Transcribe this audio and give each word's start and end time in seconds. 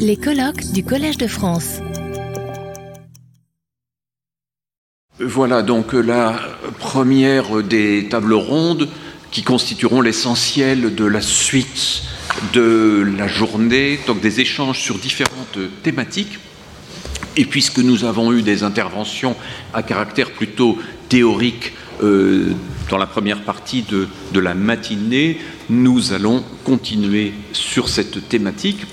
Les 0.00 0.16
colloques 0.16 0.72
du 0.72 0.82
Collège 0.82 1.18
de 1.18 1.28
France. 1.28 1.78
Voilà 5.20 5.62
donc 5.62 5.92
la 5.92 6.40
première 6.80 7.62
des 7.62 8.08
tables 8.10 8.34
rondes 8.34 8.88
qui 9.30 9.44
constitueront 9.44 10.00
l'essentiel 10.00 10.96
de 10.96 11.04
la 11.04 11.20
suite 11.20 12.02
de 12.54 13.06
la 13.16 13.28
journée, 13.28 14.00
donc 14.08 14.20
des 14.20 14.40
échanges 14.40 14.80
sur 14.80 14.98
différentes 14.98 15.58
thématiques. 15.84 16.40
Et 17.36 17.44
puisque 17.44 17.78
nous 17.78 18.04
avons 18.04 18.32
eu 18.32 18.42
des 18.42 18.64
interventions 18.64 19.36
à 19.72 19.84
caractère 19.84 20.32
plutôt 20.32 20.76
théorique 21.08 21.72
euh, 22.02 22.52
dans 22.90 22.98
la 22.98 23.06
première 23.06 23.42
partie 23.42 23.82
de, 23.82 24.08
de 24.32 24.40
la 24.40 24.54
matinée, 24.54 25.38
nous 25.70 26.12
allons 26.12 26.42
continuer 26.64 27.32
sur 27.52 27.88
cette 27.88 28.28
thématique. 28.28 28.86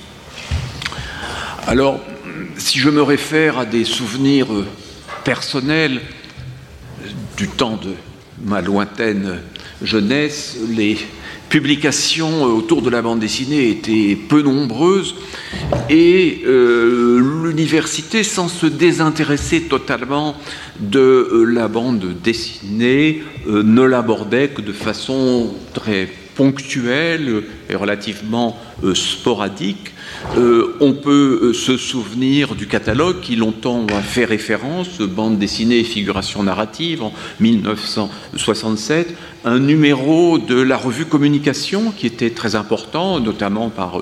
Alors, 1.66 2.02
si 2.58 2.78
je 2.78 2.90
me 2.90 3.02
réfère 3.02 3.58
à 3.58 3.66
des 3.66 3.86
souvenirs 3.86 4.48
personnels 5.24 6.02
du 7.38 7.48
temps 7.48 7.78
de 7.78 7.94
ma 8.44 8.60
lointaine 8.60 9.40
jeunesse, 9.82 10.58
les 10.70 10.98
publications 11.48 12.44
autour 12.44 12.82
de 12.82 12.90
la 12.90 13.02
bande 13.02 13.20
dessinée 13.20 13.70
étaient 13.70 14.18
peu 14.28 14.42
nombreuses 14.42 15.16
et 15.90 16.42
euh, 16.46 17.44
l'université, 17.46 18.24
sans 18.24 18.50
se 18.50 18.66
désintéresser 18.66 19.62
totalement 19.62 20.36
de 20.80 21.00
euh, 21.00 21.44
la 21.46 21.70
bande 21.70 22.14
dessinée, 22.24 23.24
euh, 23.48 23.64
ne 23.64 23.84
l'abordait 23.84 24.50
que 24.50 24.62
de 24.62 24.74
façon 24.74 25.54
très 25.74 26.10
ponctuelle 26.36 27.44
et 27.70 27.76
relativement 27.76 28.58
euh, 28.84 28.96
sporadique. 28.96 29.92
Euh, 30.38 30.76
on 30.80 30.94
peut 30.94 31.40
euh, 31.44 31.54
se 31.54 31.76
souvenir 31.78 32.56
du 32.56 32.66
catalogue 32.68 33.20
qui 33.22 33.36
longtemps 33.36 33.86
a 33.88 34.02
fait 34.02 34.26
référence, 34.26 35.00
bande 35.00 35.38
dessinée 35.38 35.78
et 35.80 35.84
figuration 35.84 36.42
narrative 36.44 37.04
en 37.04 37.14
1967, 37.40 39.16
un 39.46 39.60
numéro 39.60 40.40
de 40.40 40.60
la 40.62 40.78
revue 40.78 41.06
Communication 41.06 41.92
qui 41.92 42.08
était 42.08 42.32
très 42.32 42.56
important, 42.56 43.20
notamment 43.20 43.70
par 43.70 44.02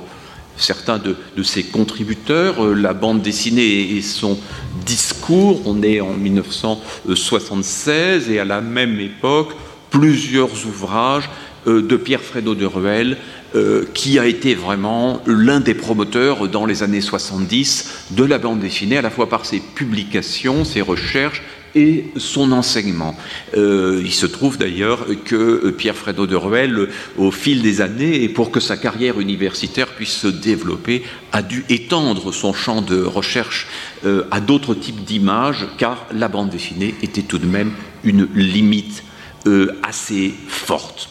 certains 0.58 1.00
de, 1.00 1.16
de, 1.36 1.44
ses 1.44 1.64
contributeurs, 1.64 2.64
la 2.64 2.94
bande 2.94 3.22
dessinée 3.22 3.95
et 3.95 4.02
son 4.02 4.38
discours, 4.86 5.62
on 5.66 5.82
est 5.82 6.02
en 6.02 6.14
1976 6.14 8.30
et 8.30 8.40
à 8.40 8.45
la 8.45 8.62
même 8.62 9.00
époque, 9.00 9.56
plusieurs 9.90 10.68
ouvrages 10.68 11.28
de 11.66 11.98
Pierre 11.98 12.22
Fredo 12.22 12.56
de 12.56 12.66
Ruel, 12.66 13.17
euh, 13.54 13.86
qui 13.94 14.17
a 14.17 14.26
été 14.26 14.56
vraiment 14.56 15.22
l'un 15.26 15.59
des 15.59 15.73
promoteurs 15.73 16.48
dans 16.48 16.66
les 16.66 16.84
années 16.84 17.02
70 17.02 18.08
de 18.12 18.23
la 18.23 18.38
bande 18.38 18.59
dessinée, 18.59 18.98
à 18.98 19.02
la 19.02 19.09
fois 19.09 19.28
par 19.28 19.45
ses 19.45 19.59
publications, 19.59 20.64
ses 20.64 20.82
recherches 20.82 21.44
et 21.76 22.06
son 22.17 22.52
enseignement. 22.52 23.16
Euh, 23.56 24.02
il 24.04 24.12
se 24.12 24.26
trouve 24.26 24.58
d'ailleurs 24.58 25.06
que 25.26 25.70
Pierre 25.72 25.95
Fredo 25.95 26.28
de 26.28 26.36
Ruel, 26.36 26.89
au 27.17 27.32
fil 27.32 27.62
des 27.62 27.82
années, 27.82 28.23
et 28.23 28.30
pour 28.30 28.52
que 28.52 28.59
sa 28.59 28.78
carrière 28.78 29.20
universitaire 29.20 29.88
puisse 29.88 30.16
se 30.16 30.28
développer, 30.28 31.04
a 31.32 31.42
dû 31.42 31.66
étendre 31.70 32.34
son 32.34 32.54
champ 32.54 32.82
de 32.82 33.02
recherche 33.02 33.67
euh, 34.06 34.23
à 34.32 34.39
d'autres 34.39 34.73
types 34.73 35.04
d'images, 35.04 35.67
car 35.78 36.08
la 36.14 36.28
bande 36.28 36.50
dessinée 36.50 36.95
était 37.02 37.22
tout 37.22 37.38
de 37.38 37.45
même 37.45 37.72
une 38.04 38.28
limite 38.34 39.04
euh, 39.48 39.78
assez 39.84 40.34
forte. 40.48 41.11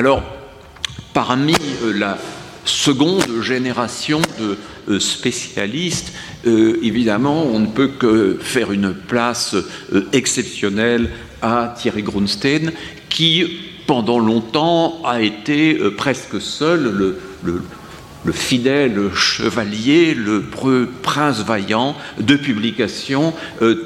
Alors, 0.00 0.22
parmi 1.12 1.52
euh, 1.82 1.92
la 1.92 2.16
seconde 2.64 3.42
génération 3.42 4.22
de 4.38 4.56
euh, 4.88 4.98
spécialistes, 4.98 6.14
euh, 6.46 6.78
évidemment, 6.82 7.42
on 7.44 7.58
ne 7.58 7.66
peut 7.66 7.88
que 7.88 8.38
faire 8.40 8.72
une 8.72 8.94
place 8.94 9.54
exceptionnelle 10.14 11.10
à 11.42 11.74
Thierry 11.76 12.02
Grunstein, 12.02 12.72
qui, 13.10 13.58
pendant 13.86 14.18
longtemps, 14.18 15.02
a 15.04 15.20
été 15.20 15.74
presque 15.98 16.40
seul 16.40 16.84
le, 16.84 17.20
le, 17.42 17.62
le, 18.24 18.32
fidèle 18.32 19.12
chevalier, 19.14 20.14
le 20.14 20.42
prince 21.02 21.44
vaillant 21.44 21.94
de 22.18 22.36
publications 22.36 23.34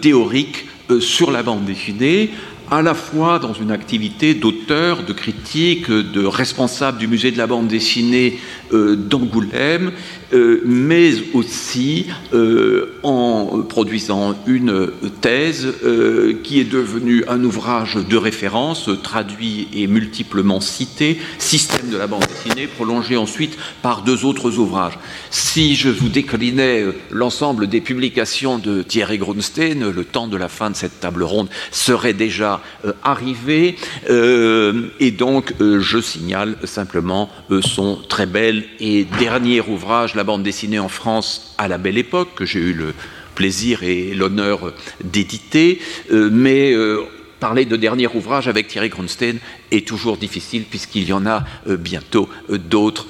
théoriques 0.00 0.68
sur 1.00 1.32
la 1.32 1.42
bande 1.42 1.64
dessinée, 1.64 2.30
à 2.70 2.82
la 2.82 2.94
fois 2.94 3.38
dans 3.38 3.52
une 3.52 3.70
activité 3.70 4.34
d'auteur, 4.34 5.02
de 5.02 5.12
critique, 5.12 5.90
de 5.90 6.24
responsable 6.24 6.98
du 6.98 7.06
musée 7.06 7.30
de 7.30 7.38
la 7.38 7.46
bande 7.46 7.68
dessinée 7.68 8.38
d'Angoulême, 8.74 9.92
euh, 10.32 10.60
mais 10.64 11.12
aussi 11.32 12.06
euh, 12.32 12.98
en 13.02 13.62
produisant 13.68 14.34
une 14.46 14.90
thèse 15.20 15.66
euh, 15.84 16.34
qui 16.42 16.60
est 16.60 16.64
devenue 16.64 17.24
un 17.28 17.42
ouvrage 17.44 17.94
de 17.96 18.16
référence, 18.16 18.90
traduit 19.02 19.68
et 19.74 19.86
multiplement 19.86 20.60
cité, 20.60 21.18
Système 21.38 21.90
de 21.90 21.96
la 21.96 22.06
bande 22.06 22.24
dessinée, 22.26 22.66
prolongé 22.66 23.16
ensuite 23.16 23.56
par 23.82 24.02
deux 24.02 24.24
autres 24.24 24.58
ouvrages. 24.58 24.98
Si 25.30 25.76
je 25.76 25.88
vous 25.88 26.08
déclinais 26.08 26.82
euh, 26.82 26.92
l'ensemble 27.10 27.66
des 27.66 27.80
publications 27.80 28.58
de 28.58 28.82
Thierry 28.82 29.18
Grunstein, 29.18 29.90
le 29.90 30.04
temps 30.04 30.26
de 30.26 30.36
la 30.36 30.48
fin 30.48 30.70
de 30.70 30.76
cette 30.76 31.00
table 31.00 31.22
ronde 31.22 31.48
serait 31.70 32.14
déjà 32.14 32.60
euh, 32.84 32.92
arrivé, 33.02 33.76
euh, 34.10 34.88
et 35.00 35.10
donc 35.10 35.54
je 35.60 36.00
signale 36.00 36.56
simplement 36.64 37.30
son 37.60 37.96
très 38.08 38.26
bel 38.26 38.63
et 38.80 39.04
dernier 39.18 39.60
ouvrage, 39.60 40.14
La 40.14 40.24
bande 40.24 40.42
dessinée 40.42 40.78
en 40.78 40.88
France 40.88 41.54
à 41.58 41.68
la 41.68 41.78
belle 41.78 41.98
époque, 41.98 42.34
que 42.34 42.44
j'ai 42.44 42.60
eu 42.60 42.72
le 42.72 42.94
plaisir 43.34 43.82
et 43.82 44.14
l'honneur 44.14 44.72
d'éditer, 45.02 45.80
euh, 46.12 46.30
mais 46.32 46.72
euh, 46.72 47.02
parler 47.40 47.64
de 47.64 47.76
dernier 47.76 48.06
ouvrage 48.06 48.48
avec 48.48 48.68
Thierry 48.68 48.88
Grunstein 48.88 49.38
est 49.70 49.86
toujours 49.86 50.16
difficile 50.16 50.64
puisqu'il 50.64 51.04
y 51.04 51.12
en 51.12 51.26
a 51.26 51.44
euh, 51.66 51.76
bientôt 51.76 52.28
d'autres 52.48 53.06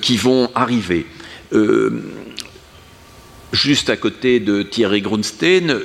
qui 0.00 0.16
vont 0.16 0.50
arriver. 0.54 1.06
Juste 3.52 3.90
à 3.90 3.96
côté 3.96 4.40
de 4.40 4.62
Thierry 4.62 5.00
Grunstein, 5.00 5.78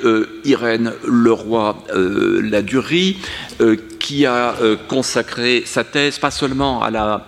Irène 0.44 0.94
Leroy-Ladurie, 1.06 3.18
euh, 3.62 3.66
euh, 3.66 3.78
qui 4.00 4.26
a 4.26 4.56
consacré 4.90 5.62
sa 5.66 5.84
thèse 5.84 6.18
pas 6.18 6.32
seulement 6.32 6.82
à 6.82 6.90
la 6.90 7.28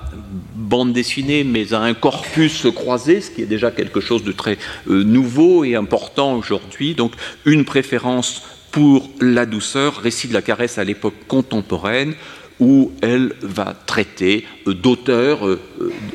bande 0.74 0.92
dessinée, 0.92 1.44
mais 1.44 1.72
à 1.76 1.82
un 1.82 1.94
corpus 1.94 2.66
croisé, 2.74 3.22
ce 3.22 3.30
qui 3.30 3.44
est 3.44 3.52
déjà 3.58 3.70
quelque 3.70 4.00
chose 4.00 4.24
de 4.24 4.32
très 4.32 4.58
nouveau 4.88 5.64
et 5.64 5.76
important 5.76 6.34
aujourd'hui. 6.36 6.96
Donc 6.96 7.12
une 7.46 7.64
préférence 7.64 8.42
pour 8.72 9.08
la 9.22 9.46
douceur, 9.46 9.98
récit 9.98 10.28
de 10.28 10.34
la 10.34 10.42
caresse 10.42 10.80
à 10.80 10.84
l'époque 10.84 11.14
contemporaine, 11.28 12.16
où 12.60 12.92
elle 13.04 13.34
va 13.42 13.76
traiter 13.86 14.46
euh, 14.68 14.74
d'auteurs 14.74 15.48
euh, 15.48 15.60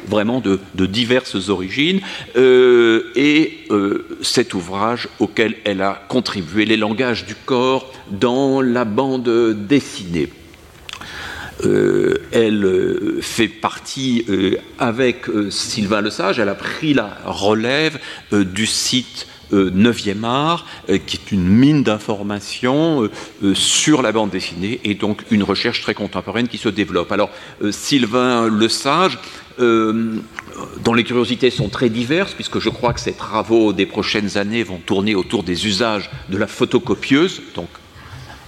vraiment 0.09 0.41
de, 0.41 0.59
de, 0.75 0.87
diverses 0.87 1.49
origines 1.49 2.01
euh, 2.37 3.13
et 3.15 3.59
euh, 3.71 4.19
cet 4.23 4.55
ouvrage 4.55 5.09
auquel 5.21 5.55
elle 5.65 5.83
a 5.83 6.03
contribué, 6.09 6.65
Les 6.65 6.77
langages 6.77 7.27
du 7.27 7.37
corps 7.37 7.93
dans 8.11 8.61
la 8.61 8.85
bande 8.85 9.29
dessinée. 9.69 10.29
Euh, 11.65 12.19
elle 12.31 13.19
fait 13.21 13.49
partie 13.49 14.25
euh, 14.29 14.57
avec 14.79 15.27
Sylvain 15.51 16.01
Lesage, 16.01 16.39
elle 16.39 16.49
a 16.49 16.55
pris 16.55 16.95
la 16.95 17.19
relève 17.25 17.99
du 18.33 18.67
site 18.67 19.27
9e 19.53 20.25
art, 20.25 20.67
euh, 20.89 20.99
qui 20.99 21.17
est 21.17 21.33
une 21.33 21.47
mine 21.47 21.83
d'informations 21.83 23.05
euh, 23.05 23.11
euh, 23.43 23.55
sur 23.55 24.03
la 24.03 24.13
bande 24.13 24.31
dessinée 24.31 24.81
et 24.85 24.95
donc 24.95 25.25
une 25.31 25.43
recherche 25.43 25.83
très 25.83 25.95
contemporaine 25.95 26.49
qui 26.49 26.59
se 26.59 26.69
développe. 26.69 27.13
Alors, 27.13 27.31
Sylvain 27.71 28.49
Lesage, 28.49 29.19
dont 29.59 30.95
les 30.95 31.05
curiosités 31.05 31.51
sont 31.51 31.69
très 31.69 31.89
diverses, 31.89 32.35
puisque 32.35 32.59
je 32.61 32.69
crois 32.69 32.93
que 32.93 33.01
ses 33.01 33.13
travaux 33.13 33.73
des 33.73 33.87
prochaines 33.87 34.37
années 34.37 34.63
vont 34.63 34.79
tourner 34.79 35.15
autour 35.15 35.43
des 35.43 35.67
usages 35.67 36.11
de 36.29 36.39
la 36.39 36.47
photocopieuse, 36.47 37.43
donc 37.55 37.69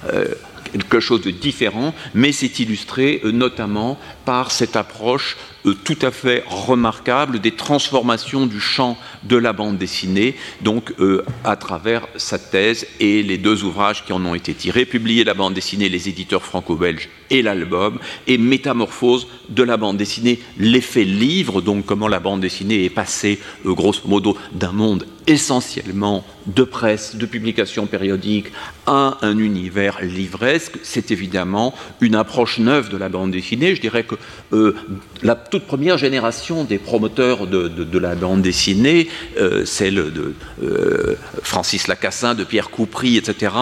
euh, 0.06 0.25
quelque 0.72 1.00
chose 1.00 1.22
de 1.22 1.31
différent, 1.31 1.94
mais 2.14 2.32
c'est 2.32 2.58
illustré 2.61 3.20
euh, 3.25 3.32
notamment 3.32 3.99
par 4.25 4.50
cette 4.50 4.76
approche 4.76 5.37
euh, 5.67 5.75
tout 5.84 5.99
à 6.02 6.11
fait 6.11 6.43
remarquable 6.46 7.38
des 7.38 7.50
transformations 7.50 8.46
du 8.46 8.61
champ 8.61 8.96
de 9.25 9.37
la 9.37 9.52
bande 9.52 9.76
dessinée, 9.76 10.34
donc 10.62 10.94
euh, 11.00 11.25
à 11.44 11.56
travers 11.56 12.06
sa 12.17 12.38
thèse 12.38 12.87
et 12.99 13.22
les 13.22 13.37
deux 13.37 13.64
ouvrages 13.64 14.05
qui 14.05 14.12
en 14.12 14.25
ont 14.25 14.34
été 14.34 14.55
tirés, 14.55 14.87
publiés 14.87 15.25
la 15.25 15.34
bande 15.34 15.52
dessinée, 15.52 15.88
les 15.88 16.08
éditeurs 16.08 16.44
franco-belges 16.44 17.11
et 17.28 17.43
l'album, 17.43 17.99
et 18.26 18.38
Métamorphose 18.38 19.26
de 19.50 19.62
la 19.62 19.76
bande 19.76 19.99
dessinée, 19.99 20.40
l'effet 20.58 21.05
livre, 21.05 21.61
donc 21.61 21.84
comment 21.84 22.08
la 22.08 22.20
bande 22.20 22.40
dessinée 22.40 22.84
est 22.84 22.90
passée, 22.90 23.38
euh, 23.66 23.75
grosso 23.75 24.00
modo, 24.06 24.37
d'un 24.52 24.73
monde 24.73 25.06
essentiellement 25.26 26.25
de 26.46 26.64
presse, 26.64 27.16
de 27.16 27.26
publications 27.26 27.87
périodiques, 27.87 28.49
à 28.87 29.19
un 29.23 29.38
univers 29.38 30.02
livresque. 30.02 30.78
C'est 30.82 31.11
évidemment 31.11 31.75
une 32.00 32.16
approche 32.16 32.58
neuve 32.58 32.88
de 32.88 32.96
la 32.96 33.08
bande 33.08 33.31
dessinée. 33.31 33.76
Je 33.76 33.81
dirais 33.81 34.02
que 34.02 34.16
euh, 34.52 34.75
la 35.22 35.37
toute 35.37 35.64
première 35.64 35.99
génération 35.99 36.64
des 36.64 36.78
promoteurs 36.78 37.46
de, 37.46 37.99
la 37.99 38.14
bande 38.14 38.43
dessinée, 38.43 39.08
euh, 39.38 39.64
celle 39.64 39.94
de 39.94 40.34
euh, 40.62 41.14
Francis 41.43 41.87
Lacassin, 41.87 42.34
de 42.34 42.44
Pierre 42.44 42.70
Coupry, 42.70 43.17
etc., 43.17 43.52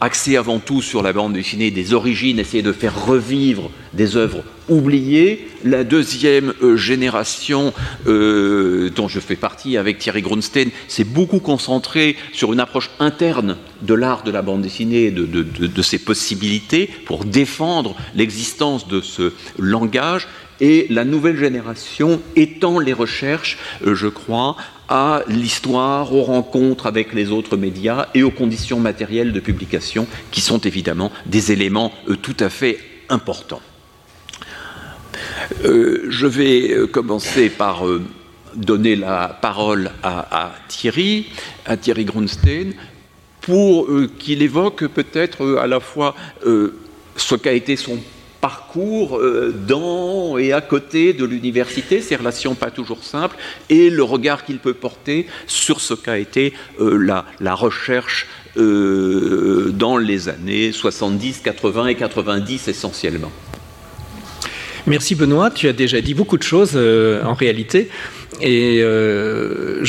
axée 0.00 0.36
avant 0.36 0.58
tout 0.58 0.80
sur 0.80 1.02
la 1.02 1.12
bande 1.12 1.34
dessinée 1.34 1.70
des 1.70 1.92
origines, 1.92 2.38
essayer 2.38 2.62
de 2.62 2.72
faire 2.72 3.06
revivre 3.06 3.70
des 3.92 4.16
œuvres 4.16 4.42
oubliées. 4.68 5.48
La 5.64 5.82
deuxième 5.82 6.52
génération 6.76 7.72
dont 8.04 9.08
je 9.08 9.18
fais 9.18 9.34
partie 9.34 9.78
avec 9.78 9.98
Thierry 9.98 10.20
Grunstein 10.20 10.68
s'est 10.88 11.04
beaucoup 11.04 11.40
concentrée 11.40 12.16
sur 12.32 12.52
une 12.52 12.60
approche 12.60 12.90
interne 13.00 13.56
de 13.80 13.94
l'art 13.94 14.24
de 14.24 14.30
la 14.30 14.42
bande 14.42 14.60
dessinée, 14.60 15.10
de, 15.10 15.24
de 15.24 15.82
ses 15.82 15.98
possibilités 15.98 16.88
pour 17.06 17.24
défendre 17.24 17.96
l'existence 18.14 18.86
de 18.88 19.00
ce 19.00 19.32
langage 19.58 19.97
et 20.60 20.86
la 20.90 21.04
nouvelle 21.04 21.36
génération 21.36 22.20
étend 22.36 22.78
les 22.78 22.92
recherches, 22.92 23.58
euh, 23.86 23.94
je 23.94 24.08
crois, 24.08 24.56
à 24.88 25.22
l'histoire, 25.28 26.14
aux 26.14 26.22
rencontres 26.22 26.86
avec 26.86 27.12
les 27.12 27.30
autres 27.30 27.56
médias 27.56 28.08
et 28.14 28.22
aux 28.22 28.30
conditions 28.30 28.80
matérielles 28.80 29.32
de 29.32 29.40
publication, 29.40 30.06
qui 30.30 30.40
sont 30.40 30.58
évidemment 30.58 31.12
des 31.26 31.52
éléments 31.52 31.92
euh, 32.08 32.16
tout 32.16 32.36
à 32.40 32.48
fait 32.48 32.78
importants. 33.08 33.62
Euh, 35.64 36.06
je 36.08 36.26
vais 36.26 36.88
commencer 36.92 37.48
par 37.48 37.82
donner 38.54 38.96
la 38.96 39.38
parole 39.40 39.90
à, 40.02 40.52
Thierry, 40.68 41.26
à 41.64 41.76
Thierry 41.76 42.04
Grunstein, 42.04 42.72
pour 43.40 43.88
qu'il 44.18 44.42
évoque 44.42 44.86
peut-être 44.88 45.58
à 45.58 45.66
la 45.66 45.80
fois 45.80 46.14
ce 46.44 47.34
qu'a 47.34 47.52
été 47.52 47.76
son 47.76 47.98
parcours 48.40 49.18
euh, 49.18 49.52
dans 49.66 50.38
et 50.38 50.52
à 50.52 50.60
côté 50.60 51.12
de 51.12 51.24
l'université, 51.24 52.00
ces 52.00 52.16
relations 52.16 52.54
pas 52.54 52.70
toujours 52.70 53.04
simples, 53.04 53.36
et 53.68 53.90
le 53.90 54.02
regard 54.02 54.44
qu'il 54.44 54.58
peut 54.58 54.74
porter 54.74 55.26
sur 55.46 55.80
ce 55.80 55.94
qu'a 55.94 56.18
été 56.18 56.52
euh, 56.80 56.96
la, 57.40 57.54
recherche 57.54 58.26
euh, 58.56 59.70
dans 59.74 59.96
les 59.96 60.28
années 60.28 60.72
70, 60.72 61.40
80 61.40 61.86
et 61.88 61.94
90 61.96 62.68
essentiellement. 62.68 63.32
Merci 64.86 65.14
Benoît, 65.14 65.50
tu 65.50 65.68
as 65.68 65.72
déjà 65.72 66.00
dit 66.00 66.14
beaucoup 66.14 66.38
de 66.38 66.42
choses 66.42 66.76
en 66.76 67.34
réalité. 67.34 67.90
Et 68.40 68.80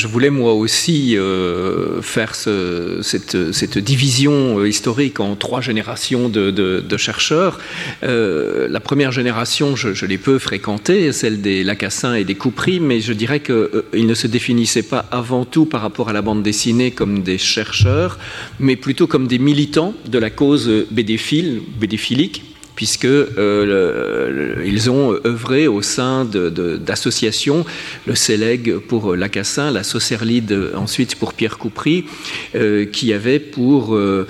je 0.00 0.06
voulais 0.06 0.30
moi 0.30 0.54
aussi 0.54 1.18
euh, 1.18 2.00
faire 2.00 2.34
cette, 2.34 3.78
division 3.78 4.58
euh, 4.58 4.66
historique 4.66 5.20
en 5.20 5.36
trois 5.36 5.60
générations 5.60 6.30
de, 6.30 6.96
chercheurs. 6.96 7.60
la 8.02 8.80
première 8.80 9.12
génération, 9.12 9.76
je, 9.76 10.06
l'ai 10.06 10.18
peu 10.18 10.38
fréquentée, 10.38 11.12
celle 11.12 11.42
des 11.42 11.64
Lacassins 11.64 12.14
et 12.14 12.24
des 12.24 12.34
Coupry, 12.34 12.80
mais 12.80 13.00
je 13.00 13.12
dirais 13.12 13.40
qu'ils 13.40 14.06
ne 14.06 14.14
se 14.14 14.26
définissaient 14.26 14.82
pas 14.82 15.04
avant 15.10 15.44
tout 15.44 15.66
par 15.66 15.82
rapport 15.82 16.08
à 16.08 16.14
la 16.14 16.22
bande 16.22 16.42
dessinée 16.42 16.90
comme 16.90 17.22
des 17.22 17.38
chercheurs, 17.38 18.18
mais 18.58 18.76
plutôt 18.76 19.06
comme 19.06 19.26
des 19.26 19.38
militants 19.38 19.94
de 20.06 20.18
la 20.18 20.30
cause 20.30 20.70
bédéphile, 20.90 21.60
bédéphilique 21.78 22.42
puisqu'ils 22.80 23.28
euh, 23.36 24.88
ont 24.88 25.14
œuvré 25.26 25.68
au 25.68 25.82
sein 25.82 26.24
d'associations, 26.24 27.66
le 28.06 28.14
CELEG 28.14 28.78
pour 28.78 29.14
Lacassin, 29.16 29.70
la 29.70 29.82
Saucerlide 29.82 30.70
ensuite 30.74 31.16
pour 31.16 31.34
Pierre 31.34 31.58
Coupry, 31.58 32.06
euh, 32.54 32.86
qui 32.86 33.12
avait 33.12 33.38
pour, 33.38 33.94
euh, 33.94 34.24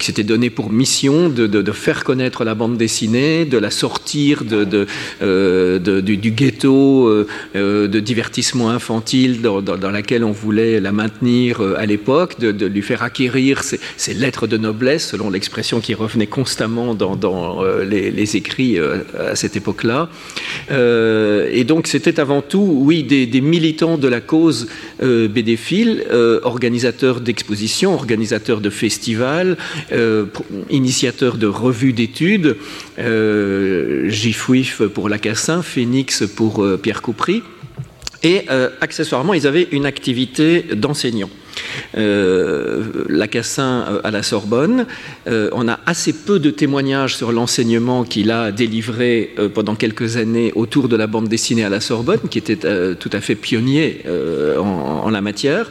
s'était 0.00 0.22
donné 0.22 0.48
pour 0.48 0.72
mission 0.72 1.28
de, 1.28 1.72
faire 1.72 2.04
connaître 2.04 2.42
la 2.44 2.54
bande 2.54 2.78
dessinée, 2.78 3.44
de 3.44 3.58
la 3.58 3.70
sortir 3.70 4.44
de, 4.44 4.86
du, 6.00 6.30
ghetto 6.30 7.26
de 7.54 8.00
divertissement 8.00 8.70
infantile 8.70 9.42
dans, 9.42 9.90
laquelle 9.90 10.24
on 10.24 10.32
voulait 10.32 10.80
la 10.80 10.92
maintenir 10.92 11.60
à 11.76 11.84
l'époque, 11.84 12.40
de, 12.40 12.66
lui 12.66 12.80
faire 12.80 13.02
acquérir 13.02 13.62
ses, 13.62 14.14
lettres 14.14 14.46
de 14.46 14.56
noblesse, 14.56 15.08
selon 15.08 15.28
l'expression 15.28 15.80
qui 15.80 15.92
revenait 15.92 16.26
constamment 16.26 16.94
dans 16.94 17.41
euh, 17.42 17.84
les, 17.84 18.36
écrits 18.36 18.78
euh, 18.78 18.98
à 19.18 19.36
cette 19.36 19.56
époque-là. 19.56 20.08
Euh, 20.70 21.48
et 21.52 21.64
donc 21.64 21.86
c'était 21.86 22.20
avant 22.20 22.40
tout, 22.40 22.78
oui, 22.80 23.02
des, 23.02 23.40
militants 23.40 23.98
de 23.98 24.08
la 24.08 24.20
cause 24.20 24.68
bédéphile, 25.00 26.04
organisateurs 26.42 27.20
d'expositions, 27.20 27.94
organisateurs 27.94 28.60
de 28.60 28.70
festivals, 28.70 29.56
initiateurs 30.70 31.36
de 31.36 31.46
revues 31.46 31.92
d'études, 31.92 32.56
Gifouif 32.98 34.82
pour 34.94 35.08
Lacassin, 35.08 35.62
Phoenix 35.62 36.24
pour 36.36 36.64
Pierre 36.80 37.02
Coupry. 37.02 37.42
Et 38.22 38.42
accessoirement, 38.80 39.34
ils 39.34 39.46
avaient 39.46 39.68
une 39.72 39.86
activité 39.86 40.64
d'enseignant. 40.74 41.30
Euh, 41.96 43.04
Lacassin 43.08 43.84
euh, 43.88 44.00
à 44.04 44.10
la 44.10 44.22
Sorbonne. 44.22 44.86
Euh, 45.26 45.50
on 45.52 45.68
a 45.68 45.78
assez 45.86 46.12
peu 46.12 46.38
de 46.38 46.50
témoignages 46.50 47.16
sur 47.16 47.32
l'enseignement 47.32 48.04
qu'il 48.04 48.30
a 48.30 48.50
délivré 48.52 49.34
pendant 49.54 49.74
quelques 49.74 50.16
années 50.16 50.52
autour 50.54 50.88
de 50.88 50.96
la 50.96 51.06
bande 51.06 51.28
dessinée 51.28 51.64
à 51.64 51.68
la 51.68 51.80
Sorbonne, 51.80 52.20
qui 52.30 52.38
était 52.38 52.56
tout 52.56 53.10
à 53.12 53.20
fait 53.20 53.34
pionnier 53.34 54.02
en, 54.58 55.10
la 55.10 55.20
matière. 55.20 55.68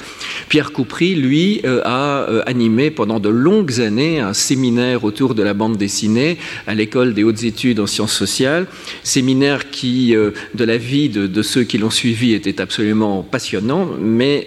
Pierre 0.49 0.71
Coupry, 0.71 1.15
lui, 1.15 1.61
a 1.83 2.25
animé 2.45 2.91
pendant 2.91 3.19
de 3.19 3.29
longues 3.29 3.81
années 3.81 4.19
un 4.19 4.33
séminaire 4.33 5.03
autour 5.03 5.35
de 5.35 5.43
la 5.43 5.53
bande 5.53 5.77
dessinée 5.77 6.37
à 6.67 6.75
l'école 6.75 7.13
des 7.13 7.23
hautes 7.23 7.43
études 7.43 7.79
en 7.79 7.87
sciences 7.87 8.13
sociales, 8.13 8.67
séminaire 9.03 9.69
qui, 9.69 10.13
de 10.13 10.63
la 10.63 10.77
vie 10.77 11.09
de, 11.09 11.27
de 11.27 11.41
ceux 11.41 11.63
qui 11.63 11.77
l'ont 11.77 11.89
suivi, 11.89 12.33
était 12.33 12.61
absolument 12.61 13.23
passionnant, 13.23 13.89
mais 13.99 14.45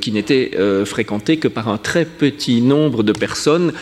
qui 0.00 0.12
n'était 0.12 0.52
euh, 0.56 0.84
fréquenté 0.84 1.36
que 1.36 1.48
par 1.48 1.68
un 1.68 1.78
très 1.78 2.04
petit 2.04 2.60
nombre 2.60 3.02
de 3.02 3.12
personnes 3.12 3.72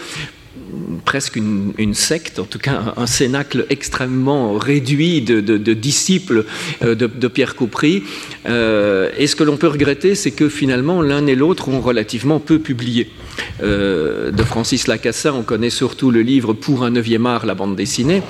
presque 1.04 1.36
une, 1.36 1.94
secte, 1.94 2.38
en 2.38 2.44
tout 2.44 2.58
cas 2.58 2.94
un, 2.96 3.06
cénacle 3.06 3.66
extrêmement 3.70 4.54
réduit 4.54 5.20
de, 5.20 5.74
disciples 5.74 6.44
euh, 6.82 6.94
de, 6.94 7.28
Pierre 7.28 7.54
Coupry. 7.54 8.02
Euh, 8.46 9.10
et 9.18 9.26
ce 9.26 9.36
que 9.36 9.44
l'on 9.44 9.56
peut 9.56 9.68
regretter, 9.68 10.14
c'est 10.14 10.30
que 10.30 10.48
finalement 10.48 11.02
l'un 11.02 11.26
et 11.26 11.34
l'autre 11.34 11.68
ont 11.68 11.80
relativement 11.80 12.40
peu 12.40 12.58
publié. 12.58 13.10
Euh, 13.62 14.30
de 14.30 14.42
Francis 14.42 14.86
Lacassin, 14.86 15.32
on 15.32 15.42
connaît 15.42 15.70
surtout 15.70 16.10
le 16.10 16.22
livre 16.22 16.52
Pour 16.52 16.84
un 16.84 16.90
neuvième 16.90 17.26
art, 17.26 17.46
la 17.46 17.54
bande 17.54 17.76
dessinée, 17.76 18.22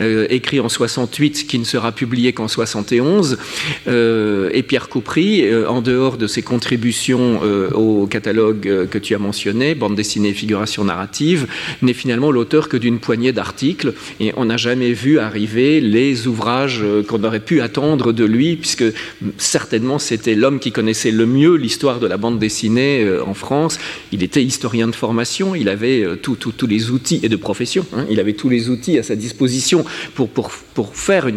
écrit 0.00 0.60
en 0.60 0.68
68, 0.68 1.46
qui 1.46 1.58
ne 1.58 1.64
sera 1.64 1.92
publié 1.92 2.32
qu'en 2.32 2.48
71. 2.48 3.38
et 3.86 4.62
Pierre 4.62 4.88
Coupry, 4.88 5.44
en 5.66 5.80
dehors 5.80 6.16
de 6.16 6.26
ses 6.26 6.42
contributions 6.42 7.40
au 7.74 8.06
catalogue 8.06 8.88
que 8.90 8.98
tu 8.98 9.14
as 9.14 9.18
mentionné, 9.18 9.74
bande 9.74 9.94
dessinée 9.94 10.30
et 10.30 10.34
figuration 10.34 10.84
narrative, 10.84 11.46
n'est 11.82 11.92
finalement 11.92 12.19
l'auteur 12.28 12.68
que 12.68 12.76
d'une 12.76 12.98
poignée 12.98 13.32
d'articles 13.32 13.94
et 14.20 14.32
on 14.36 14.44
n'a 14.44 14.56
jamais 14.56 14.92
vu 14.92 15.18
arriver 15.18 15.80
les 15.80 16.26
ouvrages 16.26 16.80
euh, 16.82 17.02
qu'on 17.02 17.24
aurait 17.24 17.40
pu 17.40 17.60
attendre 17.60 18.12
de 18.12 18.24
lui, 18.24 18.56
puisque 18.56 18.84
certainement 19.38 19.98
c'était 19.98 20.34
l'homme 20.34 20.58
qui 20.58 20.72
connaissait 20.72 21.10
le 21.10 21.26
mieux 21.26 21.54
l'histoire 21.54 22.00
de 22.00 22.06
la 22.06 22.16
bande 22.16 22.38
dessinée 22.38 23.04
euh, 23.04 23.24
en 23.24 23.34
France. 23.34 23.78
Il 24.12 24.22
était 24.22 24.42
historien 24.42 24.88
de 24.88 24.94
formation, 24.94 25.54
il 25.54 25.68
avait 25.68 26.02
euh, 26.02 26.16
tous 26.16 26.66
les 26.66 26.90
outils 26.90 27.20
et 27.22 27.28
de 27.28 27.36
profession, 27.36 27.86
hein. 27.96 28.04
il 28.10 28.20
avait 28.20 28.34
tous 28.34 28.48
les 28.48 28.68
outils 28.68 28.98
à 28.98 29.02
sa 29.02 29.16
disposition 29.16 29.84
pour, 30.14 30.28
pour, 30.28 30.50
pour 30.74 30.94
faire 30.94 31.28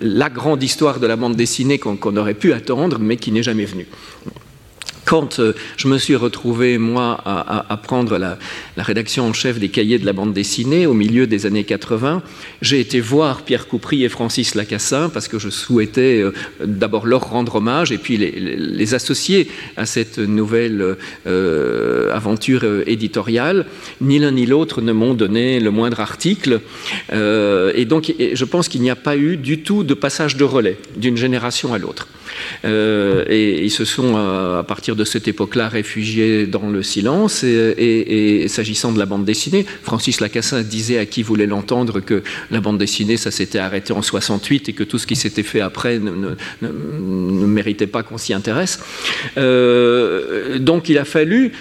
la 0.00 0.30
grande 0.30 0.62
histoire 0.62 1.00
de 1.00 1.06
la 1.06 1.16
bande 1.16 1.36
dessinée 1.36 1.78
qu'on 1.78 2.16
aurait 2.16 2.34
pu 2.34 2.52
attendre, 2.52 2.98
mais 3.00 3.16
qui 3.16 3.32
n'est 3.32 3.42
jamais 3.42 3.64
venue 3.64 3.86
quand 5.04 5.38
euh, 5.38 5.52
je 5.76 5.88
me 5.88 5.98
suis 5.98 6.16
retrouvé, 6.16 6.78
moi, 6.78 7.20
à, 7.24 7.76
prendre 7.76 8.18
la, 8.18 8.38
rédaction 8.76 9.26
en 9.26 9.32
chef 9.32 9.58
des 9.58 9.68
cahiers 9.68 9.98
de 9.98 10.06
la 10.06 10.12
bande 10.12 10.32
dessinée 10.32 10.86
au 10.86 10.94
milieu 10.94 11.26
des 11.26 11.46
années 11.46 11.64
80, 11.64 12.22
j'ai 12.62 12.80
été 12.80 13.00
voir 13.00 13.42
Pierre 13.42 13.66
Coupry 13.66 14.04
et 14.04 14.08
Francis 14.08 14.54
Lacassin 14.54 15.08
parce 15.08 15.28
que 15.28 15.38
je 15.38 15.48
souhaitais 15.50 16.20
euh, 16.20 16.32
d'abord 16.64 17.06
leur 17.06 17.28
rendre 17.28 17.56
hommage 17.56 17.92
et 17.92 17.98
puis 17.98 18.16
les, 18.16 18.94
associer 18.94 19.48
à 19.76 19.86
cette 19.86 20.18
nouvelle 20.18 20.96
euh, 21.26 22.12
aventure 22.12 22.64
éditoriale. 22.86 23.66
Ni 24.00 24.18
l'un 24.18 24.32
ni 24.32 24.46
l'autre 24.46 24.82
ne 24.82 24.92
m'ont 24.92 25.14
donné 25.14 25.58
le 25.58 25.70
moindre 25.70 26.00
article. 26.00 26.60
et 27.12 27.84
donc, 27.86 28.12
je 28.18 28.44
pense 28.44 28.68
qu'il 28.68 28.82
n'y 28.82 28.90
a 28.90 28.96
pas 28.96 29.16
eu 29.16 29.36
du 29.36 29.60
tout 29.60 29.82
de 29.82 29.94
passage 29.94 30.36
de 30.36 30.44
relais 30.44 30.76
d'une 30.96 31.16
génération 31.16 31.72
à 31.72 31.78
l'autre. 31.78 32.08
Et 32.64 33.64
ils 33.64 33.70
se 33.70 33.84
sont, 33.84 34.16
à 34.16 34.62
partir 34.62 34.93
de 34.96 35.04
cette 35.04 35.28
époque-là, 35.28 35.68
réfugiés 35.68 36.46
dans 36.46 36.68
le 36.68 36.82
silence. 36.82 37.44
Et, 37.44 38.46
s'agissant 38.48 38.92
de 38.92 38.98
la 38.98 39.06
bande 39.06 39.24
dessinée, 39.24 39.66
Francis 39.82 40.20
Lacassin 40.20 40.62
disait 40.62 40.98
à 40.98 41.06
qui 41.06 41.22
voulait 41.22 41.46
l'entendre 41.46 42.00
que 42.00 42.22
la 42.50 42.60
bande 42.60 42.78
dessinée, 42.78 43.16
ça 43.16 43.30
s'était 43.30 43.58
arrêté 43.58 43.92
en 43.92 44.02
68 44.02 44.68
et 44.68 44.72
que 44.72 44.84
tout 44.84 44.98
ce 44.98 45.06
qui 45.06 45.16
s'était 45.16 45.42
fait 45.42 45.60
après 45.60 45.98
ne, 45.98 46.34
méritait 47.46 47.86
pas 47.86 48.02
qu'on 48.02 48.18
s'y 48.18 48.34
intéresse. 48.34 48.80
Euh, 49.36 50.58
donc 50.58 50.88
il 50.88 50.98
a 50.98 51.04
fallu... 51.04 51.52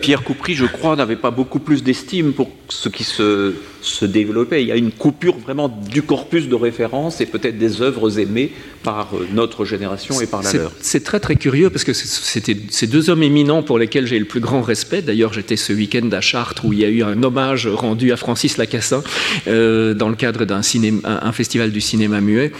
Pierre 0.00 0.22
Coupry, 0.22 0.54
je 0.54 0.64
crois, 0.64 0.96
n'avait 0.96 1.16
pas 1.16 1.30
beaucoup 1.30 1.58
plus 1.58 1.82
d'estime 1.82 2.32
pour 2.32 2.50
ce 2.68 2.88
qui 2.88 3.04
se 3.04 3.54
se 3.80 4.04
développer. 4.04 4.62
Il 4.62 4.68
y 4.68 4.72
a 4.72 4.76
une 4.76 4.92
coupure 4.92 5.36
vraiment 5.38 5.68
du 5.68 6.02
corpus 6.02 6.48
de 6.48 6.54
référence 6.54 7.20
et 7.20 7.26
peut-être 7.26 7.58
des 7.58 7.82
œuvres 7.82 8.18
aimées 8.18 8.52
par 8.82 9.10
euh, 9.14 9.26
notre 9.32 9.64
génération 9.64 10.20
et 10.20 10.26
par 10.26 10.42
la 10.42 10.52
leur. 10.52 10.72
C'est 10.80 11.04
très 11.04 11.20
très 11.20 11.36
curieux 11.36 11.70
parce 11.70 11.84
que 11.84 11.92
c'était 11.92 12.56
ces 12.70 12.86
deux 12.86 13.10
hommes 13.10 13.22
éminents 13.22 13.62
pour 13.62 13.78
lesquels 13.78 14.06
j'ai 14.06 14.18
le 14.18 14.24
plus 14.24 14.40
grand 14.40 14.62
respect. 14.62 15.02
D'ailleurs, 15.02 15.32
j'étais 15.32 15.56
ce 15.56 15.72
week-end 15.72 16.08
à 16.12 16.20
Chartres 16.20 16.64
où 16.64 16.72
il 16.72 16.80
y 16.80 16.84
a 16.84 16.88
eu 16.88 17.02
un 17.02 17.22
hommage 17.22 17.66
rendu 17.66 18.12
à 18.12 18.16
Francis 18.16 18.56
Lacassin 18.56 19.02
euh, 19.46 19.94
dans 19.94 20.08
le 20.08 20.16
cadre 20.16 20.44
d'un 20.44 20.60
un 21.04 21.32
festival 21.32 21.70
du 21.70 21.80
cinéma 21.80 22.20
muet. 22.20 22.52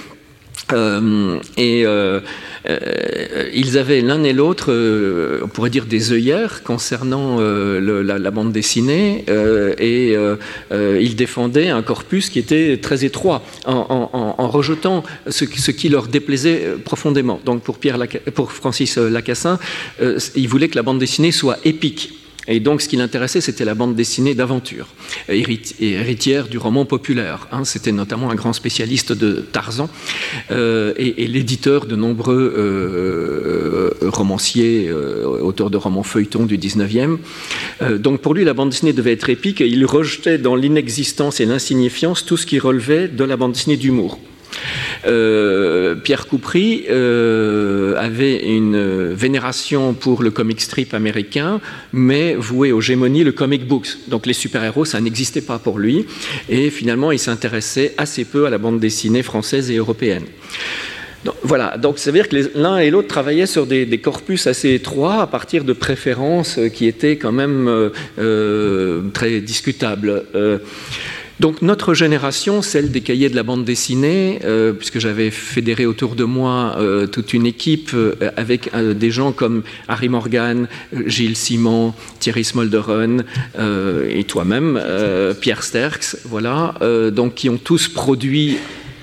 Euh, 0.73 1.39
et 1.57 1.87
euh, 1.87 2.21
euh, 2.69 3.51
ils 3.55 3.79
avaient 3.79 4.01
l'un 4.01 4.23
et 4.25 4.33
l'autre, 4.33 4.73
on 5.43 5.49
pourrait 5.49 5.71
dire, 5.71 5.87
des 5.87 6.13
œillères 6.13 6.63
concernant 6.63 7.41
la, 7.41 8.31
bande 8.31 8.53
dessinée, 8.53 9.25
et 9.79 10.17
ils 10.73 11.17
défendaient 11.17 11.69
un 11.69 11.83
corpus 11.83 12.31
qui 12.31 12.39
était 12.39 12.79
très 12.79 13.05
étroit, 13.05 13.43
en, 13.67 14.49
rejetant 14.49 15.03
ce, 15.29 15.45
qui 15.45 15.89
leur 15.89 16.09
déplaisait 16.09 16.75
profondément. 16.85 17.41
Donc 17.45 17.63
pour, 17.63 17.79
Pierre 17.79 17.99
pour 18.35 18.53
Francis 18.53 18.99
Lacassin, 18.99 19.59
il 20.37 20.49
voulait 20.49 20.69
que 20.69 20.77
la 20.77 20.83
bande 20.83 20.99
dessinée 20.99 21.33
soit 21.33 21.59
épique. 21.65 22.28
Et 22.49 22.61
donc, 22.61 22.81
ce 22.81 22.89
qui 22.89 22.97
l'intéressait, 22.97 23.43
c'était 23.43 23.67
la 23.67 23.75
bande 23.75 23.95
dessinée 23.95 24.35
d'aventure, 24.35 24.89
héritière 25.29 26.49
du 26.49 26.57
roman 26.57 26.87
populaire. 26.87 27.47
Hein. 27.53 27.65
C'était 27.65 27.93
notamment 27.93 28.31
un 28.31 28.35
grand 28.35 28.55
spécialiste 28.55 29.13
de 29.13 29.45
Tarzan 29.53 29.91
euh, 30.51 30.95
et, 30.97 31.27
l'éditeur 31.27 31.85
de 31.85 31.95
nombreux 31.95 32.55
euh, 32.57 33.91
romanciers, 34.09 34.89
euh, 34.89 35.27
auteurs 35.27 35.69
de 35.69 35.77
romans 35.77 36.03
feuilletons 36.03 36.47
du 36.47 36.57
19e. 36.57 37.19
donc, 37.99 38.23
pour 38.23 38.33
lui, 38.33 38.45
la 38.45 38.55
bande 38.55 38.71
dessinée 38.71 38.95
devait 38.95 39.13
être 39.13 39.29
épique 39.29 39.61
et 39.61 39.69
il 39.69 39.85
rejetait 39.85 40.39
dans 40.39 40.57
l'inexistence 40.57 41.41
et 41.41 41.45
l'insignifiance 41.45 42.25
tout 42.25 42.39
ce 42.39 42.47
qui 42.47 42.59
relevait 42.59 43.09
de 43.09 43.25
la 43.25 43.37
bande 43.37 43.53
dessinée 43.53 43.77
d'humour. 43.77 44.19
Euh, 45.07 45.95
Pierre 45.95 46.27
Coupry 46.27 46.87
euh, 46.91 47.95
avait 47.97 48.45
une 48.45 49.13
vénération 49.13 49.95
pour 49.95 50.23
le 50.23 50.31
comic 50.31 50.61
strip 50.61 50.95
américain, 50.95 51.61
mais 51.93 52.35
voué 52.35 52.73
aux 52.73 52.81
gémonies 52.81 53.25
le 53.25 53.33
comic 53.33 53.67
books. 53.67 53.99
Donc 54.09 54.27
les 54.27 54.33
super-héros, 54.33 54.85
ça 54.85 55.01
n'existait 55.01 55.41
pas 55.41 55.59
pour 55.59 55.79
lui. 55.79 56.07
Et 56.49 56.71
finalement, 56.71 57.13
il 57.13 57.19
s'intéressait 57.19 57.95
assez 57.99 58.25
peu 58.25 58.47
à 58.47 58.51
la 58.51 58.59
bande 58.59 58.81
dessinée 58.81 59.23
française 59.23 59.71
et 59.71 59.77
européenne. 59.77 60.25
voilà, 61.43 61.77
donc 61.77 61.99
ça 61.99 62.11
veut 62.11 62.19
dire 62.19 62.29
que 62.29 62.59
l'un 62.59 62.79
et 62.79 62.91
l'autre 62.91 63.09
travaillaient 63.09 63.47
sur 63.47 63.67
des, 63.67 63.99
corpus 63.99 64.47
assez 64.47 64.75
étroits 64.75 65.21
à 65.23 65.27
partir 65.27 65.65
de 65.65 65.73
préférences 65.73 66.59
qui 66.73 66.87
étaient 66.87 67.17
quand 67.17 67.33
même 67.33 67.91
euh, 68.19 69.03
très 69.13 69.41
discutables. 69.41 70.25
Donc 71.41 71.63
notre 71.63 71.95
génération, 71.95 72.63
celle 72.63 72.91
des 72.91 73.01
cahiers 73.01 73.29
de 73.29 73.37
la 73.37 73.45
bande 73.45 73.65
dessinée, 73.65 74.41
euh, 74.45 74.73
puisque 74.73 74.99
j'avais 74.99 75.31
fédéré 75.31 75.87
autour 75.87 76.17
de 76.17 76.25
moi 76.25 76.75
euh, 76.79 77.07
toute 77.07 77.33
une 77.33 77.47
équipe 77.47 77.91
euh, 77.95 78.15
avec 78.37 78.71
des 78.75 79.11
gens 79.13 79.31
comme 79.31 79.63
Harry 79.87 80.09
Morgan, 80.09 80.67
Gilles 81.07 81.37
Simon, 81.37 81.95
Thierry 82.19 82.45
Smolderen 82.45 83.25
et 84.11 84.25
toi-même, 84.25 84.81
Pierre 85.41 85.63
Sterks, 85.63 86.17
voilà, 86.25 86.75
donc 87.13 87.35
qui 87.35 87.49
ont 87.49 87.59
tous 87.59 87.89
produit 87.89 88.59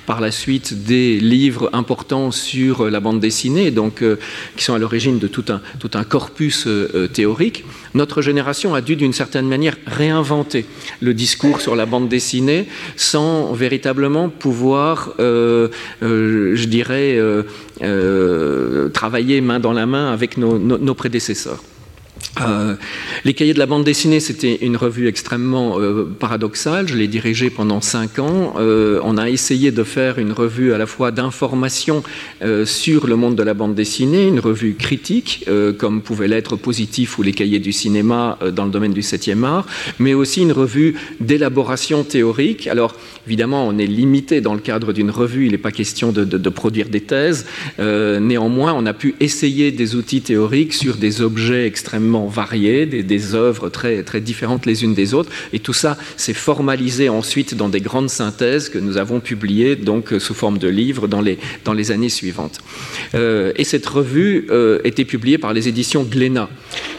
par 0.05 0.21
la 0.21 0.31
suite 0.31 0.85
des 0.85 1.19
livres 1.19 1.69
importants 1.73 2.31
sur 2.31 2.89
la 2.89 2.99
bande 2.99 3.19
dessinée, 3.19 3.71
donc 3.71 4.01
euh, 4.01 4.17
qui 4.55 4.63
sont 4.63 4.73
à 4.73 4.79
l'origine 4.79 5.19
de 5.19 5.27
tout 5.27 5.45
un, 5.49 6.03
corpus 6.03 6.67
euh, 6.67 6.89
euh, 6.95 7.07
théorique. 7.07 7.65
Notre 7.93 8.21
génération 8.21 8.75
a 8.75 8.81
dû 8.81 8.95
d'une 8.95 9.13
certaine 9.13 9.47
manière 9.47 9.77
réinventer 9.85 10.65
le 11.01 11.13
discours 11.13 11.61
sur 11.61 11.75
la 11.75 11.85
bande 11.85 12.09
dessinée 12.09 12.67
sans 12.95 13.53
véritablement 13.53 14.29
pouvoir, 14.29 15.13
je 15.19 16.65
dirais, 16.65 17.17
travailler 18.93 19.41
main 19.41 19.59
dans 19.59 19.73
la 19.73 19.85
main 19.85 20.11
avec 20.11 20.37
nos 20.37 20.93
prédécesseurs. 20.93 21.61
Euh, 22.41 22.75
les 23.23 23.33
cahiers 23.33 23.53
de 23.53 23.59
la 23.59 23.65
bande 23.65 23.83
dessinée, 23.83 24.19
c'était 24.19 24.55
une 24.61 24.77
revue 24.77 25.07
extrêmement 25.07 25.79
euh, 25.79 26.05
paradoxale. 26.19 26.87
Je 26.87 26.95
l'ai 26.95 27.07
dirigée 27.07 27.49
pendant 27.49 27.81
cinq 27.81 28.19
ans. 28.19 28.55
Euh, 28.57 28.99
on 29.03 29.17
a 29.17 29.29
essayé 29.29 29.71
de 29.71 29.83
faire 29.83 30.19
une 30.19 30.31
revue 30.31 30.73
à 30.73 30.77
la 30.77 30.85
fois 30.85 31.11
d'information 31.11 32.03
sur 32.65 33.07
le 33.07 33.15
monde 33.15 33.35
de 33.35 33.43
la 33.43 33.53
bande 33.53 33.75
dessinée, 33.75 34.27
une 34.27 34.39
revue 34.39 34.75
critique, 34.75 35.47
comme 35.77 36.01
pouvait 36.01 36.27
l'être 36.27 36.55
Positif 36.55 37.17
ou 37.17 37.23
les 37.23 37.33
cahiers 37.33 37.59
du 37.59 37.71
cinéma 37.71 38.37
dans 38.53 38.65
le 38.65 38.71
domaine 38.71 38.93
du 38.93 39.01
7e 39.01 39.43
art, 39.43 39.65
mais 39.99 40.13
aussi 40.13 40.41
une 40.41 40.51
revue 40.51 40.95
d'élaboration 41.19 42.03
théorique. 42.03 42.67
Alors, 42.67 42.95
évidemment, 43.27 43.67
on 43.67 43.77
est 43.77 43.85
limité 43.85 44.41
dans 44.41 44.53
le 44.53 44.59
cadre 44.59 44.93
d'une 44.93 45.11
revue. 45.11 45.45
Il 45.45 45.51
n'est 45.51 45.57
pas 45.57 45.71
question 45.71 46.11
de, 46.11 46.23
de, 46.23 46.49
produire 46.49 46.89
des 46.89 47.01
thèses. 47.01 47.45
néanmoins, 47.79 48.73
on 48.73 48.85
a 48.85 48.93
pu 48.93 49.15
essayer 49.19 49.71
des 49.71 49.95
outils 49.95 50.21
théoriques 50.21 50.73
sur 50.73 50.95
des 50.95 51.21
objets 51.21 51.65
extrêmement 51.65 52.14
variées, 52.27 52.85
des, 52.85 53.35
œuvres 53.35 53.69
très, 53.69 54.03
très 54.03 54.21
différentes 54.21 54.65
les 54.65 54.83
unes 54.83 54.93
des 54.93 55.13
autres. 55.13 55.29
Et 55.53 55.59
tout 55.59 55.73
ça 55.73 55.97
s'est 56.17 56.33
formalisé 56.33 57.09
ensuite 57.09 57.55
dans 57.55 57.69
des 57.69 57.81
grandes 57.81 58.09
synthèses 58.09 58.69
que 58.69 58.79
nous 58.79 58.97
avons 58.97 59.19
publiées 59.19 59.75
donc 59.75 60.13
sous 60.19 60.33
forme 60.33 60.57
de 60.57 60.67
livres 60.67 61.07
dans 61.07 61.21
les, 61.21 61.37
dans 61.63 61.73
les 61.73 61.91
années 61.91 62.09
suivantes. 62.09 62.59
Euh, 63.13 63.51
et 63.55 63.63
cette 63.63 63.85
revue 63.85 64.47
euh, 64.49 64.79
était 64.83 65.05
publiée 65.05 65.37
par 65.37 65.53
les 65.53 65.67
éditions 65.67 66.03
Glénat 66.03 66.49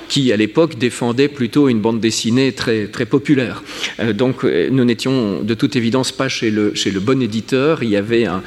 qui 0.08 0.32
à 0.32 0.36
l'époque 0.36 0.78
défendait 0.78 1.28
plutôt 1.28 1.68
une 1.68 1.80
bande 1.80 2.00
dessinée 2.00 2.52
très, 2.52 2.86
très 2.86 3.06
populaire. 3.06 3.62
Euh, 4.00 4.12
donc 4.12 4.44
euh, 4.44 4.68
nous 4.70 4.84
n'étions 4.84 5.42
de 5.42 5.54
toute 5.54 5.76
évidence 5.76 6.12
pas 6.12 6.28
chez 6.28 6.50
le, 6.50 6.74
chez 6.74 6.90
le 6.90 7.00
bon 7.00 7.22
éditeur, 7.22 7.82
il 7.82 7.90
y 7.90 7.96
avait 7.96 8.26
un, 8.26 8.42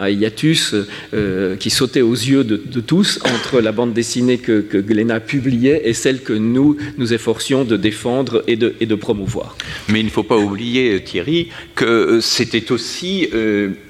hiatus 0.00 0.74
euh, 1.14 1.56
qui 1.56 1.70
sautait 1.70 2.02
aux 2.02 2.14
yeux 2.14 2.44
de, 2.44 2.56
tous 2.80 3.18
entre 3.24 3.60
la 3.60 3.72
bande 3.72 3.92
dessinée 3.92 4.38
que, 4.38 4.60
que 4.60 4.78
Glénat 4.78 5.20
publiait 5.20 5.82
et 5.84 5.92
celle 5.94 6.20
que 6.22 6.32
nous 6.32 6.76
nous 6.98 7.12
efforcions 7.12 7.64
de 7.64 7.76
défendre 7.76 8.44
et 8.46 8.56
de, 8.56 8.74
et 8.80 8.86
de 8.86 8.94
promouvoir. 8.94 9.56
Mais 9.88 10.00
il 10.00 10.06
ne 10.06 10.10
faut 10.10 10.22
pas 10.22 10.36
oublier, 10.36 11.02
Thierry, 11.02 11.48
que 11.74 12.20
c'était 12.20 12.70
aussi 12.70 13.28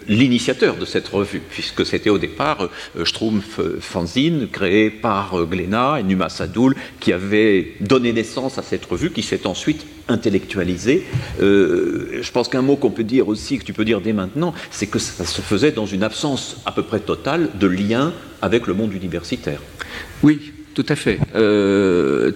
l'initiateur 0.08 0.76
de 0.76 0.84
cette 0.84 1.08
revue, 1.08 1.40
puisque 1.48 1.84
c'était 1.84 2.10
au 2.10 2.18
départ 2.18 2.68
euh, 2.96 3.04
Schtroumpf 3.04 3.58
euh, 3.58 3.78
Fanzine, 3.80 4.48
créé 4.48 4.90
par 4.90 5.38
euh, 5.38 5.44
Glénat 5.44 6.00
et 6.00 6.02
Numa 6.02 6.28
Sadoul, 6.28 6.74
qui 7.00 7.12
avait 7.12 7.74
donné 7.80 8.12
naissance 8.12 8.58
à 8.58 8.62
cette 8.62 8.84
revue, 8.84 9.10
qui 9.10 9.22
s'est 9.22 9.46
ensuite 9.46 9.86
intellectualisée. 10.08 11.02
je 11.40 12.30
pense 12.30 12.48
qu'un 12.48 12.62
mot 12.62 12.76
qu'on 12.76 12.92
peut 12.92 13.02
dire 13.02 13.26
aussi, 13.26 13.58
que 13.58 13.64
tu 13.64 13.72
peux 13.72 13.84
dire 13.84 14.00
dès 14.00 14.12
maintenant, 14.12 14.54
c'est 14.70 14.86
que 14.86 15.00
ça 15.00 15.24
se 15.24 15.40
faisait 15.40 15.72
dans 15.72 15.86
une 15.86 16.04
absence 16.04 16.58
à 16.64 16.70
peu 16.70 16.84
près 16.84 17.00
totale 17.00 17.50
de 17.58 17.66
lien 17.66 18.12
avec 18.40 18.68
le 18.68 18.74
monde 18.74 18.94
universitaire. 18.94 19.60
Oui, 20.22 20.52
tout 20.76 20.84
à 20.90 20.94
fait. 20.94 21.18
Euh, 21.34 22.32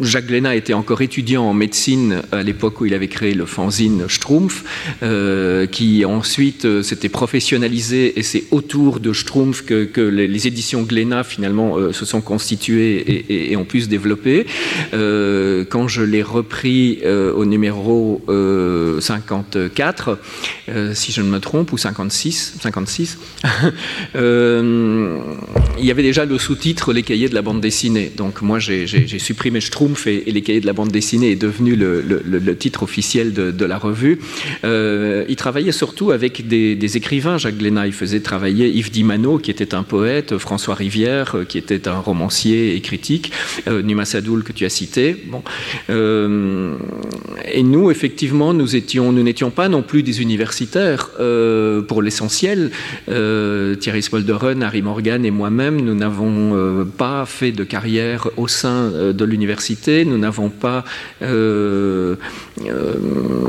Jacques 0.00 0.28
Glénat 0.28 0.56
était 0.56 0.72
encore 0.72 1.02
étudiant 1.02 1.44
en 1.44 1.52
médecine 1.52 2.22
à 2.32 2.42
l'époque 2.42 2.80
où 2.80 2.86
il 2.86 2.94
avait 2.94 3.08
créé 3.08 3.34
le 3.34 3.44
fanzine 3.44 4.08
Schtroumpf, 4.08 4.64
euh, 5.02 5.66
qui 5.66 6.06
ensuite 6.06 6.64
euh, 6.64 6.82
s'était 6.82 7.10
professionnalisé 7.10 8.18
et 8.18 8.22
c'est 8.22 8.44
autour 8.50 8.98
de 8.98 9.12
Schtroumpf 9.12 9.62
que, 9.66 10.00
les, 10.00 10.46
éditions 10.46 10.82
Glénat 10.82 11.22
finalement 11.22 11.92
se 11.92 12.04
sont 12.06 12.22
constituées 12.22 13.50
et, 13.50 13.56
ont 13.56 13.64
pu 13.64 13.82
se 13.82 13.88
développer. 13.88 14.46
quand 14.92 15.88
je 15.88 16.02
l'ai 16.02 16.22
repris 16.22 17.00
au 17.06 17.44
numéro 17.44 18.22
54, 19.00 20.18
si 20.92 21.12
je 21.12 21.20
ne 21.22 21.28
me 21.28 21.40
trompe, 21.40 21.72
ou 21.72 21.78
56, 21.78 22.56
56 22.60 23.18
il 24.14 25.84
y 25.84 25.90
avait 25.90 26.02
déjà 26.02 26.24
le 26.24 26.38
sous-titre 26.38 26.92
Les 26.92 27.02
cahiers 27.02 27.28
de 27.28 27.33
la 27.34 27.42
bande 27.42 27.60
dessinée. 27.60 28.10
Donc 28.16 28.42
moi, 28.42 28.58
j'ai 28.58 28.86
supprimé 29.18 29.60
Schtroumpf 29.60 30.06
et, 30.06 30.24
les 30.26 30.42
cahiers 30.42 30.60
de 30.60 30.66
la 30.66 30.72
bande 30.72 30.90
dessinée 30.90 31.32
est 31.32 31.36
devenu 31.36 31.76
le, 31.76 32.56
titre 32.56 32.82
officiel 32.82 33.32
de, 33.32 33.64
la 33.64 33.78
revue. 33.78 34.18
Euh, 34.64 35.24
il 35.28 35.36
travaillait 35.36 35.72
surtout 35.72 36.10
avec 36.10 36.46
des, 36.46 36.96
écrivains. 36.96 37.38
Jacques 37.38 37.58
Glénat, 37.58 37.86
il 37.86 37.92
faisait 37.92 38.20
travailler 38.20 38.68
Yves 38.68 38.90
Dimano, 38.90 39.38
qui 39.38 39.50
était 39.50 39.74
un 39.74 39.82
poète, 39.82 40.38
François 40.38 40.74
Rivière, 40.74 41.36
qui 41.48 41.58
était 41.58 41.88
un 41.88 41.98
romancier 41.98 42.76
et 42.76 42.80
critique, 42.80 43.32
euh, 43.68 43.82
Numa 43.82 44.04
Sadoul, 44.04 44.44
que 44.44 44.52
tu 44.52 44.64
as 44.64 44.68
cité. 44.68 45.16
Bon. 45.26 45.42
Euh, 45.90 46.76
et 47.52 47.62
nous, 47.62 47.90
effectivement, 47.90 48.54
nous 48.54 48.76
étions, 48.76 49.12
nous 49.12 49.22
n'étions 49.22 49.50
pas 49.50 49.68
non 49.68 49.82
plus 49.82 50.02
des 50.02 50.22
universitaires 50.22 51.10
euh, 51.20 51.82
pour 51.82 52.02
l'essentiel. 52.02 52.70
Thierry 53.06 54.02
Smolderen, 54.02 54.62
Harry 54.62 54.82
Morgan 54.82 55.24
et 55.24 55.30
moi-même, 55.30 55.80
nous 55.80 55.94
n'avons 55.94 56.86
pas 56.96 57.23
fait 57.26 57.52
de 57.52 57.64
carrière 57.64 58.28
au 58.36 58.48
sein 58.48 58.92
euh, 58.92 59.12
de 59.12 59.24
l'université, 59.24 60.04
nous 60.04 60.18
n'avons 60.18 60.50
pas 60.50 60.84
euh, 61.22 62.16
euh, 62.66 62.94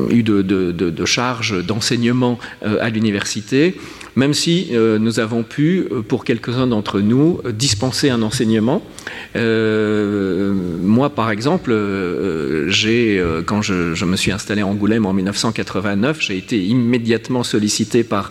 eu 0.09 0.23
de, 0.23 1.05
charge 1.05 1.63
d'enseignement 1.65 2.39
à 2.61 2.89
l'université. 2.89 3.75
Même 4.15 4.33
si 4.33 4.71
nous 4.73 5.19
avons 5.19 5.43
pu, 5.43 5.87
pour 6.07 6.23
quelques-uns 6.25 6.67
d'entre 6.67 6.99
nous, 6.99 7.39
dispenser 7.51 8.09
un 8.09 8.21
enseignement. 8.21 8.81
moi, 9.35 11.09
par 11.09 11.31
exemple, 11.31 11.75
j'ai, 12.67 13.23
quand 13.45 13.61
je, 13.61 13.93
je, 13.93 14.05
me 14.05 14.15
suis 14.15 14.31
installé 14.31 14.61
à 14.61 14.67
Angoulême 14.67 15.05
en 15.05 15.13
1989, 15.13 16.21
j'ai 16.21 16.37
été 16.37 16.63
immédiatement 16.63 17.43
sollicité 17.43 18.03
par 18.03 18.29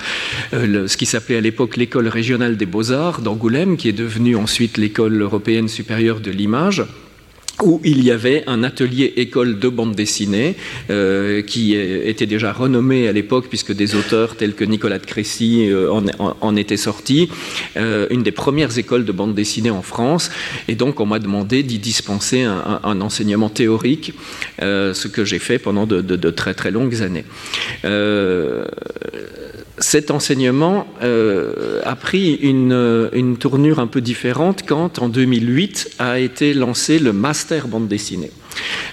ce 0.53 0.97
qui 0.97 1.07
s'appelait 1.07 1.37
à 1.37 1.41
l'époque 1.41 1.77
l'école 1.77 2.09
régionale 2.09 2.57
des 2.57 2.67
beaux-arts 2.67 3.21
d'Angoulême, 3.21 3.77
qui 3.77 3.89
est 3.89 3.93
devenue 3.93 4.37
ensuite 4.37 4.79
l'école 4.79 5.21
européenne 5.21 5.69
supérieure 5.69 6.21
de 6.21 6.31
l'image 6.31 6.85
où 7.63 7.81
il 7.85 8.03
y 8.03 8.11
avait 8.11 8.45
un 8.47 8.63
atelier 8.63 9.13
école 9.17 9.59
de 9.59 9.69
bande 9.69 9.95
dessinée 9.95 10.57
euh, 10.91 11.43
qui 11.43 11.75
était 11.75 12.27
déjà 12.27 12.53
renommé 12.53 13.09
à 13.09 13.13
l'époque 13.13 13.47
puisque 13.49 13.73
des 13.73 13.95
auteurs 13.95 14.37
tels 14.37 14.55
que 14.55 14.65
Nicolas 14.65 14.99
de 14.99 15.07
Crécy 15.07 15.71
euh, 15.71 15.91
en, 15.91 16.57
étaient 16.57 16.77
sortis, 16.77 17.29
euh, 17.77 18.07
une 18.11 18.23
des 18.23 18.33
premières 18.33 18.77
écoles 18.79 19.05
de 19.05 19.13
bande 19.13 19.35
dessinée 19.35 19.71
en 19.71 19.83
France. 19.83 20.31
Et 20.69 20.75
donc 20.75 21.01
on 21.01 21.07
m'a 21.07 21.19
demandé 21.19 21.63
d'y 21.63 21.79
dispenser 21.79 22.43
un, 22.43 23.01
enseignement 23.01 23.49
théorique, 23.49 24.13
ce 24.61 25.09
que 25.09 25.25
j'ai 25.25 25.39
fait 25.39 25.59
pendant 25.59 25.87
de, 25.87 26.01
de, 26.01 26.31
très 26.31 26.55
très 26.55 26.71
longues 26.71 27.03
années 27.03 27.25
cet 29.85 30.11
enseignement 30.11 30.87
euh, 31.03 31.83
a 31.85 31.95
pris 31.95 32.35
une, 32.35 33.11
une, 33.13 33.37
tournure 33.37 33.79
un 33.79 33.87
peu 33.87 34.01
différente 34.01 34.63
quand, 34.67 34.99
en 34.99 35.09
2008, 35.11 35.97
a 35.99 36.19
été 36.19 36.55
lancé 36.55 36.99
le 36.99 37.13
master 37.13 37.69
bande 37.69 37.87
dessinée. 37.87 38.31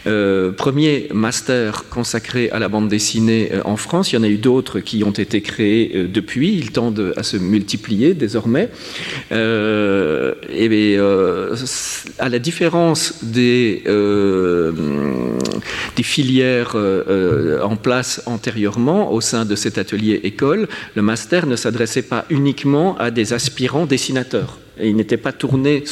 Euh, 0.07 0.51
premier 0.51 1.07
master 1.13 1.85
consacré 1.89 2.49
à 2.49 2.59
la 2.59 2.69
bande 2.69 2.87
dessinée 2.89 3.51
euh, 3.53 3.61
en 3.65 3.77
France. 3.77 4.11
Il 4.11 4.15
y 4.15 4.17
en 4.17 4.23
a 4.23 4.27
eu 4.27 4.37
d'autres 4.37 4.79
qui 4.79 5.03
ont 5.03 5.11
été 5.11 5.41
créés 5.41 5.91
euh, 5.95 6.07
depuis. 6.07 6.53
Ils 6.53 6.71
tendent 6.71 7.13
à 7.15 7.23
se 7.23 7.37
multiplier 7.37 8.13
désormais. 8.13 8.69
et 9.31 10.97
à 12.19 12.29
la 12.29 12.39
différence 12.39 13.23
des, 13.23 13.83
des 15.95 16.03
filières 16.03 16.75
en 16.75 17.75
place 17.75 18.21
antérieurement 18.25 19.11
au 19.11 19.21
sein 19.21 19.45
de 19.45 19.55
cet 19.55 19.77
atelier 19.77 20.19
école, 20.23 20.67
le 20.95 21.01
master 21.01 21.45
ne 21.45 21.55
s'adressait 21.55 22.01
pas 22.01 22.25
uniquement 22.29 22.97
à 22.97 23.11
des 23.11 23.33
aspirants 23.33 23.85
dessinateurs. 23.85 24.57
Et 24.79 24.89
il 24.89 24.95
n'était 24.95 25.17
pas 25.17 25.31
tourné 25.31 25.83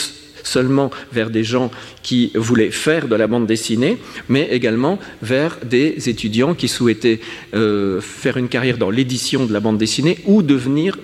seulement 0.43 0.91
vers 1.11 1.29
des 1.29 1.43
gens 1.43 1.71
qui 2.03 2.31
voulaient 2.35 2.71
faire 2.71 3.07
de 3.07 3.15
la 3.15 3.27
bande 3.27 3.47
dessinée, 3.47 3.97
mais 4.27 4.47
également 4.51 4.99
vers 5.21 5.57
des 5.63 6.09
étudiants 6.09 6.53
qui 6.55 6.67
souhaitaient 6.67 7.19
euh, 7.53 8.01
faire 8.01 8.37
une 8.37 8.47
carrière 8.47 8.77
dans 8.77 8.89
l'édition 8.89 9.45
de 9.45 9.53
la 9.53 9.59
bande 9.59 9.77
dessinée 9.77 10.19
ou 10.25 10.41
devenir 10.41 10.97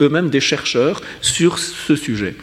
eux-mêmes 0.00 0.30
des 0.30 0.40
chercheurs 0.40 1.00
sur 1.20 1.58
ce 1.58 1.94
sujet. 1.96 2.34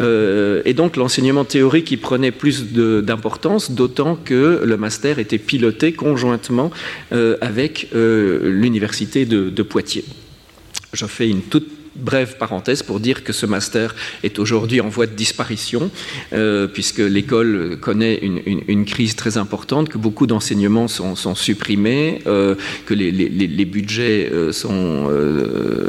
Euh, 0.00 0.62
et 0.64 0.74
donc 0.74 0.96
l'enseignement 0.96 1.44
théorique 1.44 1.90
y 1.92 1.96
prenait 1.96 2.32
plus 2.32 2.72
d'importance, 2.72 3.70
d'autant 3.70 4.16
que 4.16 4.62
le 4.64 4.76
master 4.76 5.18
était 5.18 5.38
piloté 5.38 5.92
conjointement 5.92 6.70
euh, 7.12 7.36
avec 7.40 7.88
l'université 7.92 9.24
de, 9.24 9.50
de 9.50 9.62
Poitiers. 9.62 10.04
Je 10.92 11.06
fais 11.06 11.28
une 11.28 11.42
toute 11.42 11.73
brève 11.96 12.36
parenthèse 12.38 12.82
pour 12.82 13.00
dire 13.00 13.24
que 13.24 13.32
ce 13.32 13.46
master 13.46 13.94
est 14.22 14.38
aujourd'hui 14.38 14.80
en 14.80 14.88
voie 14.88 15.06
de 15.06 15.14
disparition, 15.14 15.90
euh, 16.32 16.66
puisque 16.66 16.98
l'école 16.98 17.78
connaît 17.80 18.16
une, 18.16 18.84
crise 18.84 19.16
très 19.16 19.38
importante, 19.38 19.88
que 19.88 19.98
beaucoup 19.98 20.26
d'enseignements 20.26 20.88
sont, 20.88 21.34
supprimés, 21.34 22.20
euh, 22.26 22.54
que 22.86 22.94
les, 22.94 23.64
budgets 23.64 24.30
euh, 24.32 24.52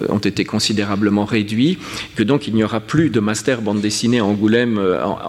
ont 0.09 0.17
été 0.17 0.45
considérablement 0.45 1.25
réduits, 1.25 1.77
que 2.15 2.23
donc 2.23 2.47
il 2.47 2.55
n'y 2.55 2.63
aura 2.63 2.79
plus 2.79 3.09
de 3.09 3.19
master 3.19 3.61
bande 3.61 3.81
dessinée 3.81 4.19
à 4.19 4.25
Angoulême 4.25 4.79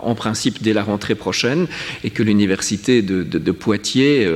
en, 0.02 0.14
principe 0.14 0.62
dès 0.62 0.72
la 0.72 0.82
rentrée 0.82 1.14
prochaine, 1.14 1.66
et 2.04 2.10
que 2.10 2.22
l'université 2.22 3.02
de, 3.02 3.50
Poitiers 3.56 4.28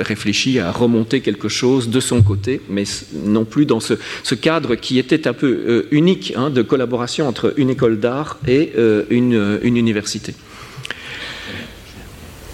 réfléchit 0.00 0.58
à 0.58 0.72
remonter 0.72 1.20
quelque 1.20 1.48
chose 1.48 1.88
de 1.88 2.00
son 2.00 2.22
côté, 2.22 2.60
mais 2.68 2.84
non 3.24 3.44
plus 3.44 3.64
dans 3.64 3.80
ce 3.80 4.34
cadre 4.34 4.74
qui 4.74 4.98
était 4.98 5.28
un 5.28 5.32
peu 5.32 5.75
euh, 5.76 5.88
unique 5.90 6.32
hein, 6.36 6.50
de 6.50 6.62
collaboration 6.62 7.28
entre 7.28 7.54
une 7.56 7.70
école 7.70 8.00
d'art 8.00 8.38
et 8.46 8.72
euh, 8.76 9.04
une, 9.10 9.58
une, 9.62 9.76
université. 9.76 10.34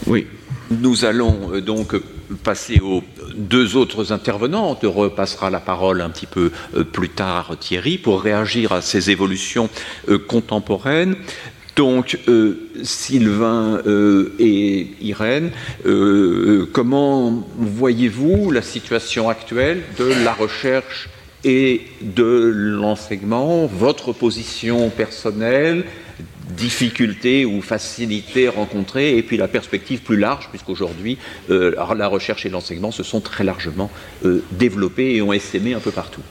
Oui. 0.07 0.27
Nous 0.71 1.05
allons 1.05 1.53
euh, 1.53 1.61
donc 1.61 1.95
passer 2.43 2.81
aux 2.81 3.03
deux 3.35 3.77
autres 3.77 4.13
intervenants. 4.13 4.79
On 4.83 4.91
repassera 4.91 5.51
la 5.51 5.61
parole 5.61 6.01
un 6.01 6.11
petit 6.11 6.27
peu 6.27 6.51
plus 6.93 7.11
tard, 7.11 7.57
Thierry, 7.61 7.99
pour 7.99 8.23
réagir 8.23 8.73
à 8.73 8.81
ces 8.81 9.11
évolutions 9.11 9.69
contemporaines. 10.29 11.17
Donc, 11.77 12.19
Sylvain 12.83 13.81
et 14.39 14.87
Irène, 15.01 15.51
comment 16.73 17.47
voyez-vous 17.57 18.51
la 18.51 18.63
situation 18.63 19.29
actuelle 19.29 19.83
de 19.99 20.13
la 20.25 20.33
recherche 20.33 21.09
et 21.45 21.83
de 22.01 22.53
l'enseignement, 22.55 23.67
votre 23.67 24.13
position 24.13 24.91
personnelle, 24.91 25.85
difficultés 26.53 27.45
ou 27.45 27.63
facilités 27.63 28.49
rencontrées, 28.49 29.17
et 29.17 29.23
puis 29.23 29.37
la 29.37 29.49
perspective 29.49 30.01
plus 30.01 30.17
large, 30.17 30.49
puisqu'aujourd'hui, 30.51 31.19
euh, 31.51 31.75
la 31.97 32.09
recherche 32.09 32.47
et 32.47 32.49
l'enseignement 32.49 32.91
se 32.91 33.03
sont 33.03 33.21
très 33.21 33.45
largement 33.45 33.91
euh, 34.25 34.45
développés 34.53 35.15
et 35.15 35.23
ont 35.23 35.33
essaimé 35.33 35.75
un 35.75 35.81
peu 35.81 35.91
partout. 35.91 36.23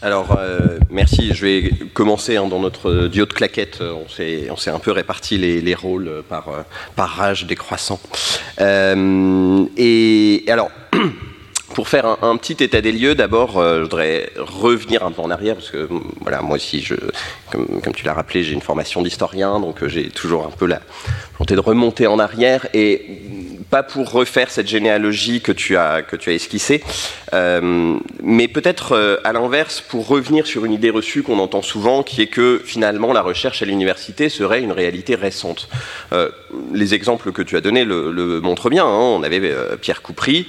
Alors, 0.00 0.38
euh, 0.38 0.78
merci. 0.90 1.34
Je 1.34 1.44
vais 1.44 1.70
commencer 1.92 2.36
hein, 2.36 2.46
dans 2.46 2.60
notre 2.60 3.08
duo 3.08 3.26
de 3.26 3.32
claquettes. 3.32 3.80
On 3.82 4.08
s'est 4.56 4.70
un 4.70 4.78
peu 4.78 4.92
réparti 4.92 5.38
les, 5.38 5.74
rôles 5.74 6.22
par, 6.28 6.64
par 6.94 7.08
rage 7.08 7.46
décroissant. 7.46 7.98
et 8.60 10.44
alors, 10.46 10.70
pour 11.74 11.88
faire 11.88 12.16
un, 12.22 12.36
petit 12.36 12.62
état 12.64 12.80
des 12.80 12.92
lieux, 12.92 13.14
d'abord, 13.14 13.58
euh, 13.58 13.78
je 13.78 13.82
voudrais 13.82 14.32
revenir 14.38 15.04
un 15.04 15.12
peu 15.12 15.22
en 15.22 15.30
arrière, 15.30 15.54
parce 15.54 15.70
que 15.70 15.88
voilà, 16.20 16.40
moi 16.40 16.56
aussi, 16.56 16.80
je, 16.80 16.94
comme, 17.50 17.94
tu 17.94 18.04
l'as 18.04 18.14
rappelé, 18.14 18.42
j'ai 18.42 18.52
une 18.52 18.62
formation 18.62 19.02
d'historien, 19.02 19.60
donc 19.60 19.82
euh, 19.82 19.88
j'ai 19.88 20.08
toujours 20.08 20.46
un 20.46 20.50
peu 20.50 20.66
la 20.66 20.80
volonté 21.34 21.54
de 21.54 21.60
remonter 21.60 22.06
en 22.06 22.18
arrière, 22.18 22.66
et 22.74 23.20
pas 23.70 23.82
pour 23.82 24.10
refaire 24.10 24.50
cette 24.50 24.66
généalogie 24.66 25.42
que 25.42 25.52
tu 25.52 25.76
as, 25.76 26.00
que 26.02 26.16
tu 26.16 26.30
as 26.30 26.32
esquissée, 26.32 26.82
euh, 27.34 27.98
mais 28.22 28.48
peut-être 28.48 29.20
à 29.24 29.32
l'inverse, 29.32 29.82
pour 29.82 30.08
revenir 30.08 30.46
sur 30.46 30.64
une 30.64 30.72
idée 30.72 30.90
reçue 30.90 31.22
qu'on 31.22 31.38
entend 31.38 31.60
souvent, 31.60 32.02
qui 32.02 32.22
est 32.22 32.28
que 32.28 32.62
finalement 32.64 33.12
la 33.12 33.20
recherche 33.20 33.60
à 33.60 33.66
l'université 33.66 34.30
serait 34.30 34.62
une 34.62 34.72
réalité 34.72 35.14
récente. 35.16 35.68
les 36.72 36.94
exemples 36.94 37.30
que 37.32 37.42
tu 37.42 37.56
as 37.56 37.60
donnés 37.60 37.84
le, 37.84 38.40
montrent 38.40 38.70
bien. 38.70 38.86
Hein. 38.86 39.16
On 39.18 39.22
avait 39.22 39.54
Pierre 39.80 40.00
Coupry, 40.00 40.48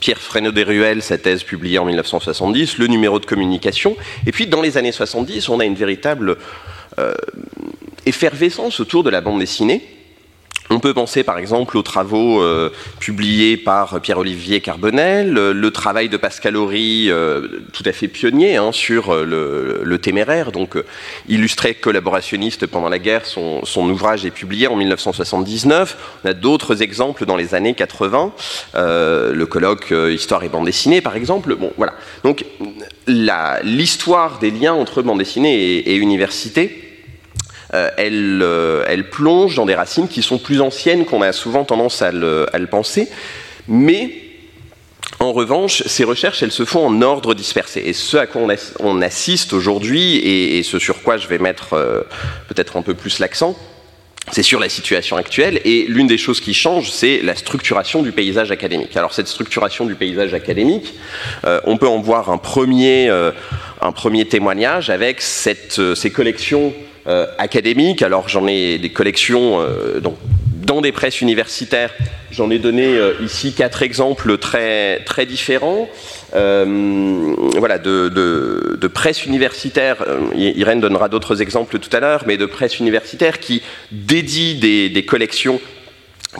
Pierre 0.00 0.18
Fresneau 0.18 0.52
des 0.52 0.62
Ruelles, 0.62 1.02
sa 1.02 1.18
thèse 1.18 1.42
publiée 1.42 1.78
en 1.78 1.84
1970, 1.84 2.78
le 2.78 2.86
numéro 2.86 3.18
de 3.18 3.26
communication. 3.26 3.96
Et 4.26 4.32
puis 4.32 4.46
dans 4.46 4.60
les 4.60 4.76
années 4.76 4.92
70, 4.92 5.48
on 5.48 5.60
a 5.60 5.64
une 5.64 5.74
véritable 5.74 6.36
euh, 6.98 7.14
effervescence 8.06 8.80
autour 8.80 9.02
de 9.02 9.10
la 9.10 9.20
bande 9.20 9.40
dessinée. 9.40 9.82
On 10.70 10.80
peut 10.80 10.94
penser 10.94 11.24
par 11.24 11.36
exemple 11.36 11.76
aux 11.76 11.82
travaux 11.82 12.40
euh, 12.40 12.70
publiés 12.98 13.58
par 13.58 14.00
Pierre-Olivier 14.00 14.62
Carbonel, 14.62 15.30
le, 15.30 15.70
travail 15.70 16.08
de 16.08 16.16
Pascal 16.16 16.56
Horry, 16.56 17.10
euh, 17.10 17.60
tout 17.74 17.82
à 17.84 17.92
fait 17.92 18.08
pionnier 18.08 18.56
hein, 18.56 18.72
sur 18.72 19.12
euh, 19.12 19.82
le, 19.84 19.98
téméraire, 19.98 20.52
donc 20.52 20.76
illustré 21.28 21.74
collaborationniste 21.74 22.66
pendant 22.66 22.88
la 22.88 22.98
guerre. 22.98 23.26
Son, 23.26 23.62
ouvrage 23.90 24.24
est 24.24 24.30
publié 24.30 24.66
en 24.66 24.76
1979. 24.76 25.96
On 26.24 26.28
a 26.28 26.32
d'autres 26.32 26.80
exemples 26.82 27.26
dans 27.26 27.36
les 27.36 27.54
années 27.54 27.74
80, 27.74 28.32
le 28.74 29.44
colloque 29.44 29.92
Histoire 30.10 30.42
et 30.44 30.48
bande 30.48 30.64
dessinée 30.64 31.00
par 31.00 31.14
exemple. 31.14 31.54
Bon, 31.54 31.72
voilà. 31.76 31.92
Donc 32.24 32.44
l'histoire 33.06 34.38
des 34.38 34.50
liens 34.50 34.74
entre 34.74 35.02
bande 35.02 35.18
dessinée 35.18 35.54
et, 35.54 35.92
et 35.92 35.96
université 35.96 36.83
euh, 37.74 37.90
euh, 37.98 38.84
elle, 38.86 39.10
plonge 39.10 39.56
dans 39.56 39.66
des 39.66 39.74
racines 39.74 40.06
qui 40.06 40.22
sont 40.22 40.38
plus 40.38 40.60
anciennes 40.60 41.04
qu'on 41.04 41.22
a 41.22 41.32
souvent 41.32 41.64
tendance 41.64 42.02
à 42.02 42.12
le, 42.12 42.46
penser, 42.70 43.08
mais 43.68 44.10
en 45.18 45.32
revanche, 45.32 45.82
ces 45.86 46.04
recherches, 46.04 46.42
elles 46.42 46.52
se 46.52 46.64
font 46.64 46.86
en 46.86 47.02
ordre 47.02 47.34
dispersé. 47.34 47.82
Et 47.84 47.92
ce 47.92 48.16
à 48.16 48.26
quoi 48.26 48.42
on, 48.80 49.02
assiste 49.02 49.52
aujourd'hui, 49.52 50.16
et, 50.16 50.62
ce 50.62 50.78
sur 50.78 51.02
quoi 51.02 51.16
je 51.16 51.26
vais 51.26 51.38
mettre 51.38 51.74
euh, 51.74 52.02
peut-être 52.48 52.76
un 52.76 52.82
peu 52.82 52.94
plus 52.94 53.18
l'accent, 53.18 53.56
c'est 54.30 54.42
sur 54.42 54.60
la 54.60 54.68
situation 54.68 55.16
actuelle. 55.16 55.60
Et 55.64 55.86
l'une 55.88 56.06
des 56.06 56.18
choses 56.18 56.40
qui 56.40 56.54
change, 56.54 56.90
c'est 56.90 57.22
la 57.22 57.34
structuration 57.34 58.02
du 58.02 58.12
paysage 58.12 58.50
académique. 58.52 58.96
Alors 58.96 59.12
cette 59.12 59.28
structuration 59.28 59.84
du 59.84 59.96
paysage 59.96 60.32
académique, 60.32 60.94
on 61.64 61.76
peut 61.76 61.88
en 61.88 62.00
voir 62.00 62.30
un 62.30 62.38
premier, 62.38 63.10
un 63.10 63.92
premier 63.92 64.24
témoignage 64.24 64.88
avec 64.88 65.20
ces 65.20 66.10
collections 66.10 66.72
euh. 67.06 67.26
Alors 68.02 68.28
j'en 68.28 68.46
ai 68.46 68.78
des 68.78 68.90
collections 68.90 69.60
euh, 69.60 70.00
dans 70.00 70.80
des 70.80 70.92
presses 70.92 71.20
universitaires 71.20 71.92
J'en 72.30 72.50
ai 72.50 72.58
donné 72.58 72.98
ici 73.22 73.52
quatre 73.52 73.84
exemples 73.84 74.38
très, 74.38 75.04
très 75.04 75.24
différents. 75.24 75.88
voilà, 76.32 77.78
de, 77.78 78.90
presse 78.92 79.24
universitaire, 79.24 80.04
Irène 80.34 80.80
donnera 80.80 81.08
d'autres 81.08 81.42
exemples 81.42 81.78
tout 81.78 81.96
à 81.96 82.00
l'heure, 82.00 82.24
mais 82.26 82.36
de 82.36 82.46
presse 82.46 82.80
universitaire 82.80 83.38
qui 83.38 83.62
dédie 83.92 84.56
des 84.56 85.04
collections 85.04 85.60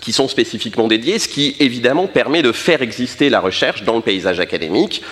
qui 0.01 0.13
sont 0.13 0.29
spécifiquement 0.29 0.89
dédiées, 0.89 1.19
ce 1.19 1.29
qui 1.29 1.57
évidemment 1.61 2.07
permet 2.07 2.43
de 2.43 2.53
faire 2.53 2.83
exister 2.83 3.31
la 3.31 3.41
recherche 3.41 3.85
dans 3.85 3.97
le 3.97 4.03
paysage 4.03 4.41
académique. 4.41 5.03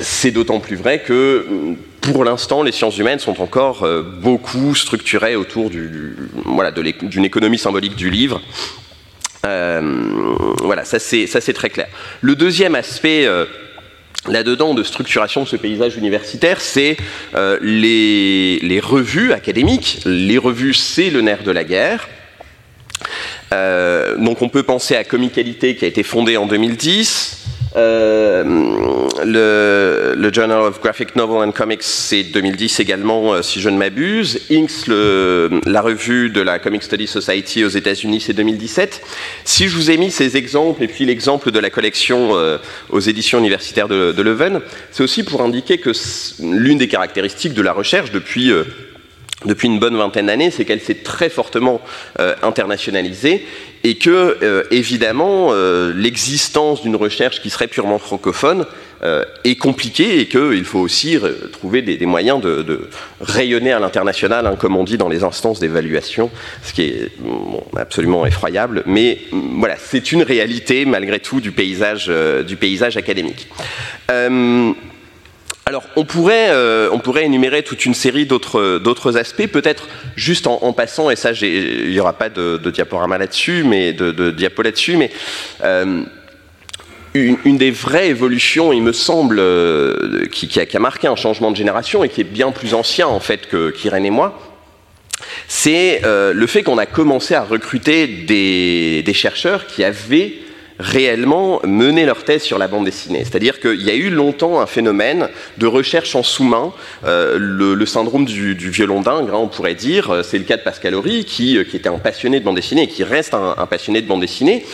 C'est 0.00 0.30
d'autant 0.30 0.60
plus 0.60 0.76
vrai 0.76 1.02
que 1.02 1.76
pour 2.00 2.24
l'instant, 2.24 2.62
les 2.62 2.72
sciences 2.72 2.98
humaines 2.98 3.18
sont 3.18 3.40
encore 3.40 3.82
euh, 3.82 4.02
beaucoup 4.02 4.74
structurées 4.74 5.36
autour 5.36 5.70
d'une 5.70 7.24
économie 7.24 7.58
symbolique 7.58 7.96
du 7.96 8.10
livre. 8.10 8.40
Euh, 9.46 10.34
voilà, 10.62 10.84
ça 10.84 10.98
c'est 10.98 11.52
très 11.52 11.70
clair. 11.70 11.88
Le 12.20 12.34
deuxième 12.34 12.74
aspect 12.74 13.26
euh, 13.26 13.46
là-dedans 14.26 14.74
de 14.74 14.82
structuration 14.82 15.42
de 15.44 15.48
ce 15.48 15.56
paysage 15.56 15.96
universitaire, 15.96 16.60
c'est 16.60 16.96
les, 17.62 18.80
revues 18.82 19.32
académiques. 19.32 20.00
Les 20.04 20.38
revues, 20.38 20.74
c'est 20.74 21.10
le 21.10 21.20
nerf 21.20 21.42
de 21.42 21.50
la 21.50 21.64
guerre. 21.64 22.08
Donc 24.18 24.42
on 24.42 24.48
peut 24.48 24.62
penser 24.62 24.94
à 24.94 25.04
Comicalité 25.04 25.74
qui 25.74 25.84
a 25.84 25.88
été 25.88 26.02
fondé 26.02 26.36
en 26.36 26.46
2010. 26.46 27.40
Euh, 27.76 28.42
le, 29.24 30.30
Journal 30.32 30.60
of 30.60 30.80
Graphic 30.80 31.16
Novel 31.16 31.48
and 31.48 31.52
Comics, 31.52 31.82
c'est 31.82 32.22
2010 32.22 32.80
également, 32.80 33.34
euh, 33.34 33.42
si 33.42 33.60
je 33.60 33.68
ne 33.68 33.76
m'abuse. 33.76 34.40
Inks, 34.50 34.86
la 34.88 35.80
revue 35.80 36.30
de 36.30 36.40
la 36.40 36.58
Comic 36.58 36.82
Study 36.82 37.06
Society 37.06 37.64
aux 37.64 37.68
États-Unis, 37.68 38.20
c'est 38.20 38.32
2017. 38.32 39.02
Si 39.44 39.68
je 39.68 39.76
vous 39.76 39.90
ai 39.90 39.96
mis 39.96 40.10
ces 40.10 40.36
exemples 40.36 40.82
et 40.82 40.88
puis 40.88 41.04
l'exemple 41.04 41.50
de 41.50 41.58
la 41.58 41.70
collection 41.70 42.30
aux 42.90 43.00
éditions 43.00 43.38
universitaires 43.38 43.88
de, 43.88 44.22
Leuven, 44.22 44.60
c'est 44.90 45.02
aussi 45.02 45.22
pour 45.22 45.42
indiquer 45.42 45.78
que 45.78 45.90
l'une 46.40 46.78
des 46.78 46.88
caractéristiques 46.88 47.54
de 47.54 47.62
la 47.62 47.72
recherche 47.72 48.10
depuis 48.10 48.52
depuis 49.46 49.68
une 49.68 49.78
bonne 49.78 49.96
vingtaine 49.96 50.26
d'années, 50.26 50.50
c'est 50.50 50.64
qu'elle 50.64 50.80
s'est 50.80 51.02
très 51.02 51.30
fortement 51.30 51.80
euh, 52.18 52.34
internationalisée 52.42 53.46
et 53.84 53.96
que, 53.96 54.36
euh, 54.42 54.64
évidemment, 54.70 55.48
euh, 55.50 55.92
l'existence 55.94 56.82
d'une 56.82 56.96
recherche 56.96 57.40
qui 57.40 57.48
serait 57.48 57.68
purement 57.68 57.98
francophone 57.98 58.66
est 59.02 59.56
compliquée 59.56 60.20
et 60.20 60.26
qu'il 60.26 60.64
faut 60.64 60.78
aussi 60.78 61.18
trouver 61.52 61.82
des, 61.82 62.06
moyens 62.06 62.40
de, 62.40 62.88
rayonner 63.20 63.72
à 63.72 63.78
l'international, 63.78 64.46
hein, 64.46 64.56
comme 64.58 64.76
on 64.76 64.84
dit 64.84 64.98
dans 64.98 65.08
les 65.08 65.24
instances 65.24 65.58
d'évaluation, 65.60 66.30
ce 66.62 66.72
qui 66.72 66.82
est 66.82 67.12
absolument 67.76 68.26
effroyable. 68.26 68.82
Mais 68.86 69.18
voilà, 69.32 69.76
c'est 69.78 70.12
une 70.12 70.22
réalité 70.22 70.84
malgré 70.84 71.18
tout 71.18 71.40
du 71.40 71.52
paysage, 71.52 72.10
du 72.46 72.56
paysage 72.56 72.96
académique. 72.96 73.48
Alors, 75.70 75.84
on 75.94 76.04
pourrait, 76.04 76.48
euh, 76.50 76.88
on 76.90 76.98
pourrait 76.98 77.24
énumérer 77.24 77.62
toute 77.62 77.86
une 77.86 77.94
série 77.94 78.26
d'autres 78.26 79.16
aspects, 79.16 79.46
peut-être 79.46 79.86
juste 80.16 80.48
en, 80.48 80.72
passant, 80.72 81.10
et 81.10 81.16
ça, 81.16 81.30
il 81.30 81.90
n'y 81.90 82.00
aura 82.00 82.14
pas 82.14 82.28
de, 82.28 82.58
diaporama 82.70 83.18
là-dessus, 83.18 83.62
mais 83.62 83.92
de, 83.92 84.32
diapo 84.32 84.62
là-dessus, 84.62 84.96
mais 84.96 85.12
euh, 87.16 87.34
une, 87.44 87.58
des 87.58 87.70
vraies 87.70 88.08
évolutions, 88.08 88.72
il 88.72 88.82
me 88.82 88.92
semble, 88.92 89.38
euh, 89.38 90.26
qui, 90.30 90.48
a, 90.58 90.78
marqué 90.78 91.06
un 91.06 91.16
changement 91.16 91.50
de 91.50 91.56
génération 91.56 92.04
et 92.04 92.08
qui 92.08 92.20
est 92.20 92.24
bien 92.24 92.52
plus 92.52 92.74
ancien 92.74 93.06
en 93.08 93.20
fait 93.20 93.48
qu'Irène 93.48 94.06
et 94.06 94.10
moi, 94.10 94.38
c'est 95.48 96.02
le 96.04 96.46
fait 96.46 96.62
qu'on 96.62 96.78
a 96.78 96.86
commencé 96.86 97.34
à 97.34 97.42
recruter 97.42 98.06
des 98.06 99.14
chercheurs 99.14 99.66
qui 99.66 99.84
avaient 99.84 100.34
réellement 100.80 101.60
mener 101.64 102.04
leur 102.06 102.24
thèse 102.24 102.42
sur 102.42 102.58
la 102.58 102.66
bande 102.66 102.84
dessinée. 102.84 103.20
C'est-à-dire 103.20 103.60
qu'il 103.60 103.82
y 103.82 103.90
a 103.90 103.94
eu 103.94 104.10
longtemps 104.10 104.60
un 104.60 104.66
phénomène 104.66 105.28
de 105.58 105.66
recherche 105.66 106.14
en 106.16 106.22
sous-main, 106.22 106.72
euh, 107.04 107.36
le, 107.38 107.86
syndrome 107.86 108.24
du, 108.24 108.54
violon 108.54 109.00
dingue, 109.00 109.28
hein, 109.30 109.36
on 109.36 109.48
pourrait 109.48 109.74
dire. 109.74 110.10
Euh, 110.10 110.22
c'est 110.22 110.38
le 110.38 110.44
cas 110.44 110.56
de 110.56 110.62
Pascal 110.62 110.94
Horry, 110.94 111.24
qui, 111.24 111.58
euh, 111.58 111.64
qui, 111.64 111.76
était 111.76 111.88
un 111.88 111.98
passionné 111.98 112.40
de 112.40 112.44
bande 112.44 112.56
dessinée 112.56 112.84
et 112.84 112.88
qui 112.88 113.04
reste 113.04 113.34
un, 113.34 113.54
passionné 113.66 114.00
de 114.00 114.08
bande 114.08 114.20
dessinée, 114.20 114.64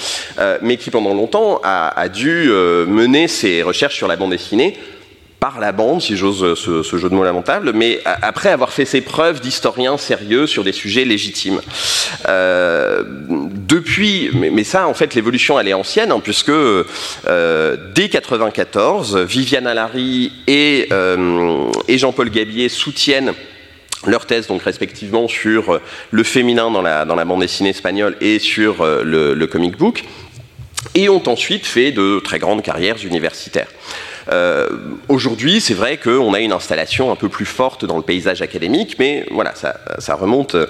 mais 0.62 0.77
qui 0.77 0.90
pendant 0.90 1.12
longtemps 1.12 1.61
a 1.62 2.09
dû 2.09 2.49
mener 2.49 3.29
ses 3.29 3.62
recherches 3.62 3.97
sur 3.97 4.09
la 4.09 4.16
bande 4.16 4.31
dessinée 4.31 4.79
par 5.40 5.61
la 5.61 5.72
bande, 5.72 6.01
si 6.01 6.16
j'ose 6.16 6.59
ce, 6.59 6.83
jeu 6.96 7.09
de 7.09 7.14
mots 7.14 7.25
lamentable, 7.25 7.72
mais 7.75 8.01
après 8.05 8.49
avoir 8.51 8.72
fait 8.72 8.85
ses 8.85 9.01
preuves 9.01 9.40
d'historien 9.40 9.99
sérieux 9.99 10.46
sur 10.46 10.64
des 10.64 10.72
sujets 10.72 11.05
légitimes. 11.05 11.61
Euh, 12.29 13.03
depuis, 13.07 14.31
mais, 14.33 14.64
ça, 14.64 14.88
en 14.88 14.94
fait, 14.94 15.14
l'évolution, 15.14 15.61
elle 15.61 15.68
est 15.68 15.75
ancienne, 15.75 16.11
hein, 16.11 16.20
puisque 16.22 16.49
euh, 16.49 17.77
dès 17.94 18.09
94, 18.09 19.16
Viviane 19.18 19.66
Alary 19.66 20.33
et, 20.46 20.88
euh, 20.92 21.70
et 21.87 21.99
Jean-Paul 21.99 22.31
Gabier 22.31 22.68
soutiennent 22.68 23.33
leur 24.07 24.27
thèse, 24.27 24.46
donc 24.46 24.62
respectivement 24.62 25.27
sur 25.27 25.81
le 26.11 26.22
féminin 26.22 26.70
dans 26.70 26.83
la, 26.83 27.25
bande 27.25 27.40
dessinée 27.40 27.70
espagnole 27.70 28.16
et 28.20 28.38
sur 28.38 28.85
le 28.85 29.44
comic 29.46 29.77
book, 29.77 30.05
et 30.94 31.09
ont 31.09 31.22
ensuite 31.27 31.66
fait 31.66 31.92
de 31.92 32.20
très 32.20 32.38
grandes 32.38 32.62
carrières 32.62 33.05
universitaires. 33.05 33.68
Euh, 34.33 34.69
aujourd'hui, 35.09 35.61
c'est 35.61 35.75
vrai 35.75 35.99
qu'on 35.99 36.35
a 36.35 36.41
une 36.41 36.53
installation 36.53 37.12
un 37.12 37.17
peu 37.17 37.29
plus 37.29 37.47
forte 37.47 37.85
dans 37.85 37.97
le 37.97 38.03
paysage 38.03 38.43
académique, 38.43 38.97
mais 38.99 39.27
voilà, 39.31 39.55
ça, 39.55 40.15
remonte 40.15 40.55
euh, 40.55 40.67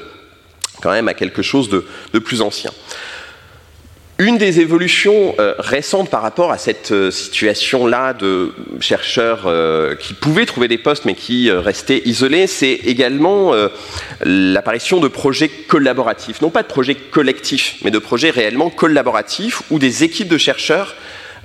quand 0.83 0.91
même 0.91 1.09
à 1.09 1.15
quelque 1.15 1.43
chose 1.43 1.69
de, 1.69 2.19
plus 2.19 2.43
ancien. 2.43 2.71
Une 4.19 4.39
des 4.39 4.61
évolutions 4.61 5.35
euh, 5.39 5.55
récentes 5.59 6.09
par 6.09 6.23
rapport 6.23 6.51
à 6.51 6.57
cette 6.57 7.11
situation-là 7.11 8.15
de 8.15 8.55
chercheurs 8.81 9.47
qui 9.99 10.15
pouvaient 10.15 10.47
trouver 10.47 10.69
des 10.69 10.79
postes 10.79 11.05
mais 11.05 11.15
qui 11.15 11.51
restaient 11.51 12.03
isolés, 12.07 12.47
c'est 12.47 12.73
également 12.73 13.53
l'apparition 14.23 15.01
de 15.01 15.09
projets 15.09 15.49
collaboratifs. 15.49 16.41
Non 16.41 16.49
pas 16.49 16.63
de 16.63 16.69
projets 16.69 16.95
collectifs, 16.95 17.77
mais 17.85 17.91
de 17.91 17.99
projets 17.99 18.31
réellement 18.31 18.71
collaboratifs 18.71 19.63
où 19.71 19.79
des 19.79 20.03
équipes 20.03 20.29
de 20.29 20.39
chercheurs 20.39 20.97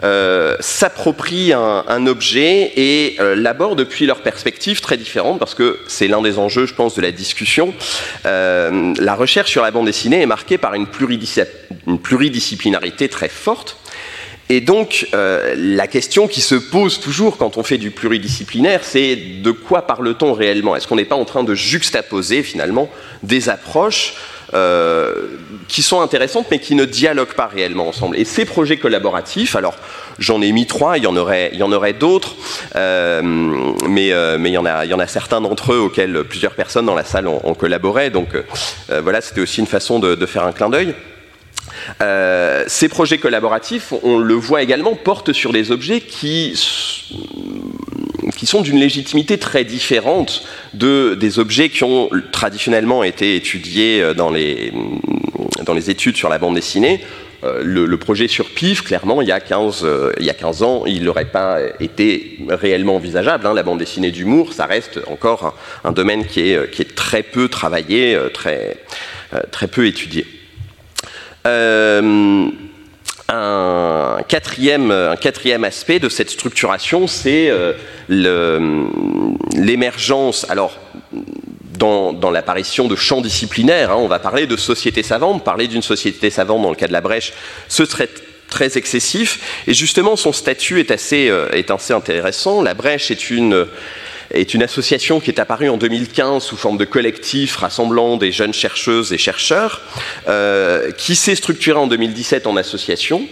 euh, 0.03 0.57
s'approprient 0.59 1.53
un, 1.53 2.07
objet 2.07 2.71
et 2.75 3.17
euh, 3.19 3.35
l'abordent 3.35 3.77
depuis 3.77 4.07
leur 4.07 4.21
perspective 4.21 4.81
très 4.81 4.97
différente, 4.97 5.37
parce 5.37 5.53
que 5.53 5.77
c'est 5.87 6.07
l'un 6.07 6.23
des 6.23 6.39
enjeux, 6.39 6.65
je 6.65 6.73
pense, 6.73 6.95
de 6.95 7.01
la 7.01 7.11
discussion. 7.11 7.71
Euh, 8.25 8.95
la 8.97 9.13
recherche 9.13 9.51
sur 9.51 9.61
la 9.61 9.69
bande 9.69 9.85
dessinée 9.85 10.21
est 10.21 10.25
marquée 10.25 10.57
par 10.57 10.73
une, 10.73 10.87
pluridisciplinarité 10.87 13.09
très 13.09 13.29
forte. 13.29 13.77
Et 14.49 14.59
donc, 14.59 15.07
la 15.13 15.87
question 15.87 16.27
qui 16.27 16.41
se 16.41 16.55
pose 16.55 16.99
toujours 16.99 17.37
quand 17.37 17.57
on 17.57 17.63
fait 17.63 17.77
du 17.77 17.89
pluridisciplinaire, 17.89 18.81
c'est 18.83 19.15
de 19.15 19.51
quoi 19.51 19.83
parle-t-on 19.83 20.33
réellement? 20.33 20.75
Est-ce 20.75 20.87
qu'on 20.87 20.97
n'est 20.97 21.05
pas 21.05 21.15
en 21.15 21.23
train 21.23 21.45
de 21.45 21.55
juxtaposer 21.55 22.43
finalement 22.43 22.89
des 23.23 23.47
approches 23.47 24.15
euh, 24.15 24.17
qui 25.67 25.81
sont 25.81 26.01
intéressantes 26.01 26.47
mais 26.51 26.59
qui 26.59 26.75
ne 26.75 26.85
dialoguent 26.85 27.33
pas 27.33 27.47
réellement 27.47 27.87
ensemble. 27.87 28.17
Et 28.17 28.25
ces 28.25 28.45
projets 28.45 28.77
collaboratifs, 28.77 29.55
alors 29.55 29.75
j'en 30.19 30.41
ai 30.41 30.51
mis 30.51 30.67
trois, 30.67 30.97
il 30.97 31.05
y 31.05 31.07
en 31.07 31.15
aurait, 31.15 31.51
aurait 31.61 31.93
d'autres, 31.93 32.35
euh, 32.75 33.21
mais, 33.87 34.11
euh, 34.11 34.37
mais 34.37 34.49
il, 34.49 34.53
y 34.53 34.57
en 34.57 34.65
a, 34.65 34.85
il 34.85 34.91
y 34.91 34.93
en 34.93 34.99
a 34.99 35.07
certains 35.07 35.39
d'entre 35.39 35.73
eux 35.73 35.79
auxquels 35.79 36.25
plusieurs 36.25 36.53
personnes 36.53 36.85
dans 36.85 36.95
la 36.95 37.05
salle 37.05 37.27
ont, 37.27 37.53
collaboré, 37.53 38.09
donc 38.09 38.29
voilà, 39.03 39.21
c'était 39.21 39.41
aussi 39.41 39.59
une 39.59 39.67
façon 39.67 39.99
de 39.99 40.25
faire 40.25 40.43
un 40.43 40.51
clin 40.51 40.69
d'œil. 40.69 40.95
ces 42.67 42.89
projets 42.89 43.17
collaboratifs, 43.17 43.93
on 44.03 44.17
le 44.17 44.33
voit 44.33 44.61
également, 44.61 44.95
portent 44.95 45.33
sur 45.33 45.53
des 45.53 45.71
objets 45.71 46.01
qui 46.01 46.53
qui 48.35 48.45
sont 48.45 48.61
d'une 48.61 48.77
légitimité 48.77 49.37
très 49.37 49.63
différente 49.63 50.43
de, 50.73 51.15
des 51.15 51.39
objets 51.39 51.69
qui 51.69 51.83
ont 51.83 52.09
traditionnellement 52.31 53.03
été 53.03 53.35
étudiés 53.35 54.01
euh, 54.01 54.13
dans 54.13 54.29
les, 54.29 54.71
dans 55.65 55.73
les 55.73 55.89
études 55.89 56.17
sur 56.17 56.29
la 56.29 56.37
bande 56.37 56.55
dessinée. 56.55 57.01
Euh, 57.43 57.61
le, 57.63 57.97
projet 57.97 58.27
sur 58.27 58.49
PIF, 58.51 58.83
clairement, 58.83 59.21
il 59.21 59.27
y 59.27 59.31
a 59.31 59.39
15, 59.39 59.81
euh, 59.83 60.11
il 60.19 60.25
y 60.25 60.29
a 60.29 60.35
15 60.35 60.61
ans, 60.61 60.83
il 60.85 61.03
n'aurait 61.03 61.25
pas 61.25 61.57
été 61.79 62.37
réellement 62.49 62.95
envisageable. 62.95 63.47
Hein. 63.47 63.55
La 63.55 63.63
bande 63.63 63.79
dessinée 63.79 64.11
d'humour, 64.11 64.53
ça 64.53 64.67
reste 64.67 64.99
encore 65.07 65.57
un, 65.83 65.91
domaine 65.91 66.25
qui 66.25 66.51
est, 66.51 66.71
qui 66.71 66.83
est, 66.83 66.95
très 66.95 67.23
peu 67.23 67.47
travaillé, 67.47 68.15
très, 68.33 68.77
très 69.49 69.67
peu 69.67 69.87
étudié. 69.87 70.27
Un 73.33 74.23
quatrième, 74.27 74.91
aspect 75.63 75.99
de 75.99 76.09
cette 76.09 76.29
structuration, 76.29 77.07
c'est 77.07 77.49
euh, 77.49 77.73
l'émergence. 79.53 80.45
Alors, 80.49 80.77
dans, 81.77 82.29
l'apparition 82.29 82.89
de 82.89 82.95
champs 82.97 83.21
disciplinaires, 83.21 83.91
hein, 83.91 83.97
on 83.97 84.07
va 84.07 84.19
parler 84.19 84.47
de 84.47 84.57
société 84.57 85.01
savante. 85.01 85.45
Parler 85.45 85.67
d'une 85.67 85.81
société 85.81 86.29
savante 86.29 86.61
dans 86.61 86.69
le 86.69 86.75
cas 86.75 86.87
de 86.87 86.93
la 86.93 86.99
brèche, 86.99 87.31
ce 87.69 87.85
serait 87.85 88.09
très 88.49 88.77
excessif. 88.77 89.63
Et 89.65 89.73
justement, 89.73 90.17
son 90.17 90.33
statut 90.33 90.81
est 90.81 90.91
assez, 90.91 91.29
euh, 91.29 91.49
est 91.53 91.71
assez 91.71 91.93
intéressant. 91.93 92.61
La 92.61 92.73
brèche 92.73 93.11
est 93.11 93.29
une 93.29 93.65
est 94.33 94.53
une 94.53 94.63
association 94.63 95.19
qui 95.19 95.29
est 95.29 95.39
apparue 95.39 95.69
en 95.69 95.77
2015 95.77 96.43
sous 96.43 96.57
forme 96.57 96.77
de 96.77 96.85
collectif 96.85 97.57
rassemblant 97.57 98.17
des 98.17 98.31
jeunes 98.31 98.53
chercheuses 98.53 99.13
et 99.13 99.17
chercheurs, 99.17 99.81
qui 100.97 101.15
s'est 101.15 101.35
structurée 101.35 101.79
en 101.79 101.87
2017 101.87 102.47
en 102.47 102.57
association, 102.57 103.27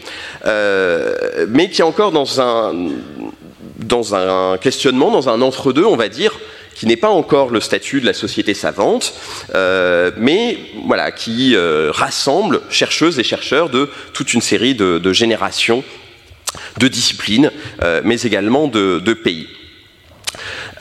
mais 0.46 1.70
qui 1.70 1.82
est 1.82 1.86
encore 1.86 2.12
dans 2.12 2.42
un, 2.42 4.58
questionnement, 4.58 5.12
dans 5.12 5.30
un 5.30 5.42
entre-deux, 5.42 5.86
on 5.86 5.96
va 5.96 6.10
dire, 6.10 6.38
qui 6.80 6.86
n'est 6.86 6.96
pas 6.96 7.10
encore 7.10 7.50
le 7.50 7.60
statut 7.60 8.00
de 8.00 8.06
la 8.06 8.14
société 8.14 8.54
savante, 8.54 9.14
euh, 9.54 10.12
mais 10.16 10.58
voilà, 10.86 11.12
qui 11.12 11.54
euh, 11.54 11.92
rassemble 11.92 12.62
chercheuses 12.70 13.20
et 13.20 13.24
chercheurs 13.24 13.70
de 13.70 13.90
toute 14.14 14.34
une 14.34 14.40
série 14.40 14.76
de, 14.76 15.12
générations, 15.12 15.84
de 16.78 16.88
disciplines, 16.88 17.52
euh, 17.84 18.00
mais 18.06 18.22
également 18.22 18.70
de, 18.70 19.14
pays. 19.14 19.50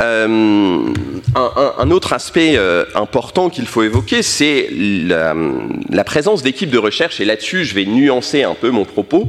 Un, 0.00 1.90
autre 1.90 2.12
aspect 2.12 2.58
important 2.94 3.50
qu'il 3.50 3.66
faut 3.66 3.82
évoquer, 3.82 4.22
c'est 4.22 4.68
la, 4.70 6.04
présence 6.04 6.42
d'équipes 6.42 6.70
de 6.70 6.78
recherche, 6.78 7.20
et 7.20 7.24
là-dessus 7.24 7.64
je 7.64 7.74
vais 7.74 7.84
nuancer 7.84 8.42
un 8.42 8.54
peu 8.54 8.70
mon 8.70 8.84
propos. 8.84 9.28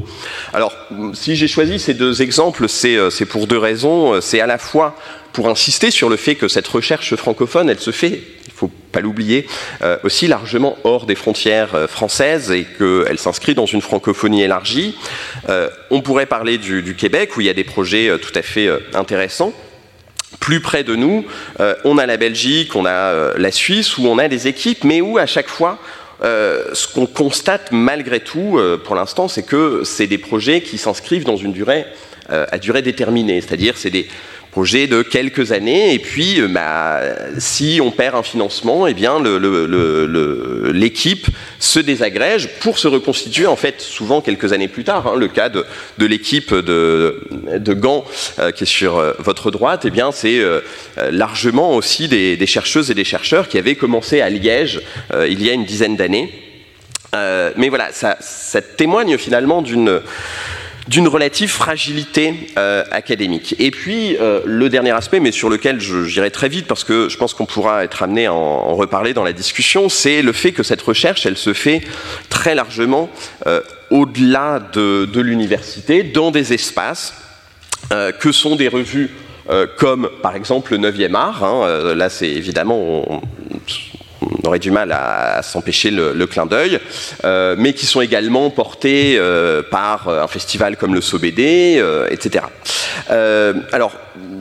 Alors, 0.54 0.74
si 1.14 1.36
j'ai 1.36 1.48
choisi 1.48 1.80
ces 1.80 1.94
deux 1.94 2.22
exemples, 2.22 2.68
c'est 2.70 3.26
pour 3.28 3.48
deux 3.48 3.58
raisons. 3.58 4.22
C'est 4.22 4.40
à 4.40 4.48
la 4.48 4.58
fois 4.58 4.96
pour 5.34 5.50
insister 5.50 5.92
sur 5.92 6.10
le 6.10 6.18
fait 6.18 6.36
que 6.36 6.48
cette 6.48 6.68
recherche 6.68 7.16
francophone, 7.16 7.70
elle 7.70 7.80
se 7.80 7.92
fait, 7.92 8.10
il 8.10 8.48
ne 8.48 8.54
faut 8.54 8.72
pas 8.92 9.00
l'oublier, 9.00 9.48
euh, 9.82 9.98
aussi 10.04 10.28
largement 10.28 10.78
hors 10.84 11.06
des 11.06 11.16
frontières 11.16 11.76
euh, 11.76 11.88
françaises 11.88 12.52
et 12.52 12.66
qu'elle 12.78 13.20
s'inscrit 13.20 13.54
dans 13.54 13.66
une 13.66 13.82
francophonie 13.82 14.42
élargie. 14.42 14.98
Euh, 15.50 15.70
on 15.92 16.02
pourrait 16.02 16.26
parler 16.26 16.58
du, 16.58 16.96
Québec 16.96 17.38
où 17.38 17.42
il 17.42 17.48
y 17.48 17.50
a 17.50 17.54
des 17.54 17.64
projets 17.64 18.12
tout 18.20 18.32
à 18.36 18.42
fait 18.42 18.70
intéressants. 18.94 19.54
Plus 20.40 20.60
près 20.60 20.84
de 20.84 20.96
nous, 20.96 21.26
on 21.84 21.98
a 21.98 22.06
la 22.06 22.18
Belgique, 22.18 22.76
on 22.76 22.86
a 22.86 23.38
la 23.38 23.52
Suisse 23.52 23.98
où 23.98 24.06
on 24.08 24.18
a 24.18 24.28
des 24.28 24.48
équipes, 24.48 24.84
mais 24.84 25.02
où 25.02 25.18
à 25.18 25.26
chaque 25.26 25.50
fois 25.50 25.80
ce 26.22 26.88
qu'on 26.94 27.08
constate 27.08 27.72
malgré 27.72 28.20
tout, 28.20 28.60
pour 28.84 28.96
l'instant, 28.96 29.28
c'est 29.28 29.44
que 29.44 29.82
c'est 29.84 30.08
des 30.08 30.18
projets 30.20 30.62
qui 30.62 30.78
s'inscrivent 30.78 31.26
dans 31.26 31.38
une 31.38 31.52
durée 31.52 31.86
à 32.30 32.60
durée 32.60 32.84
déterminée, 32.84 33.42
c'est-à-dire 33.42 33.76
c'est 33.76 33.90
des 33.90 34.08
projet 34.52 34.88
de 34.88 35.02
quelques 35.02 35.52
années. 35.52 35.94
Et 35.94 36.00
puis, 36.00 36.42
euh, 36.42 36.48
bah, 36.48 37.02
si 37.38 37.80
on 37.84 37.92
perd 37.92 38.16
un 38.16 38.24
financement, 38.24 38.88
eh 38.88 38.94
bien, 38.94 39.22
l'équipe 40.74 41.28
se 41.60 41.80
désagrège 41.80 42.50
pour 42.60 42.80
se 42.80 42.88
reconstituer, 42.88 43.48
en 43.48 43.56
fait, 43.56 43.82
souvent 43.82 44.22
quelques 44.22 44.54
années 44.54 44.68
plus 44.68 44.84
tard. 44.84 45.08
Hein. 45.08 45.16
le 45.18 45.28
cas 45.28 45.50
de, 45.50 45.66
l'équipe 46.00 46.54
de, 46.54 47.22
de 47.58 47.74
Gand, 47.74 48.06
euh, 48.40 48.52
qui 48.52 48.64
est 48.64 48.68
sur 48.68 48.98
euh, 48.98 49.14
votre 49.20 49.52
droite, 49.52 49.84
eh 49.86 49.92
bien, 49.92 50.12
c'est 50.12 50.40
largement 51.12 51.76
aussi 51.76 52.08
des, 52.08 52.46
chercheuses 52.46 52.90
et 52.90 52.96
des 52.96 53.04
chercheurs 53.04 53.48
qui 53.48 53.58
avaient 53.58 53.76
commencé 53.76 54.22
à 54.22 54.30
Liège 54.30 54.82
il 55.28 55.44
y 55.44 55.50
a 55.50 55.54
une 55.54 55.66
dizaine 55.66 55.96
d'années. 55.96 56.34
mais 57.14 57.70
voilà, 57.70 57.92
ça, 57.92 58.18
ça 58.20 58.62
témoigne 58.62 59.18
finalement 59.18 59.62
d'une 59.62 60.02
d'une 60.90 61.08
relative 61.08 61.50
fragilité 61.50 62.34
euh, 62.58 62.84
académique. 62.90 63.56
Et 63.60 63.70
puis, 63.70 64.18
euh, 64.18 64.42
le 64.46 64.70
dernier 64.70 64.90
aspect, 64.90 65.20
mais 65.20 65.32
sur 65.32 65.48
lequel 65.48 65.80
j'irai 65.80 66.32
très 66.32 66.50
vite 66.50 66.66
parce 66.66 66.84
que 66.84 67.10
je 67.10 67.18
pense 67.18 67.36
qu'on 67.36 67.46
pourra 67.46 67.84
être 67.84 68.02
amené 68.02 68.26
à 68.26 68.34
en, 68.34 68.76
reparler 68.76 69.14
dans 69.14 69.24
la 69.24 69.34
discussion, 69.34 69.88
c'est 69.88 70.24
le 70.24 70.32
fait 70.32 70.52
que 70.52 70.64
cette 70.64 70.82
recherche, 70.82 71.28
elle 71.28 71.38
se 71.38 71.54
fait 71.54 71.82
très 72.30 72.56
largement 72.56 73.10
euh, 73.46 73.62
au-delà 73.92 74.60
de, 74.74 75.08
l'université, 75.22 76.02
dans 76.02 76.32
des 76.32 76.54
espaces 76.54 77.14
que 78.20 78.32
sont 78.32 78.56
des 78.56 78.68
revues 78.68 79.10
comme 79.78 80.10
par 80.22 80.36
exemple 80.36 80.78
le 80.78 80.92
9e 80.92 81.16
art. 81.16 81.44
Hein, 81.44 81.96
là, 81.96 82.10
c'est 82.10 82.30
évidemment, 82.30 83.22
aurait 84.44 84.60
du 84.60 84.72
mal 84.72 84.92
à, 84.92 85.42
s'empêcher 85.44 85.92
le, 85.92 86.26
clin 86.28 86.46
d'œil, 86.46 86.80
euh, 87.24 87.56
mais 87.58 87.74
qui 87.74 87.86
sont 87.86 88.02
également 88.02 88.50
portés 88.50 89.16
euh, 89.18 89.62
par 89.64 90.10
un 90.10 90.28
festival 90.28 90.78
comme 90.78 90.94
le 90.94 91.02
SOBD, 91.02 91.40
euh, 91.40 92.08
etc. 92.10 92.46
alors, 93.72 93.94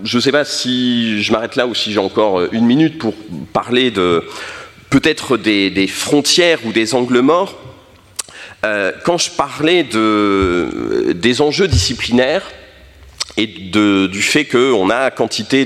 je 0.04 0.16
ne 0.16 0.22
sais 0.22 0.32
pas 0.32 0.44
si 0.44 1.22
je 1.22 1.32
m'arrête 1.32 1.56
là 1.56 1.66
ou 1.66 1.74
si 1.74 1.92
j'ai 1.92 1.98
encore 1.98 2.42
une 2.52 2.66
minute 2.66 2.98
pour 2.98 3.14
parler 3.52 3.90
de 3.90 4.24
peut-être 4.90 5.36
des, 5.36 5.86
frontières 5.86 6.58
ou 6.64 6.72
des 6.72 6.94
angles 6.94 7.20
morts. 7.20 7.58
quand 8.62 9.18
je 9.18 9.30
parlais 9.30 9.84
de, 9.84 11.12
des 11.14 11.40
enjeux 11.40 11.68
disciplinaires, 11.68 12.42
et 13.38 13.46
du 13.46 14.20
fait 14.20 14.44
qu'on 14.44 14.90
a 14.90 15.12
quantité 15.12 15.64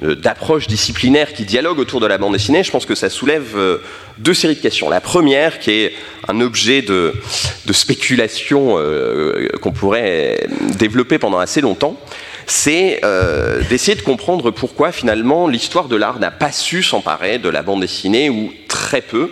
d'approches 0.00 0.66
disciplinaires 0.66 1.32
qui 1.32 1.46
dialoguent 1.46 1.78
autour 1.78 2.00
de 2.00 2.06
la 2.06 2.18
bande 2.18 2.34
dessinée, 2.34 2.62
je 2.62 2.70
pense 2.70 2.84
que 2.84 2.94
ça 2.94 3.08
soulève 3.08 3.56
euh, 3.56 3.78
deux 4.18 4.34
séries 4.34 4.56
de 4.56 4.60
questions. 4.60 4.90
La 4.90 5.00
première, 5.00 5.58
qui 5.58 5.70
est 5.70 5.94
un 6.28 6.42
objet 6.42 6.82
de, 6.82 7.14
spéculation 7.72 8.74
euh, 8.76 9.48
qu'on 9.62 9.72
pourrait 9.72 10.46
développer 10.78 11.16
pendant 11.18 11.38
assez 11.38 11.62
longtemps, 11.62 11.98
c'est 12.50 13.00
euh, 13.04 13.62
d'essayer 13.68 13.94
de 13.94 14.02
comprendre 14.02 14.50
pourquoi 14.50 14.90
finalement 14.90 15.48
l'histoire 15.48 15.86
de 15.86 15.96
l'art 15.96 16.18
n'a 16.18 16.30
pas 16.30 16.50
su 16.50 16.82
s'emparer 16.82 17.38
de 17.38 17.48
la 17.48 17.62
bande 17.62 17.80
dessinée 17.80 18.30
ou 18.30 18.52
très 18.68 19.02
peu. 19.02 19.30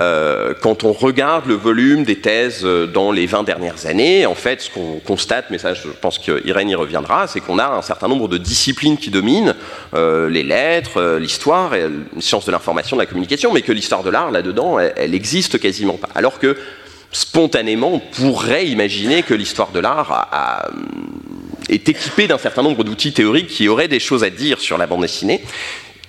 Euh, 0.00 0.54
quand 0.60 0.84
on 0.84 0.92
regarde 0.92 1.46
le 1.46 1.54
volume 1.54 2.04
des 2.04 2.20
thèses 2.20 2.60
euh, 2.64 2.86
dans 2.86 3.10
les 3.10 3.26
20 3.26 3.42
dernières 3.42 3.86
années, 3.86 4.26
en 4.26 4.36
fait, 4.36 4.60
ce 4.60 4.70
qu'on 4.70 5.00
constate, 5.00 5.46
mais 5.50 5.58
ça 5.58 5.74
je 5.74 5.88
pense 5.88 6.18
qu'Irène 6.18 6.70
y 6.70 6.74
reviendra, 6.76 7.26
c'est 7.26 7.40
qu'on 7.40 7.58
a 7.58 7.66
un 7.66 7.82
certain 7.82 8.06
nombre 8.06 8.28
de 8.28 8.38
disciplines 8.38 8.96
qui 8.96 9.10
dominent, 9.10 9.54
les 9.94 10.42
lettres, 10.42 11.18
l'histoire, 11.18 11.72
les 11.72 12.20
sciences 12.20 12.46
de 12.46 12.52
l'information, 12.52 12.96
de 12.96 13.02
la 13.02 13.06
communication, 13.06 13.52
mais 13.52 13.62
que 13.62 13.72
l'histoire 13.72 14.02
de 14.02 14.10
l'art, 14.10 14.30
là-dedans, 14.30 14.78
elle, 14.78 14.92
elle 14.96 15.14
existe 15.14 15.58
quasiment 15.58 15.96
pas. 15.96 16.08
Alors 16.14 16.38
que 16.38 16.56
spontanément, 17.12 17.92
on 17.92 17.98
pourrait 17.98 18.66
imaginer 18.66 19.22
que 19.22 19.34
l'histoire 19.34 19.70
de 19.70 19.80
l'art 19.80 20.10
a, 20.10 20.68
est 21.68 21.88
équipé 21.88 22.26
d'un 22.26 22.38
certain 22.38 22.62
nombre 22.62 22.84
d'outils 22.84 23.12
théoriques 23.12 23.48
qui 23.48 23.68
auraient 23.68 23.88
des 23.88 24.00
choses 24.00 24.24
à 24.24 24.30
dire 24.30 24.60
sur 24.60 24.78
la 24.78 24.86
bande 24.86 25.02
dessinée. 25.02 25.42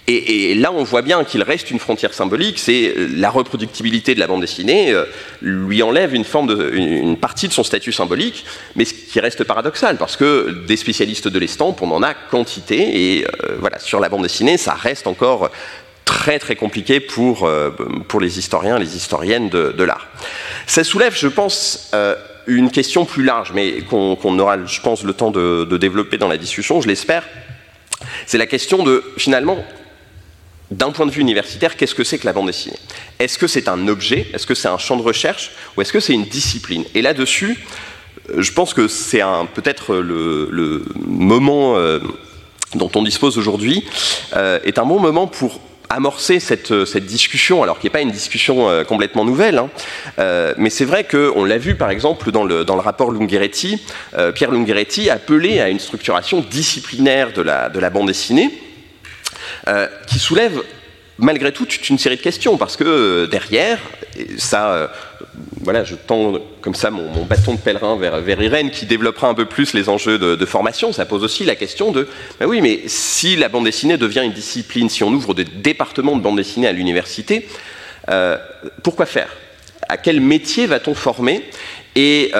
Et, 0.06 0.54
là, 0.56 0.74
on 0.74 0.84
voit 0.84 1.02
bien 1.02 1.24
qu'il 1.24 1.42
reste 1.44 1.72
une 1.72 1.80
frontière 1.80 2.14
symbolique, 2.14 2.60
c'est 2.60 2.94
la 3.16 3.30
reproductibilité 3.30 4.14
de 4.14 4.20
la 4.20 4.28
bande 4.28 4.42
dessinée 4.42 4.92
euh, 4.92 5.06
lui 5.42 5.82
enlève 5.82 6.14
une, 6.14 6.26
forme 6.26 6.52
une, 6.74 7.16
partie 7.16 7.48
de 7.48 7.54
son 7.54 7.64
statut 7.64 7.94
symbolique, 7.94 8.44
mais 8.76 8.84
ce 8.84 8.94
qui 8.94 9.22
reste 9.22 9.46
paradoxal, 9.46 9.96
parce 9.96 10.18
que 10.18 10.66
des 10.68 10.76
spécialistes 10.76 11.30
de 11.30 11.40
l'estampe, 11.40 11.82
on 11.82 11.90
en 11.92 12.04
a 12.04 12.14
quantité, 12.14 13.16
et 13.16 13.24
euh, 13.24 13.56
voilà, 13.60 13.80
sur 13.80 14.02
la 14.02 14.10
bande 14.10 14.24
dessinée, 14.24 14.58
ça 14.58 14.74
reste 14.74 15.08
encore 15.08 15.50
très 16.04 16.38
très 16.38 16.58
compliqué 16.58 17.00
pour, 17.00 17.46
euh, 17.46 17.70
pour 18.10 18.20
les 18.20 18.38
historiens, 18.40 18.78
les 18.78 18.98
historiennes 18.98 19.48
de, 19.48 19.84
l'art. 19.86 20.10
Ça 20.68 20.84
soulève, 20.84 21.16
je 21.16 21.30
pense, 21.30 21.92
une 22.48 22.72
question 22.72 23.06
plus 23.06 23.24
large, 23.24 23.52
mais 23.54 23.82
qu'on 23.82 24.40
aura, 24.40 24.66
je 24.66 24.82
pense, 24.82 25.04
le 25.04 25.14
temps 25.14 25.32
de, 25.32 25.78
développer 25.78 26.18
dans 26.18 26.28
la 26.28 26.38
discussion, 26.38 26.82
je 26.82 26.88
l'espère. 26.88 27.24
C'est 28.26 28.38
la 28.38 28.48
question 28.48 28.84
de, 28.84 29.04
finalement, 29.18 29.64
d'un 30.72 30.92
point 30.92 31.06
de 31.06 31.12
vue 31.12 31.22
universitaire, 31.22 31.78
qu'est-ce 31.78 31.96
que 31.96 32.04
c'est 32.04 32.18
que 32.18 32.26
la 32.26 32.34
bande 32.34 32.48
dessinée? 32.48 32.78
Est-ce 33.20 33.38
que 33.38 33.48
c'est 33.48 33.68
un 33.68 33.88
objet? 33.88 34.28
Est-ce 34.34 34.48
que 34.48 34.56
c'est 34.56 34.68
un 34.68 34.78
champ 34.78 34.98
de 34.98 35.04
recherche? 35.04 35.52
Ou 35.78 35.82
est-ce 35.82 35.94
que 35.94 36.00
c'est 36.00 36.14
une 36.14 36.26
discipline? 36.26 36.84
Et 36.96 37.02
là-dessus, 37.02 37.58
je 38.36 38.52
pense 38.52 38.74
que 38.74 38.88
c'est 38.88 39.22
peut-être 39.54 39.96
le, 39.96 40.84
moment 40.96 41.78
euh, 41.78 42.00
dont 42.76 42.92
on 42.96 43.04
dispose 43.04 43.38
aujourd'hui, 43.38 43.84
euh, 44.36 44.60
est 44.64 44.80
un 44.80 44.86
bon 44.86 45.00
moment 45.00 45.28
pour 45.28 45.60
amorcer 45.90 46.40
euh, 46.72 46.86
cette, 46.86 47.06
discussion, 47.06 47.64
alors 47.64 47.80
qui 47.80 47.86
n'est 47.86 47.92
pas 47.92 48.02
une 48.02 48.12
discussion 48.12 48.70
euh, 48.70 48.84
complètement 48.84 49.26
nouvelle, 49.26 49.58
hein. 49.58 49.70
euh, 50.20 50.54
mais 50.58 50.70
c'est 50.70 50.86
vrai 50.86 51.04
qu'on 51.04 51.44
l'a 51.46 51.58
vu 51.58 51.76
par 51.76 51.90
exemple 51.90 52.32
dans 52.32 52.44
le, 52.44 52.64
rapport 52.70 53.12
Lungheretti, 53.12 53.82
Pierre 54.36 54.52
Lungheretti 54.52 55.10
appelé 55.10 55.62
à 55.62 55.70
une 55.70 55.80
structuration 55.80 56.42
disciplinaire 56.42 57.32
de 57.32 57.42
la 57.42 57.90
bande 57.90 58.08
dessinée, 58.08 58.52
qui 60.08 60.20
soulève 60.20 60.62
malgré 61.18 61.52
tout 61.52 61.66
toute 61.66 61.90
une 61.90 62.00
série 62.00 62.18
de 62.18 62.22
questions, 62.22 62.58
parce 62.58 62.76
que 62.76 63.26
derrière, 63.26 63.80
ça 64.38 64.92
voilà, 65.62 65.84
je 65.84 65.96
tends 65.96 66.34
comme 66.62 66.76
ça 66.76 66.92
mon, 66.92 67.26
bâton 67.26 67.54
de 67.54 67.60
pèlerin 67.60 67.98
vers, 67.98 68.20
vers, 68.20 68.42
Irène 68.42 68.70
qui 68.70 68.86
développera 68.86 69.30
un 69.30 69.34
peu 69.34 69.46
plus 69.46 69.74
les 69.74 69.90
enjeux 69.90 70.18
de, 70.18 70.46
formation. 70.46 70.92
Ça 70.92 71.06
pose 71.06 71.24
aussi 71.24 71.46
la 71.46 71.56
question 71.56 71.92
de, 71.92 72.08
ben 72.40 72.46
oui, 72.46 72.62
mais 72.62 72.82
si 72.88 73.36
la 73.36 73.50
bande 73.50 73.66
dessinée 73.66 73.98
devient 73.98 74.22
une 74.24 74.34
discipline, 74.34 74.90
si 74.90 75.04
on 75.04 75.12
ouvre 75.12 75.34
des 75.34 75.46
départements 75.46 76.16
de 76.16 76.22
bande 76.22 76.36
dessinée 76.36 76.68
à 76.68 76.72
l'université, 76.72 77.48
euh, 78.10 78.38
pourquoi 78.84 79.06
faire? 79.06 79.30
À 79.88 79.98
quel 79.98 80.20
métier 80.22 80.66
va-t-on 80.66 80.94
former? 80.94 81.44
Et, 81.96 82.32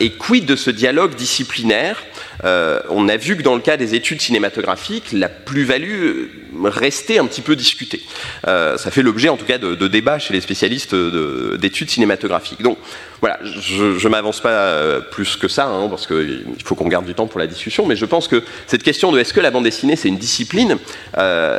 et, 0.00 0.10
quid 0.10 0.44
de 0.44 0.56
ce 0.56 0.70
dialogue 0.70 1.14
disciplinaire 1.14 2.02
euh, 2.44 2.80
on 2.88 3.08
a 3.08 3.16
vu 3.16 3.36
que 3.36 3.42
dans 3.42 3.54
le 3.54 3.60
cas 3.60 3.76
des 3.76 3.94
études 3.94 4.20
cinématographiques, 4.20 5.12
la 5.12 5.28
plus-value 5.28 6.02
euh, 6.02 6.28
restait 6.64 7.18
un 7.18 7.26
petit 7.26 7.40
peu 7.40 7.56
discutée. 7.56 8.02
Euh, 8.46 8.76
ça 8.76 8.90
fait 8.90 9.02
l'objet 9.02 9.28
en 9.28 9.36
tout 9.36 9.44
cas 9.44 9.58
de, 9.58 9.88
débats 9.88 10.18
chez 10.18 10.34
les 10.34 10.40
spécialistes 10.40 10.94
d'études 10.94 11.90
cinématographiques. 11.90 12.62
Donc 12.62 12.78
voilà, 13.20 13.38
je 13.42 14.04
ne 14.04 14.08
m'avance 14.08 14.40
pas 14.40 15.00
plus 15.10 15.36
que 15.36 15.48
ça, 15.48 15.66
hein, 15.66 15.88
parce 15.88 16.06
qu'il 16.06 16.44
faut 16.64 16.74
qu'on 16.74 16.88
garde 16.88 17.06
du 17.06 17.14
temps 17.14 17.26
pour 17.26 17.40
la 17.40 17.46
discussion, 17.46 17.86
mais 17.86 17.96
je 17.96 18.04
pense 18.04 18.28
que 18.28 18.42
cette 18.66 18.82
question 18.82 19.10
de 19.10 19.18
est-ce 19.18 19.32
que 19.32 19.40
la 19.40 19.50
bande 19.50 19.64
dessinée 19.64 19.96
c'est 19.96 20.08
une 20.08 20.18
discipline, 20.18 20.76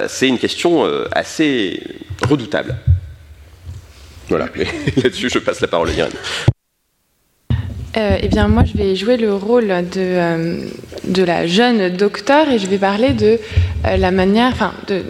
c'est 0.07 0.27
une 0.27 0.39
question 0.39 0.87
assez 1.11 1.83
redoutable. 2.21 2.77
Voilà, 4.29 4.47
là-dessus 5.03 5.29
je 5.29 5.39
passe 5.39 5.59
la 5.59 5.67
parole 5.67 5.89
à 5.89 5.93
Irène. 5.93 6.11
Euh, 7.97 8.17
eh 8.21 8.27
bien, 8.27 8.47
moi, 8.47 8.63
je 8.65 8.77
vais 8.77 8.95
jouer 8.95 9.17
le 9.17 9.33
rôle 9.33 9.67
de, 9.67 9.97
euh, 9.97 10.57
la 11.25 11.47
jeune 11.47 11.89
docteur 11.89 12.49
et 12.49 12.59
je 12.59 12.67
vais 12.67 12.77
parler 12.77 13.13
de 13.13 13.39
euh, 13.85 13.97
la 13.97 14.11
manière, 14.11 14.51
enfin, 14.51 14.73
de 14.87 15.01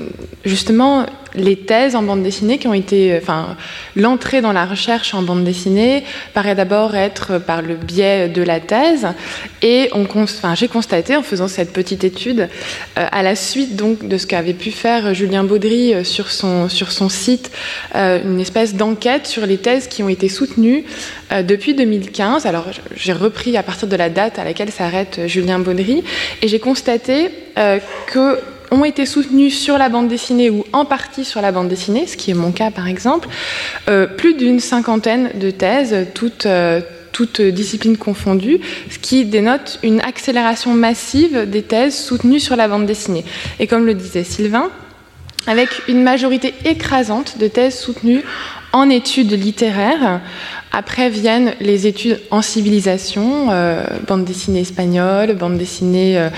justement 0.46 1.06
les 1.40 1.56
thèses 1.56 1.96
en 1.96 2.04
bande 2.04 2.24
dessinée 2.24 2.58
qui 2.58 2.68
ont 2.68 2.74
été, 2.74 3.18
enfin, 3.22 3.56
l'entrée 3.96 4.42
dans 4.42 4.52
la 4.52 4.66
recherche 4.66 5.14
en 5.14 5.22
bande 5.22 5.44
dessinée 5.44 6.04
paraît 6.34 6.56
d'abord 6.56 6.96
être 6.96 7.38
par 7.40 7.62
le 7.62 7.76
biais 7.76 8.30
de 8.30 8.42
la 8.42 8.60
thèse, 8.60 9.08
et 9.62 9.90
j'ai 10.56 10.68
constaté 10.68 11.16
en 11.16 11.24
faisant 11.24 11.48
cette 11.48 11.74
petite 11.74 12.04
étude, 12.04 12.50
à 12.96 13.24
la 13.24 13.36
suite 13.36 13.76
donc 13.76 14.08
de 14.08 14.18
ce 14.18 14.28
qu'avait 14.28 14.54
pu 14.54 14.72
faire 14.72 15.14
Julien 15.14 15.44
Baudry 15.44 16.06
sur 16.06 16.32
son 16.32 16.70
sur 16.70 16.92
son 16.92 17.10
site, 17.10 17.52
une 17.96 18.40
espèce 18.40 18.76
d'enquête 18.76 19.28
sur 19.28 19.46
les 19.46 19.58
thèses 19.58 19.88
qui 19.88 20.04
ont 20.04 20.10
été 20.10 20.30
soutenues 20.30 20.84
depuis 21.32 21.74
2015. 21.74 22.46
Alors, 22.46 22.68
j'ai 22.96 23.14
repris 23.14 23.58
à 23.58 23.64
partir 23.64 23.88
de 23.88 23.96
la 23.96 24.10
date 24.10 24.40
à 24.40 24.44
laquelle 24.44 24.72
s'arrête 24.72 25.22
Julien 25.28 25.60
Baudry, 25.60 26.04
et 26.42 26.48
j'ai 26.48 26.60
constaté 26.60 27.30
euh, 27.58 27.80
que 28.08 28.40
ont 28.72 28.86
été 28.86 29.06
soutenus 29.06 29.58
sur 29.58 29.78
la 29.78 29.90
bande 29.90 30.08
dessinée 30.08 30.50
ou 30.50 30.66
en 30.74 30.86
partie 30.86 31.26
sur 31.26 31.42
la 31.42 31.52
bande 31.52 31.68
dessinée, 31.68 32.08
ce 32.08 32.18
qui 32.18 32.32
est 32.32 32.36
mon 32.36 32.52
cas 32.52 32.72
par 32.72 32.88
exemple, 32.88 33.28
euh, 33.88 34.08
plus 34.08 34.34
d'une 34.34 34.60
cinquantaine 34.60 35.32
de 35.36 35.52
thèses, 35.52 35.94
euh, 36.46 36.82
toutes 37.12 37.42
disciplines 37.42 37.98
confondues, 37.98 38.60
ce 38.90 39.00
qui 39.00 39.26
dénote 39.26 39.80
une 39.84 40.00
accélération 40.02 40.74
massive 40.74 41.50
des 41.50 41.64
thèses 41.64 41.98
soutenues 41.98 42.40
sur 42.40 42.56
la 42.56 42.68
bande 42.68 42.86
dessinée. 42.86 43.26
Et 43.60 43.68
comme 43.68 43.86
le 43.86 43.94
disait 43.94 44.24
Sylvain, 44.24 44.70
avec 45.48 45.70
une 45.88 46.04
majorité 46.04 46.54
écrasante 46.66 47.38
de 47.40 47.48
thèses 47.48 47.78
soutenues 47.78 48.24
en 48.72 48.90
études 48.90 49.32
littéraires, 49.32 50.22
après 50.72 51.10
viennent 51.10 51.56
les 51.60 51.88
études 51.88 52.20
en 52.30 52.42
civilisation, 52.42 53.48
euh, 53.50 53.84
bande 54.08 54.26
dessinée 54.26 54.62
espagnole, 54.62 55.34
bande 55.34 55.58
dessinée 55.58 56.18
euh, 56.18 56.30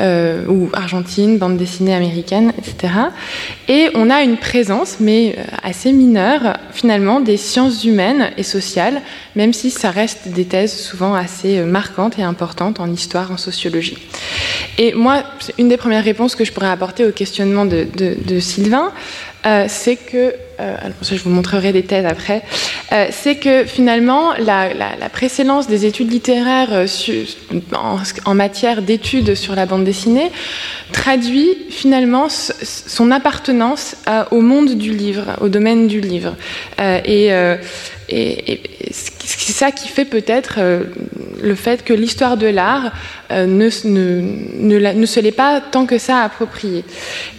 euh, 0.00 0.46
ou 0.46 0.70
argentine, 0.72 1.38
bande 1.38 1.56
dessinée 1.56 1.94
américaine, 1.94 2.52
etc. 2.58 2.92
Et 3.68 3.90
on 3.94 4.08
a 4.08 4.22
une 4.22 4.36
présence, 4.36 4.98
mais 5.00 5.36
assez 5.62 5.92
mineure, 5.92 6.56
finalement, 6.72 7.20
des 7.20 7.36
sciences 7.36 7.84
humaines 7.84 8.30
et 8.36 8.42
sociales, 8.42 9.02
même 9.34 9.52
si 9.52 9.70
ça 9.70 9.90
reste 9.90 10.28
des 10.28 10.44
thèses 10.44 10.76
souvent 10.76 11.14
assez 11.14 11.60
marquantes 11.60 12.18
et 12.18 12.22
importantes 12.22 12.80
en 12.80 12.90
histoire, 12.90 13.32
en 13.32 13.36
sociologie. 13.36 13.98
Et 14.78 14.94
moi, 14.94 15.24
une 15.58 15.68
des 15.68 15.76
premières 15.76 16.04
réponses 16.04 16.34
que 16.34 16.44
je 16.44 16.52
pourrais 16.52 16.70
apporter 16.70 17.04
au 17.04 17.12
questionnement 17.12 17.66
de, 17.66 18.40
Sylvain, 18.40 18.92
euh, 19.46 19.66
c'est 19.68 19.96
que, 19.96 20.16
euh, 20.16 20.32
je 21.02 21.22
vous 21.22 21.30
montrerai 21.30 21.72
des 21.72 21.82
thèses 21.82 22.06
après, 22.06 22.42
euh, 22.92 23.06
c'est 23.10 23.36
que 23.36 23.64
finalement 23.64 24.32
la, 24.38 24.68
précédence 25.12 25.66
des 25.66 25.86
études 25.86 26.10
littéraires 26.10 26.86
en, 28.24 28.34
matière 28.34 28.82
d'études 28.82 29.34
sur 29.34 29.54
la 29.54 29.66
bande 29.66 29.84
dessinée 29.84 30.30
traduit 30.92 31.56
finalement 31.70 32.28
son 32.28 33.10
appartenance 33.10 33.96
au 34.30 34.40
monde 34.40 34.76
du 34.76 34.92
livre, 34.92 35.36
au 35.40 35.48
domaine 35.48 35.88
du 35.88 36.00
livre. 36.00 36.36
et 36.78 37.30
et, 38.10 38.60
c'est 38.92 39.52
ça 39.52 39.70
qui 39.70 39.88
fait 39.88 40.04
peut-être 40.04 40.56
euh, 40.58 40.84
le 41.40 41.54
fait 41.54 41.84
que 41.84 41.92
l'histoire 41.92 42.36
de 42.36 42.46
l'art 42.46 42.92
euh, 43.30 43.46
ne, 43.46 43.68
ne, 43.88 44.92
ne, 44.92 45.06
se 45.06 45.20
l'est 45.20 45.32
pas 45.32 45.60
tant 45.60 45.86
que 45.86 45.98
ça 45.98 46.18
appropriée. 46.18 46.84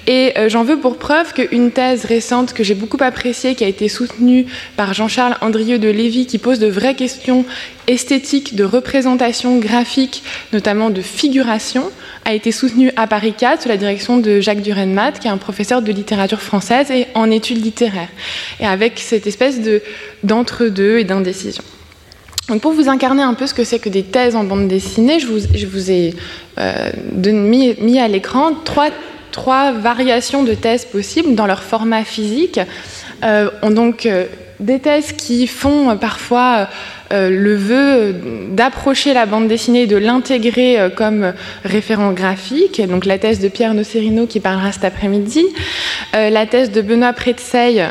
Et 0.07 0.33
euh, 0.37 0.49
j'en 0.49 0.63
veux 0.63 0.77
pour 0.77 0.97
preuve 0.97 1.33
qu'une 1.33 1.71
thèse 1.71 2.05
récente 2.05 2.53
que 2.53 2.63
j'ai 2.63 2.75
beaucoup 2.75 2.97
appréciée, 3.01 3.55
qui 3.55 3.63
a 3.63 3.67
été 3.67 3.89
soutenue 3.89 4.45
par 4.77 4.93
Jean-Charles 4.93 5.37
Andrieux 5.41 5.79
de 5.79 5.89
Lévy, 5.89 6.25
qui 6.25 6.37
pose 6.37 6.59
de 6.59 6.67
vraies 6.67 6.95
questions 6.95 7.45
esthétiques, 7.87 8.55
de 8.55 8.63
représentation 8.63 9.57
graphique, 9.57 10.23
notamment 10.53 10.89
de 10.89 11.01
figuration, 11.01 11.91
a 12.25 12.33
été 12.33 12.51
soutenue 12.51 12.91
à 12.95 13.07
Paris 13.07 13.33
4 13.37 13.63
sous 13.63 13.69
la 13.69 13.77
direction 13.77 14.17
de 14.17 14.39
Jacques 14.39 14.61
Durenmat, 14.61 15.13
qui 15.13 15.27
est 15.27 15.31
un 15.31 15.37
professeur 15.37 15.81
de 15.81 15.91
littérature 15.91 16.41
française 16.41 16.91
et 16.91 17.07
en 17.15 17.31
études 17.31 17.63
littéraires, 17.63 18.09
et 18.59 18.65
avec 18.65 18.99
cette 18.99 19.27
espèce 19.27 19.59
d'entre-deux 20.23 20.99
et 20.99 21.03
d'indécision. 21.03 21.63
Donc 22.47 22.61
pour 22.61 22.73
vous 22.73 22.89
incarner 22.89 23.23
un 23.23 23.33
peu 23.33 23.47
ce 23.47 23.53
que 23.53 23.63
c'est 23.63 23.79
que 23.79 23.89
des 23.89 24.03
thèses 24.03 24.35
en 24.35 24.43
bande 24.43 24.67
dessinée, 24.67 25.19
je 25.19 25.27
vous, 25.27 25.91
ai 25.91 26.13
euh, 26.59 26.91
mis, 27.31 27.99
à 27.99 28.07
l'écran 28.07 28.53
trois, 28.65 28.89
trois, 29.31 29.71
variations 29.71 30.43
de 30.43 30.53
thèses 30.53 30.85
possibles 30.85 31.35
dans 31.35 31.47
leur 31.47 31.63
format 31.63 32.03
physique. 32.03 32.59
Euh, 33.23 33.49
donc 33.69 34.05
euh, 34.05 34.25
des 34.59 34.79
thèses 34.79 35.11
qui 35.13 35.47
font 35.47 35.95
parfois 35.97 36.55
euh, 36.57 36.65
le 37.11 37.55
vœu 37.55 38.15
d'approcher 38.51 39.13
la 39.13 39.25
bande 39.25 39.47
dessinée 39.47 39.83
et 39.83 39.87
de 39.87 39.97
l'intégrer 39.97 40.79
euh, 40.79 40.89
comme 40.89 41.33
référent 41.63 42.11
graphique. 42.11 42.81
Donc 42.87 43.05
la 43.05 43.17
thèse 43.17 43.39
de 43.39 43.47
Pierre 43.47 43.73
Nocerino 43.73 44.27
qui 44.27 44.39
parlera 44.39 44.71
cet 44.71 44.83
après-midi, 44.83 45.45
euh, 46.15 46.29
la 46.29 46.45
thèse 46.45 46.71
de 46.71 46.81
Benoît 46.81 47.13
Pretseil 47.13 47.83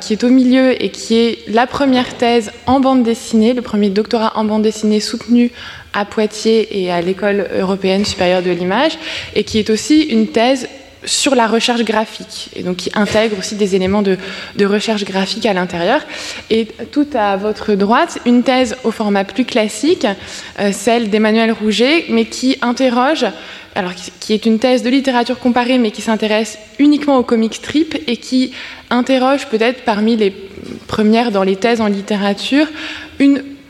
qui 0.00 0.12
est 0.14 0.24
au 0.24 0.28
milieu 0.28 0.82
et 0.82 0.90
qui 0.90 1.16
est 1.16 1.38
la 1.48 1.66
première 1.66 2.14
thèse 2.14 2.50
en 2.66 2.80
bande 2.80 3.02
dessinée, 3.02 3.52
le 3.52 3.62
premier 3.62 3.90
doctorat 3.90 4.32
en 4.36 4.44
bande 4.44 4.62
dessinée 4.62 5.00
soutenu 5.00 5.50
à 5.92 6.04
Poitiers 6.04 6.82
et 6.82 6.90
à 6.90 7.00
l'École 7.00 7.48
européenne 7.58 8.04
supérieure 8.04 8.42
de 8.42 8.50
l'image, 8.50 8.98
et 9.34 9.44
qui 9.44 9.58
est 9.58 9.70
aussi 9.70 10.02
une 10.02 10.28
thèse 10.28 10.68
sur 11.06 11.34
la 11.34 11.46
recherche 11.46 11.82
graphique, 11.82 12.50
et 12.54 12.62
donc 12.62 12.76
qui 12.76 12.90
intègre 12.94 13.38
aussi 13.38 13.54
des 13.54 13.74
éléments 13.74 14.02
de, 14.02 14.18
recherche 14.64 15.04
graphique 15.04 15.46
à 15.46 15.54
l'intérieur. 15.54 16.02
Et 16.50 16.66
tout 16.92 17.06
à 17.14 17.36
votre 17.36 17.74
droite, 17.74 18.18
une 18.26 18.42
thèse 18.42 18.76
au 18.84 18.90
format 18.90 19.24
plus 19.24 19.44
classique, 19.44 20.06
euh, 20.58 20.72
celle 20.72 21.08
d'Emmanuel 21.08 21.52
Rouget, 21.52 22.06
mais 22.10 22.24
qui 22.26 22.58
interroge, 22.60 23.24
alors 23.74 23.92
qui 24.20 24.32
est 24.32 24.44
une 24.44 24.58
thèse 24.58 24.82
de 24.82 24.90
littérature 24.90 25.38
comparée, 25.38 25.78
mais 25.78 25.92
qui 25.92 26.02
s'intéresse 26.02 26.58
uniquement 26.78 27.16
au 27.18 27.22
comic 27.22 27.54
strip 27.54 27.96
et 28.06 28.16
qui 28.16 28.52
interroge 28.90 29.46
peut-être 29.46 29.84
parmi 29.84 30.16
les 30.16 30.34
premières 30.88 31.30
dans 31.30 31.42
les 31.42 31.56
thèses 31.56 31.80
en 31.80 31.86
littérature 31.86 32.66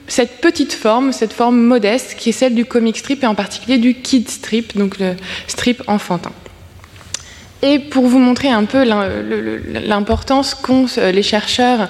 cette 0.09 0.41
petite 0.41 0.73
forme, 0.73 1.13
cette 1.13 1.33
forme 1.33 1.61
modeste 1.61 2.15
qui 2.17 2.31
est 2.31 2.33
celle 2.33 2.55
du 2.55 2.65
comic 2.65 2.97
strip 2.97 3.23
et 3.23 3.27
en 3.27 3.35
particulier 3.35 3.79
du 3.79 3.95
kid 3.95 4.29
strip, 4.29 4.77
donc 4.77 4.99
le 4.99 5.15
strip 5.49 5.83
enfantin. 5.87 6.33
Et 7.63 7.79
pour 7.79 8.07
vous 8.07 8.19
montrer 8.19 8.49
un 8.49 8.65
peu 8.65 8.85
l'importance 8.85 10.55
qu'ont 10.55 10.87
euh, 10.99 11.11
les 11.11 11.23
chercheurs 11.23 11.89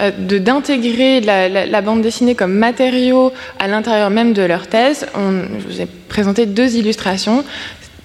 euh, 0.00 0.12
d'intégrer 0.16 1.20
la, 1.20 1.82
bande 1.82 2.02
dessinée 2.02 2.36
comme 2.36 2.54
matériau 2.54 3.32
à 3.58 3.66
l'intérieur 3.66 4.10
même 4.10 4.32
de 4.32 4.42
leur 4.42 4.68
thèse, 4.68 5.06
je 5.14 5.66
vous 5.66 5.80
ai 5.80 5.86
présenté 6.08 6.46
deux 6.46 6.76
illustrations 6.76 7.44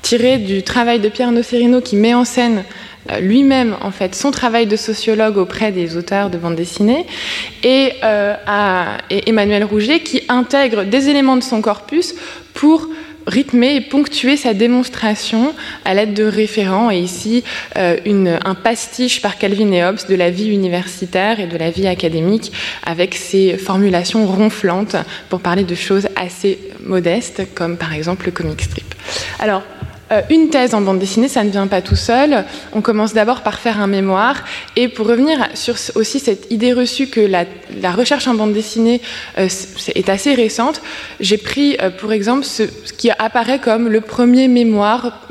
tirées 0.01 0.39
du 0.39 0.63
travail 0.63 0.99
de 0.99 1.07
Pierre 1.07 1.31
Nocerino 1.31 1.81
qui 1.81 1.95
met 1.95 2.15
en 2.15 2.25
scène 2.25 2.63
euh, 3.11 3.19
lui-même 3.19 3.75
en 3.81 3.91
fait 3.91 4.15
son 4.15 4.31
travail 4.31 4.65
de 4.65 4.75
sociologue 4.75 5.37
auprès 5.37 5.71
des 5.71 5.97
auteurs 5.97 6.31
de 6.31 6.39
bande 6.39 6.55
dessinée 6.55 7.05
et, 7.63 7.91
à, 8.01 8.97
et 9.11 9.29
Emmanuel 9.29 9.65
Rouget 9.65 9.99
qui 9.99 10.23
intègre 10.29 10.83
des 10.83 11.09
éléments 11.09 11.37
de 11.37 11.43
son 11.43 11.61
corpus 11.61 12.15
pour 12.55 12.87
rythmer 13.27 13.75
et 13.75 13.81
ponctuer 13.81 14.37
sa 14.37 14.53
démonstration 14.53 15.53
à 15.85 15.93
l'aide 15.93 16.13
de 16.13 16.23
référents, 16.23 16.91
et 16.91 16.99
ici 16.99 17.43
euh, 17.77 17.97
un 18.45 18.55
pastiche 18.55 19.21
par 19.21 19.37
Calvin 19.37 19.71
et 19.71 19.83
Hobbes 19.83 20.07
de 20.07 20.15
la 20.15 20.29
vie 20.29 20.49
universitaire 20.49 21.39
et 21.39 21.47
de 21.47 21.57
la 21.57 21.69
vie 21.69 21.87
académique, 21.87 22.51
avec 22.85 23.15
ses 23.15 23.57
formulations 23.57 24.25
ronflantes 24.25 24.95
pour 25.29 25.39
parler 25.39 25.63
de 25.63 25.75
choses 25.75 26.07
assez 26.15 26.59
modestes, 26.83 27.43
comme 27.55 27.77
par 27.77 27.93
exemple 27.93 28.25
le 28.25 28.31
comic 28.31 28.61
strip. 28.61 28.93
Alors, 29.39 29.63
euh, 30.11 30.21
une 30.29 30.49
thèse 30.49 30.73
en 30.73 30.81
bande 30.81 30.99
dessinée, 30.99 31.27
ça 31.27 31.43
ne 31.43 31.49
vient 31.49 31.67
pas 31.67 31.81
tout 31.81 31.95
seul. 31.95 32.43
On 32.73 32.81
commence 32.81 33.13
d'abord 33.13 33.41
par 33.41 33.59
faire 33.59 33.79
un 33.79 33.87
mémoire. 33.87 34.43
Et 34.75 34.87
pour 34.87 35.07
revenir 35.07 35.39
sur 35.53 35.75
aussi 35.95 36.19
cette 36.19 36.51
idée 36.51 36.73
reçue 36.73 37.07
que 37.07 37.21
la, 37.21 37.45
recherche 37.91 38.27
en 38.27 38.33
bande 38.33 38.53
dessinée 38.53 39.01
euh, 39.37 39.47
est 39.95 40.09
assez 40.09 40.33
récente, 40.33 40.81
j'ai 41.19 41.37
pris 41.37 41.77
euh, 41.81 41.89
pour 41.89 42.11
exemple 42.11 42.43
ce, 42.43 42.63
qui 42.97 43.11
apparaît 43.11 43.59
comme 43.59 43.87
le 43.87 44.01
premier 44.01 44.47
mémoire 44.47 45.21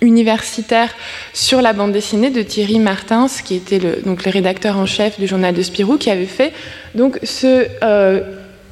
universitaire 0.00 0.90
sur 1.32 1.62
la 1.62 1.72
bande 1.72 1.92
dessinée 1.92 2.30
de 2.30 2.42
Thierry 2.42 2.78
Martins, 2.78 3.26
qui 3.44 3.54
était 3.54 3.78
le, 3.78 4.02
donc 4.04 4.24
le 4.24 4.30
rédacteur 4.30 4.76
en 4.76 4.86
chef 4.86 5.18
du 5.18 5.26
journal 5.26 5.54
de 5.54 5.62
Spirou, 5.62 5.96
qui 5.96 6.10
avait 6.10 6.26
fait 6.26 6.52
ce 7.22 7.66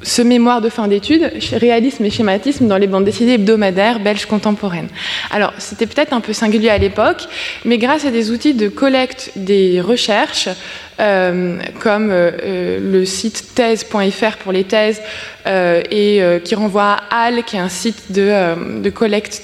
ce 0.01 0.21
mémoire 0.21 0.61
de 0.61 0.69
fin 0.69 0.87
d'études, 0.87 1.31
réalisme 1.53 2.05
et 2.05 2.09
schématisme 2.09 2.67
dans 2.67 2.77
les 2.77 2.87
bandes 2.87 3.05
dessinées 3.05 3.33
hebdomadaires 3.33 3.99
belges 3.99 4.25
contemporaines. 4.25 4.89
Alors, 5.31 5.53
c'était 5.57 5.87
peut-être 5.87 6.13
un 6.13 6.21
peu 6.21 6.33
singulier 6.33 6.69
à 6.69 6.77
l'époque, 6.77 7.23
mais 7.65 7.77
grâce 7.77 8.05
à 8.05 8.11
des 8.11 8.31
outils 8.31 8.53
de 8.53 8.67
collecte 8.67 9.31
des 9.35 9.81
recherches, 9.81 10.49
euh, 10.99 11.59
comme 11.79 12.09
euh, 12.09 12.31
euh, 12.43 12.79
le 12.79 13.05
site 13.05 13.53
thèse.fr 13.53 14.37
pour 14.37 14.51
les 14.51 14.63
thèses, 14.63 14.99
et 15.45 16.21
qui 16.43 16.55
renvoie 16.55 16.97
à 17.09 17.27
HAL, 17.27 17.43
qui 17.45 17.55
est 17.55 17.59
un 17.59 17.69
site 17.69 18.11
de, 18.11 18.89
collecte 18.89 19.43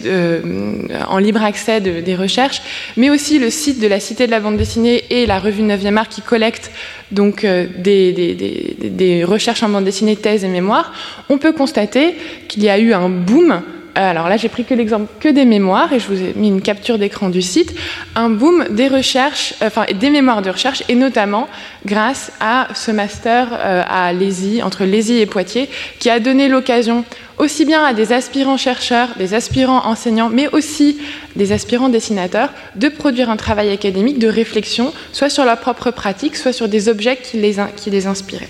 en 1.08 1.18
libre 1.18 1.42
accès 1.42 1.80
des 1.80 2.16
recherches, 2.18 2.62
mais 2.98 3.10
aussi 3.10 3.40
le 3.40 3.50
site 3.50 3.80
de 3.80 3.88
la 3.88 4.02
Cité 4.02 4.26
de 4.26 4.32
la 4.32 4.42
bande 4.42 4.58
dessinée 4.58 5.06
et 5.12 5.26
la 5.26 5.40
revue 5.40 5.64
9e 5.64 5.96
art 5.96 6.10
qui 6.10 6.22
collectent 6.22 6.72
donc 7.12 7.46
des, 7.46 8.12
des, 8.12 9.24
recherches 9.24 9.64
en 9.64 9.70
bande 9.70 9.86
dessinée, 9.86 10.18
thèse 10.18 10.44
et 10.44 10.50
mémoire, 10.50 10.92
on 11.30 11.38
peut 11.38 11.54
constater 11.54 12.16
qu'il 12.50 12.64
y 12.64 12.70
a 12.70 12.78
eu 12.80 12.92
un 12.92 13.08
boom 13.08 13.62
alors 13.96 14.28
là, 14.28 14.38
j'ai 14.38 14.50
pris 14.50 14.66
que 14.66 14.74
l'exemple 14.74 15.08
que 15.20 15.30
des 15.30 15.46
mémoires 15.46 15.94
et 15.94 16.00
je 16.00 16.08
vous 16.08 16.22
ai 16.22 16.34
mis 16.36 16.48
une 16.48 16.62
capture 16.62 16.98
d'écran 16.98 17.30
du 17.30 17.42
site, 17.42 17.76
un 18.16 18.30
boom 18.30 18.66
des 18.72 18.88
recherches, 18.88 19.54
euh, 19.62 19.68
enfin 19.68 19.86
des 19.94 20.10
mémoires 20.10 20.42
de 20.42 20.50
recherche 20.50 20.84
et 20.90 20.96
notamment 20.96 21.48
grâce 21.86 22.32
à 22.40 22.70
ce 22.74 22.92
master 22.92 23.50
euh, 23.52 23.84
à 23.88 24.12
Lézy, 24.14 24.64
entre 24.64 24.84
Lézy 24.84 25.20
et 25.20 25.26
Poitiers, 25.26 25.70
qui 26.00 26.10
a 26.10 26.20
donné 26.20 26.48
l'occasion 26.48 27.06
aussi 27.38 27.66
bien 27.66 27.84
à 27.84 27.94
des 27.94 28.14
aspirants 28.14 28.58
chercheurs, 28.58 29.10
des 29.18 29.34
aspirants 29.34 29.86
enseignants, 29.86 30.30
mais 30.30 30.48
aussi 30.50 30.98
des 31.36 31.52
aspirants 31.52 31.90
dessinateurs, 31.90 32.50
de 32.76 32.90
produire 32.90 33.30
un 33.30 33.38
travail 33.38 33.72
académique 33.72 34.20
de 34.20 34.28
réflexion, 34.28 34.94
soit 35.12 35.30
sur 35.30 35.46
leur 35.46 35.60
propre 35.60 35.92
pratique, 35.92 36.36
soit 36.36 36.54
sur 36.54 36.68
des 36.68 36.90
objets 36.90 37.18
qui 37.18 37.38
les, 37.38 37.56
qui 37.76 37.90
les 37.90 38.08
inspiraient. 38.08 38.50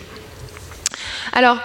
Alors, 1.34 1.58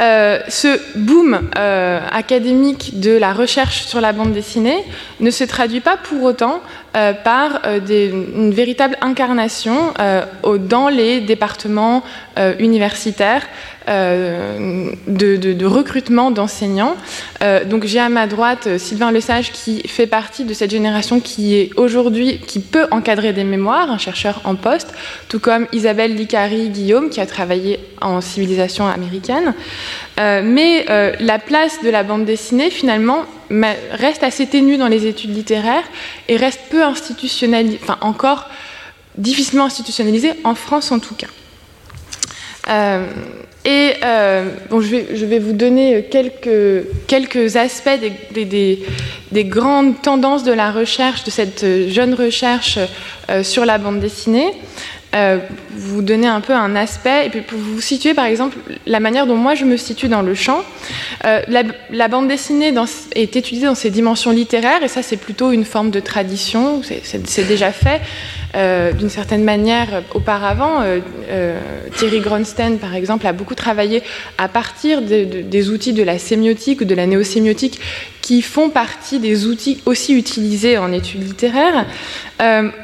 euh, 0.00 0.40
ce 0.48 0.80
boom 0.96 1.50
euh, 1.56 2.00
académique 2.10 2.98
de 2.98 3.16
la 3.16 3.32
recherche 3.32 3.82
sur 3.82 4.00
la 4.00 4.12
bande 4.12 4.32
dessinée 4.32 4.84
ne 5.20 5.30
se 5.30 5.44
traduit 5.44 5.80
pas 5.80 5.96
pour 5.96 6.24
autant 6.24 6.60
euh, 6.96 7.12
par 7.12 7.62
une 7.64 8.52
véritable 8.52 8.96
incarnation 9.00 9.94
dans 10.44 10.88
les 10.88 11.20
départements 11.20 12.02
universitaires 12.58 13.42
euh, 13.86 14.92
de, 15.06 15.66
recrutement 15.66 16.30
d'enseignants. 16.30 16.96
Euh, 17.42 17.66
donc 17.66 17.84
j'ai 17.84 17.98
à 17.98 18.08
ma 18.08 18.26
droite 18.26 18.66
euh, 18.66 18.78
Sylvain 18.78 19.12
Lesage 19.12 19.52
qui 19.52 19.86
fait 19.86 20.06
partie 20.06 20.44
de 20.44 20.54
cette 20.54 20.70
génération 20.70 21.20
qui 21.20 21.54
est 21.54 21.70
aujourd'hui, 21.76 22.38
qui 22.38 22.60
peut 22.60 22.86
encadrer 22.90 23.34
des 23.34 23.44
mémoires, 23.44 23.90
un 23.90 23.98
chercheur 23.98 24.40
en 24.44 24.54
poste, 24.54 24.94
tout 25.28 25.38
comme 25.38 25.66
Isabelle 25.72 26.14
Licari-Guillaume 26.14 27.10
qui 27.10 27.20
a 27.20 27.26
travaillé 27.26 27.78
en 28.00 28.22
civilisation 28.22 28.86
américaine. 28.86 29.52
Mais 30.16 30.86
la 31.20 31.38
place 31.38 31.82
de 31.82 31.90
la 31.90 32.02
bande 32.02 32.24
dessinée 32.24 32.70
finalement 32.70 33.24
reste 33.92 34.22
assez 34.22 34.46
ténue 34.46 34.76
dans 34.76 34.88
les 34.88 35.06
études 35.06 35.34
littéraires 35.34 35.84
et 36.28 36.36
reste 36.36 36.60
peu 36.70 36.82
institutionnalisée, 36.82 37.78
enfin 37.82 37.98
encore 38.00 38.48
difficilement 39.16 39.64
institutionnalisée, 39.64 40.32
en 40.44 40.54
France 40.54 40.92
en 40.92 40.98
tout 40.98 41.14
cas. 41.14 41.28
Et 43.66 43.94
euh, 44.04 44.50
bon, 44.68 44.82
je, 44.82 45.24
vais, 45.24 45.38
vous 45.38 45.54
donner 45.54 46.04
quelques, 46.10 47.56
aspects 47.56 47.98
des, 47.98 48.44
des, 48.44 48.84
des, 49.32 49.44
grandes 49.44 50.02
tendances 50.02 50.44
de 50.44 50.52
la 50.52 50.70
recherche, 50.70 51.24
de 51.24 51.30
cette 51.30 51.64
jeune 51.88 52.12
recherche 52.12 52.76
euh, 52.76 52.86
sur 53.42 53.64
la 53.64 53.78
bande 53.78 54.00
dessinée. 54.00 54.52
Euh, 55.14 55.38
vous 55.76 56.02
donner 56.02 56.26
un 56.26 56.40
peu 56.40 56.52
un 56.52 56.74
aspect, 56.74 57.26
et 57.26 57.30
puis 57.30 57.42
vous 57.52 57.80
situer 57.80 58.14
par 58.14 58.24
exemple 58.24 58.56
la 58.84 58.98
manière 58.98 59.28
dont 59.28 59.36
moi 59.36 59.54
je 59.54 59.64
me 59.64 59.76
situe 59.76 60.08
dans 60.08 60.22
le 60.22 60.34
champ. 60.34 60.62
Euh, 61.24 61.40
la, 61.90 62.08
bande 62.08 62.26
dessinée 62.26 62.74
est 63.14 63.36
étudiée 63.36 63.66
dans 63.66 63.76
ses 63.76 63.90
dimensions 63.90 64.32
littéraires, 64.32 64.82
et 64.82 64.88
ça 64.88 65.02
c'est 65.02 65.16
plutôt 65.16 65.52
une 65.52 65.64
forme 65.64 65.90
de 65.90 66.00
tradition, 66.00 66.82
c'est 66.82 67.46
déjà 67.46 67.70
fait. 67.70 68.00
Euh, 68.54 68.92
d'une 68.92 69.08
certaine 69.08 69.42
manière 69.42 70.04
auparavant. 70.14 70.80
Euh, 70.80 71.00
euh, 71.28 71.58
Thierry 71.96 72.20
Gronstein, 72.20 72.76
par 72.76 72.94
exemple, 72.94 73.26
a 73.26 73.32
beaucoup 73.32 73.56
travaillé 73.56 74.04
à 74.38 74.46
partir 74.46 75.02
des 75.02 75.70
outils 75.70 75.92
de 75.92 76.04
la 76.04 76.18
sémiotique 76.18 76.82
ou 76.82 76.84
de 76.84 76.94
la 76.94 77.06
néosémiotique 77.06 77.80
qui 78.24 78.40
font 78.40 78.70
partie 78.70 79.18
des 79.18 79.46
outils 79.46 79.82
aussi 79.84 80.14
utilisés 80.14 80.78
en 80.78 80.90
études 80.92 81.22
littéraires. 81.22 81.84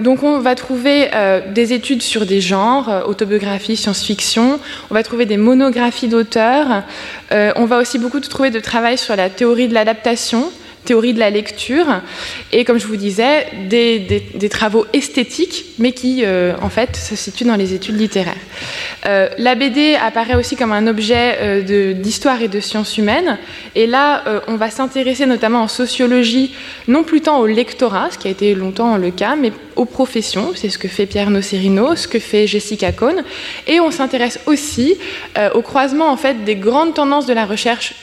donc 0.00 0.22
on 0.22 0.38
va 0.38 0.54
trouver 0.54 1.08
des 1.54 1.72
études 1.72 2.02
sur 2.02 2.26
des 2.26 2.42
genres, 2.42 3.04
autobiographie, 3.06 3.74
science-fiction, 3.74 4.60
on 4.90 4.94
va 4.94 5.02
trouver 5.02 5.24
des 5.24 5.38
monographies 5.38 6.08
d'auteurs, 6.08 6.82
on 7.30 7.64
va 7.64 7.78
aussi 7.78 7.98
beaucoup 7.98 8.20
trouver 8.20 8.50
de 8.50 8.60
travail 8.60 8.98
sur 8.98 9.16
la 9.16 9.30
théorie 9.30 9.66
de 9.68 9.72
l'adaptation, 9.72 10.52
théorie 10.90 11.14
de 11.14 11.20
la 11.20 11.30
lecture 11.30 11.86
et, 12.50 12.64
comme 12.64 12.80
je 12.80 12.86
vous 12.88 12.96
disais, 12.96 13.46
des, 13.68 14.48
travaux 14.48 14.86
esthétiques, 14.92 15.66
mais 15.78 15.92
qui, 15.92 16.24
euh, 16.24 16.52
en 16.60 16.68
fait, 16.68 16.96
se 16.96 17.14
situent 17.14 17.44
dans 17.44 17.54
les 17.54 17.74
études 17.74 17.96
littéraires. 17.96 18.42
Euh, 19.06 19.28
la 19.38 19.54
BD 19.54 19.94
apparaît 19.94 20.34
aussi 20.34 20.56
comme 20.56 20.72
un 20.72 20.88
objet 20.88 21.38
euh, 21.42 21.92
d'histoire 21.92 22.42
et 22.42 22.48
de 22.48 22.58
sciences 22.58 22.98
humaines. 22.98 23.38
Et 23.76 23.86
là, 23.86 24.24
on 24.48 24.56
va 24.56 24.68
s'intéresser 24.68 25.26
notamment 25.26 25.62
en 25.62 25.68
sociologie, 25.68 26.56
non 26.88 27.04
plus 27.04 27.20
tant 27.20 27.38
au 27.38 27.46
lectorat, 27.46 28.08
ce 28.10 28.18
qui 28.18 28.26
a 28.26 28.32
été 28.32 28.56
longtemps 28.56 28.96
le 28.96 29.12
cas, 29.12 29.36
mais 29.36 29.52
aux 29.76 29.84
professions. 29.84 30.50
C'est 30.56 30.70
ce 30.70 30.78
que 30.78 30.88
fait 30.88 31.06
Pierre 31.06 31.30
Nocerino, 31.30 31.94
ce 31.94 32.08
que 32.08 32.18
fait 32.18 32.48
Jessica 32.48 32.90
Cohn. 32.90 33.22
Et 33.68 33.78
on 33.78 33.92
s'intéresse 33.92 34.40
aussi 34.46 34.96
au 35.54 35.62
croisement, 35.62 36.08
en 36.10 36.16
fait, 36.16 36.44
des 36.44 36.56
grandes 36.56 36.94
tendances 36.94 37.26
de 37.26 37.34
la 37.34 37.46
recherche 37.46 37.94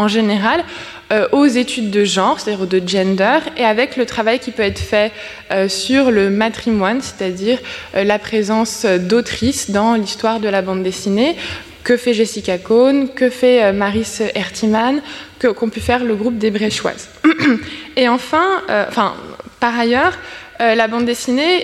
en 0.00 0.08
général 0.08 0.64
euh, 1.12 1.28
aux 1.32 1.46
études 1.46 1.90
de 1.90 2.04
genre, 2.04 2.38
c'est-à-dire 2.38 2.66
de 2.66 2.80
gender, 2.86 3.38
et 3.56 3.64
avec 3.64 3.96
le 3.96 4.06
travail 4.06 4.38
qui 4.38 4.52
peut 4.52 4.62
être 4.62 4.78
fait 4.78 5.10
euh, 5.50 5.68
sur 5.68 6.10
le 6.10 6.30
matrimoine, 6.30 7.00
c'est-à-dire 7.00 7.58
euh, 7.96 8.04
la 8.04 8.18
présence 8.18 8.84
d'autrices 8.86 9.70
dans 9.70 9.94
l'histoire 9.94 10.38
de 10.38 10.48
la 10.48 10.62
bande 10.62 10.82
dessinée. 10.82 11.36
Que 11.82 11.96
fait 11.96 12.12
Jessica 12.12 12.58
Cohn 12.58 13.08
Que 13.08 13.30
fait 13.30 13.72
Maris 13.72 14.18
Hertiman 14.34 15.00
Qu'ont 15.40 15.70
pu 15.70 15.80
faire 15.80 16.04
le 16.04 16.14
groupe 16.14 16.36
des 16.36 16.50
Bréchoises 16.50 17.08
Et 17.96 18.06
enfin, 18.06 18.62
enfin 18.68 19.14
par 19.60 19.78
ailleurs, 19.78 20.18
euh, 20.60 20.74
la 20.74 20.88
bande 20.88 21.06
dessinée 21.06 21.62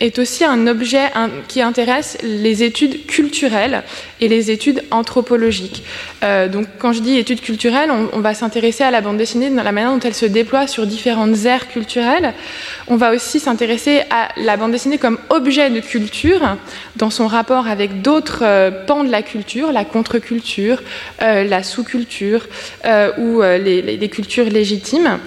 est, 0.00 0.18
aussi 0.18 0.44
un 0.44 0.66
objet 0.66 1.10
qui 1.48 1.62
intéresse 1.62 2.18
les 2.22 2.62
études 2.62 3.06
culturelles 3.06 3.82
et 4.20 4.28
les 4.28 4.50
études 4.50 4.82
anthropologiques. 4.90 5.82
Euh, 6.22 6.48
donc, 6.48 6.66
quand 6.78 6.92
je 6.92 7.00
dis 7.00 7.16
études 7.16 7.40
culturelles, 7.40 7.90
on, 7.90 8.20
va 8.20 8.34
s'intéresser 8.34 8.84
à 8.84 8.90
la 8.90 9.00
bande 9.00 9.16
dessinée 9.16 9.50
dans 9.50 9.62
la 9.62 9.72
manière 9.72 9.92
dont 9.92 10.00
elle 10.00 10.14
se 10.14 10.26
déploie 10.26 10.66
sur 10.66 10.86
différentes 10.86 11.44
aires 11.44 11.68
culturelles. 11.68 12.34
On 12.88 12.96
va 12.96 13.12
aussi 13.12 13.40
s'intéresser 13.40 14.02
à 14.10 14.28
la 14.36 14.56
bande 14.56 14.72
dessinée 14.72 14.98
comme 14.98 15.18
objet 15.30 15.70
de 15.70 15.80
culture 15.80 16.56
dans 16.96 17.10
son 17.10 17.26
rapport 17.26 17.68
avec 17.68 18.02
d'autres 18.02 18.40
euh, 18.42 18.70
pans 18.86 19.04
de 19.04 19.10
la 19.10 19.22
culture, 19.22 19.72
la 19.72 19.84
contre-culture, 19.84 20.82
la 21.20 21.62
sous-culture 21.62 22.46
ou 23.18 23.42
les, 23.42 23.82
les, 23.82 24.08
cultures 24.08 24.46
légitimes. 24.46 25.18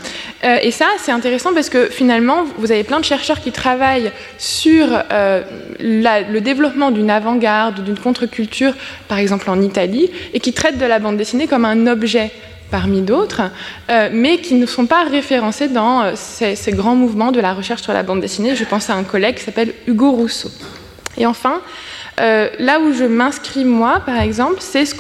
et 0.44 0.72
ça, 0.72 0.88
c'est 1.00 1.12
intéressant 1.12 1.54
parce 1.54 1.70
que 1.70 1.88
finalement, 1.88 2.46
vous 2.58 2.72
avez 2.72 2.84
plein 2.84 2.99
de 3.00 3.06
chercheurs 3.06 3.42
qui 3.42 3.52
travaillent 3.52 4.12
sur 4.38 4.88
euh, 5.12 5.44
le 5.80 6.40
développement 6.40 6.92
d'une 6.92 7.10
avant-garde 7.10 7.80
ou 7.80 7.82
d'une 7.82 8.00
contre-culture, 8.00 8.74
par 9.08 9.18
exemple 9.18 9.50
en 9.50 9.62
Italie, 9.62 10.10
et 10.34 10.40
qui 10.40 10.54
traitent 10.54 10.78
de 10.78 10.86
la 10.86 11.00
bande 11.00 11.18
dessinée 11.18 11.48
comme 11.48 11.66
un 11.66 11.88
objet 11.88 12.32
parmi 12.70 13.02
d'autres, 13.02 13.42
euh, 13.90 14.10
mais 14.12 14.38
qui 14.38 14.56
ne 14.56 14.66
sont 14.66 14.86
pas 14.86 15.04
référencés 15.04 15.68
dans 15.68 16.02
euh, 16.04 16.12
ces, 16.16 16.72
grands 16.72 16.96
mouvements 16.96 17.32
de 17.32 17.40
la 17.40 17.54
recherche 17.54 17.82
sur 17.82 17.94
la 17.94 18.04
bande 18.04 18.22
dessinée. 18.22 18.56
Je 18.56 18.64
pense 18.64 18.90
à 18.90 18.96
un 18.96 19.04
collègue 19.04 19.36
qui 19.36 19.44
s'appelle 19.44 19.74
Hugo 19.88 20.12
Rousseau. 20.12 20.52
Et 21.18 21.26
enfin, 21.26 21.62
là 22.20 22.80
où 22.80 22.94
je 22.94 23.06
m'inscris 23.06 23.66
moi, 23.66 24.02
par 24.06 24.20
exemple, 24.20 24.58
c'est 24.60 24.86
ce 24.86 24.96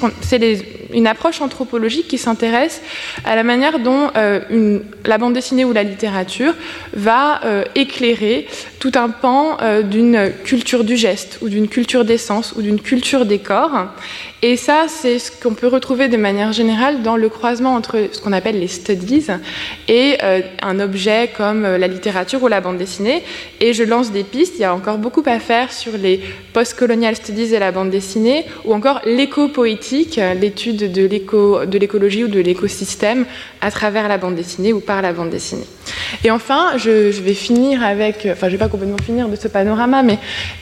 une 0.91 1.05
approche 1.05 1.39
anthropologique 1.41 2.07
qui 2.07 2.17
s'intéresse 2.17 2.81
à 3.23 3.35
la 3.35 3.43
manière 3.43 3.77
dont 3.79 4.09
une, 4.49 4.81
la 5.05 5.19
bande 5.19 5.33
dessinée 5.33 5.63
ou 5.63 5.71
la 5.71 5.83
littérature 5.83 6.55
va 6.93 7.41
éclairer 7.75 8.47
tout 8.79 8.93
un 8.95 9.09
pan 9.09 9.57
d'une 9.83 10.31
culture 10.43 10.83
du 10.83 10.97
geste 10.97 11.37
ou 11.41 11.49
d'une 11.49 11.67
culture 11.67 12.05
d'essence 12.05 12.53
ou 12.57 12.61
d'une 12.63 12.81
culture 12.81 13.25
des 13.25 13.39
corps 13.39 13.89
et 14.41 14.55
ça, 14.55 14.85
c'est 14.87 15.19
ce 15.19 15.31
qu'on 15.31 15.53
peut 15.53 15.67
retrouver 15.67 16.07
de 16.07 16.15
manière 16.15 16.53
générale 16.53 17.01
dans 17.01 17.17
le 17.17 17.27
croisement 17.27 17.75
entre 17.75 18.07
ce 18.13 18.21
qu'on 18.21 18.31
appelle 18.31 18.57
les 18.57 18.69
studies 18.69 19.27
et 19.89 20.17
euh, 20.23 20.39
un 20.61 20.79
objet 20.79 21.29
comme 21.35 21.65
euh, 21.65 21.77
la 21.77 21.87
littérature 21.87 22.41
ou 22.41 22.47
la 22.47 22.61
bande 22.61 22.77
dessinée. 22.77 23.21
Et 23.59 23.73
je 23.73 23.83
lance 23.83 24.13
des 24.13 24.23
pistes. 24.23 24.53
Il 24.55 24.61
y 24.61 24.63
a 24.63 24.73
encore 24.73 24.97
beaucoup 24.97 25.23
à 25.25 25.39
faire 25.39 25.73
sur 25.73 25.97
les 25.97 26.21
studies 27.15 27.53
et 27.53 27.59
la 27.59 27.71
bande 27.71 27.89
dessinée, 27.89 28.45
ou 28.65 28.73
encore 28.73 29.01
l'éco-poétique, 29.05 30.19
l'étude 30.39 30.91
de 30.91 31.77
l'écologie 31.77 32.23
ou 32.23 32.27
de 32.27 32.39
l'écosystème 32.39 33.25
à 33.61 33.71
travers 33.71 34.07
la 34.07 34.17
bande 34.17 34.35
dessinée 34.35 34.73
ou 34.73 34.79
par 34.79 35.01
la 35.01 35.13
bande 35.13 35.29
dessinée. 35.29 35.65
Et 36.23 36.31
enfin, 36.31 36.77
je, 36.77 37.09
vais 37.21 37.33
finir 37.33 37.83
avec, 37.83 38.27
enfin, 38.31 38.47
je 38.47 38.53
ne 38.53 38.57
vais 38.57 38.57
pas 38.57 38.67
complètement 38.67 38.97
finir 39.03 39.27
de 39.27 39.35
ce 39.35 39.47
panorama, 39.47 40.03
mais 40.03 40.17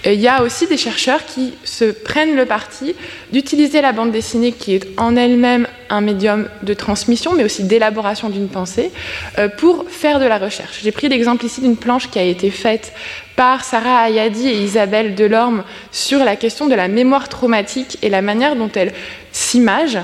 euh, 0.05 0.13
il 0.13 0.21
y 0.21 0.27
a 0.27 0.43
aussi 0.43 0.67
des 0.67 0.77
chercheurs 0.77 1.25
qui 1.25 1.53
se 1.63 1.85
prennent 1.85 2.35
le 2.35 2.45
parti 2.45 2.95
d'utiliser 3.31 3.81
la 3.81 3.91
bande 3.91 4.11
dessinée 4.11 4.51
qui 4.51 4.75
est 4.75 4.87
en 4.97 5.15
elle-même 5.15 5.67
un 5.89 6.01
médium 6.01 6.47
de 6.63 6.73
transmission, 6.73 7.33
mais 7.33 7.43
aussi 7.43 7.63
d'élaboration 7.63 8.29
d'une 8.29 8.47
pensée, 8.47 8.91
euh, 9.37 9.47
pour 9.47 9.85
faire 9.89 10.19
de 10.19 10.25
la 10.25 10.37
recherche. 10.37 10.79
J'ai 10.83 10.91
pris 10.91 11.09
l'exemple 11.09 11.45
ici 11.45 11.61
d'une 11.61 11.77
planche 11.77 12.09
qui 12.09 12.19
a 12.19 12.23
été 12.23 12.49
faite 12.49 12.93
par 13.35 13.63
Sarah 13.63 14.03
Ayadi 14.03 14.47
et 14.47 14.61
Isabelle 14.61 15.15
Delorme 15.15 15.63
sur 15.91 16.23
la 16.23 16.35
question 16.35 16.67
de 16.67 16.75
la 16.75 16.87
mémoire 16.87 17.29
traumatique 17.29 17.97
et 18.01 18.09
la 18.09 18.21
manière 18.21 18.55
dont 18.55 18.69
elle 18.75 18.93
s'image. 19.31 19.97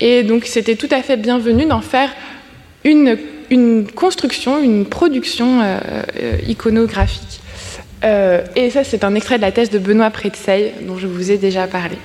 Et 0.00 0.22
donc 0.22 0.44
c'était 0.44 0.76
tout 0.76 0.88
à 0.90 1.02
fait 1.02 1.16
bienvenu 1.16 1.66
d'en 1.66 1.80
faire 1.80 2.10
une, 2.84 3.18
une, 3.50 3.90
construction, 3.90 4.62
une 4.62 4.86
production 4.86 5.60
euh, 5.60 5.78
euh, 6.20 6.36
iconographique. 6.46 7.40
et 8.54 8.70
ça, 8.70 8.84
c'est 8.84 9.02
un 9.02 9.14
extrait 9.16 9.36
de 9.38 9.42
la 9.42 9.50
thèse 9.50 9.70
de 9.70 9.80
Benoît 9.80 10.10
Pretzeil, 10.10 10.72
dont 10.82 10.96
je 10.96 11.08
vous 11.08 11.32
ai 11.32 11.38
déjà 11.38 11.66
parlé. 11.66 11.96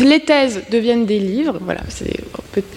Les 0.00 0.20
thèses 0.20 0.62
deviennent 0.70 1.06
des 1.06 1.18
livres, 1.18 1.58
voilà, 1.60 1.80
c'est 1.88 2.20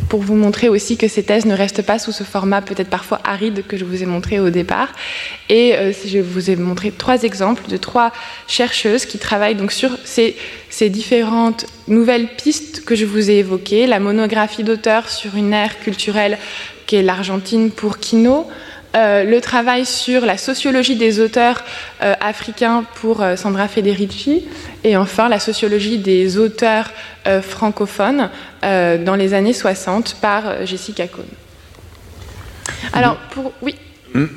pour 0.09 0.21
vous 0.21 0.35
montrer 0.35 0.69
aussi 0.69 0.97
que 0.97 1.07
ces 1.07 1.23
thèses 1.23 1.45
ne 1.45 1.55
restent 1.55 1.81
pas 1.81 1.99
sous 1.99 2.11
ce 2.11 2.23
format 2.23 2.61
peut-être 2.61 2.89
parfois 2.89 3.19
aride 3.23 3.65
que 3.67 3.77
je 3.77 3.85
vous 3.85 4.01
ai 4.03 4.05
montré 4.05 4.39
au 4.39 4.49
départ. 4.49 4.89
Et 5.49 5.75
euh, 5.75 5.91
je 6.05 6.19
vous 6.19 6.49
ai 6.49 6.55
montré 6.55 6.91
trois 6.91 7.23
exemples 7.23 7.67
de 7.69 7.77
trois 7.77 8.11
chercheuses 8.47 9.05
qui 9.05 9.17
travaillent 9.17 9.55
donc 9.55 9.71
sur 9.71 9.97
ces, 10.03 10.35
ces 10.69 10.89
différentes 10.89 11.65
nouvelles 11.87 12.27
pistes 12.27 12.83
que 12.85 12.95
je 12.95 13.05
vous 13.05 13.29
ai 13.29 13.39
évoquées, 13.39 13.87
la 13.87 13.99
monographie 13.99 14.63
d'auteur 14.63 15.09
sur 15.09 15.35
une 15.35 15.53
ère 15.53 15.79
culturelle 15.79 16.37
qui 16.85 16.95
est 16.95 17.03
l'Argentine 17.03 17.69
pour 17.69 17.99
Kino, 17.99 18.47
euh, 18.95 19.23
le 19.23 19.39
travail 19.39 19.85
sur 19.85 20.25
la 20.25 20.37
sociologie 20.37 20.95
des 20.95 21.19
auteurs 21.19 21.63
euh, 22.01 22.15
africains 22.19 22.83
pour 22.95 23.21
euh, 23.21 23.35
Sandra 23.35 23.67
Federici 23.67 24.45
et 24.83 24.97
enfin 24.97 25.29
la 25.29 25.39
sociologie 25.39 25.99
des 25.99 26.37
auteurs 26.37 26.91
francophones 27.43 28.29
dans 28.63 29.15
les 29.15 29.35
années 29.35 29.53
60 29.53 30.15
par 30.19 30.65
Jessica 30.65 31.07
Cohn. 31.07 31.25
Alors, 32.93 33.17
pour. 33.29 33.51
Oui. 33.61 33.75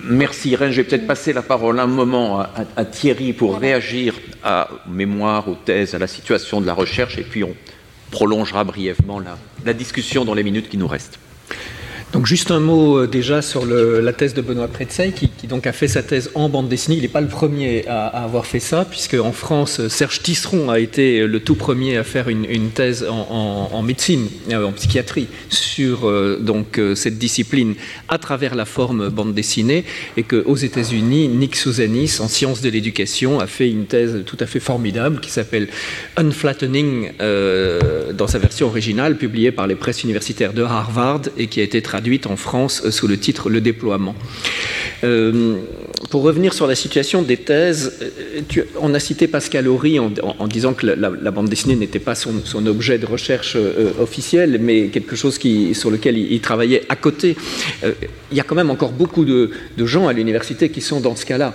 Merci 0.05 0.51
Irène. 0.51 0.73
Je 0.73 0.79
vais 0.79 0.85
peut-être 0.85 1.07
passer 1.07 1.33
la 1.33 1.41
parole 1.41 1.81
un 1.81 1.87
moment 1.87 2.41
à, 2.41 2.85
Thierry 2.85 3.33
pour 3.33 3.59
réagir 3.59 4.15
à 4.45 4.69
mémoire, 4.87 5.49
aux 5.49 5.55
thèses, 5.55 5.95
à 5.95 5.99
la 5.99 6.09
situation 6.09 6.61
de 6.61 6.67
la 6.67 6.75
recherche, 6.75 7.17
et 7.17 7.23
puis 7.23 7.45
on 7.45 7.55
prolongera 8.11 8.65
brièvement 8.65 9.23
la 9.65 9.73
discussion 9.73 10.27
dans 10.27 10.35
les 10.35 10.43
minutes 10.43 10.69
qui 10.69 10.77
nous 10.77 10.89
restent. 10.89 11.19
Donc 12.13 12.27
juste 12.27 12.51
un 12.51 12.61
mot 12.61 12.99
euh, 12.99 13.07
déjà 13.07 13.41
sur 13.41 13.65
la 13.65 14.13
thèse 14.13 14.35
de 14.35 14.43
Benoît 14.43 14.69
Pretzeil, 14.69 15.13
qui, 15.13 15.31
donc 15.47 15.67
a 15.67 15.73
fait 15.73 15.89
sa 15.89 16.03
thèse 16.03 16.31
en 16.35 16.51
bande 16.51 16.69
dessinée. 16.69 16.97
Il 16.97 17.03
n'est 17.03 17.09
pas 17.09 17.23
le 17.23 17.29
premier 17.29 17.87
à, 17.89 18.07
avoir 18.07 18.45
fait 18.45 18.61
ça, 18.61 18.85
puisque 18.89 19.15
en 19.15 19.33
France, 19.33 19.89
Serge 19.89 20.23
Tisseron 20.23 20.69
a 20.69 20.79
été 20.79 21.27
le 21.27 21.41
tout 21.41 21.55
premier 21.55 21.97
à 21.97 22.05
faire 22.05 22.29
une, 22.29 22.71
thèse 22.71 23.07
en, 23.09 23.83
médecine, 23.83 24.29
euh, 24.51 24.65
en 24.65 24.73
psychiatrie, 24.73 25.27
sur 25.49 26.07
euh, 26.07 26.39
donc 26.39 26.79
cette 26.95 27.19
discipline 27.19 27.75
à 28.09 28.19
travers 28.19 28.55
la 28.55 28.67
forme 28.67 29.09
bande 29.09 29.33
dessinée, 29.33 29.85
et 30.19 30.23
qu'aux 30.23 30.57
États-Unis, 30.57 31.29
Nick 31.29 31.57
Souzanis, 31.57 32.19
en 32.21 32.29
sciences 32.29 32.61
de 32.61 32.69
l'éducation, 32.69 33.41
a 33.41 33.47
fait 33.47 33.71
une 33.71 33.87
thèse 33.87 34.23
tout 34.27 34.37
à 34.41 34.47
fait 34.47 34.61
formidable 34.61 35.21
qui 35.21 35.31
s'appelle 35.31 35.69
Unflattening 36.19 37.13
dans 37.19 38.27
sa 38.27 38.39
version 38.39 38.67
originale, 38.67 39.17
publiée 39.17 39.51
par 39.51 39.67
les 39.67 39.77
presses 39.77 40.03
universitaires 40.05 40.53
de 40.53 40.63
Harvard 40.63 41.23
et 41.39 41.47
qui 41.47 41.61
a 41.61 41.63
été 41.63 41.81
traduite 41.81 42.02
en 42.27 42.37
France 42.37 42.91
sous 42.91 43.07
le 43.07 43.19
titre 43.19 43.51
Le 43.51 43.61
déploiement. 43.61 44.15
Euh, 45.05 45.57
pour 46.11 46.23
revenir 46.23 46.53
sur 46.53 46.67
la 46.67 46.75
situation 46.75 47.23
des 47.23 47.37
thèses, 47.37 47.99
euh, 48.03 48.63
on 48.81 48.93
a 48.95 49.01
cité 49.01 49.27
Pascal 49.29 49.69
Horry 49.69 49.99
en, 49.99 50.11
disant 50.47 50.75
que 50.75 50.87
la, 50.87 51.31
bande 51.31 51.49
dessinée 51.49 51.77
n'était 51.77 51.99
pas 51.99 52.15
son, 52.15 52.67
objet 52.67 52.99
de 52.99 53.07
recherche 53.07 53.57
officiel, 54.01 54.59
mais 54.61 54.89
quelque 54.89 55.17
chose 55.17 55.39
sur 55.73 55.91
lequel 55.91 56.19
il, 56.19 56.41
travaillait 56.41 56.83
à 56.89 56.97
côté. 56.97 57.37
il 57.83 58.37
y 58.37 58.41
a 58.41 58.45
quand 58.45 58.55
même 58.55 58.71
encore 58.71 58.93
beaucoup 58.93 59.25
de, 59.25 59.51
gens 59.79 60.09
à 60.09 60.13
l'université 60.13 60.69
qui 60.69 60.81
sont 60.81 61.01
dans 61.01 61.17
ce 61.17 61.25
cas-là. 61.27 61.55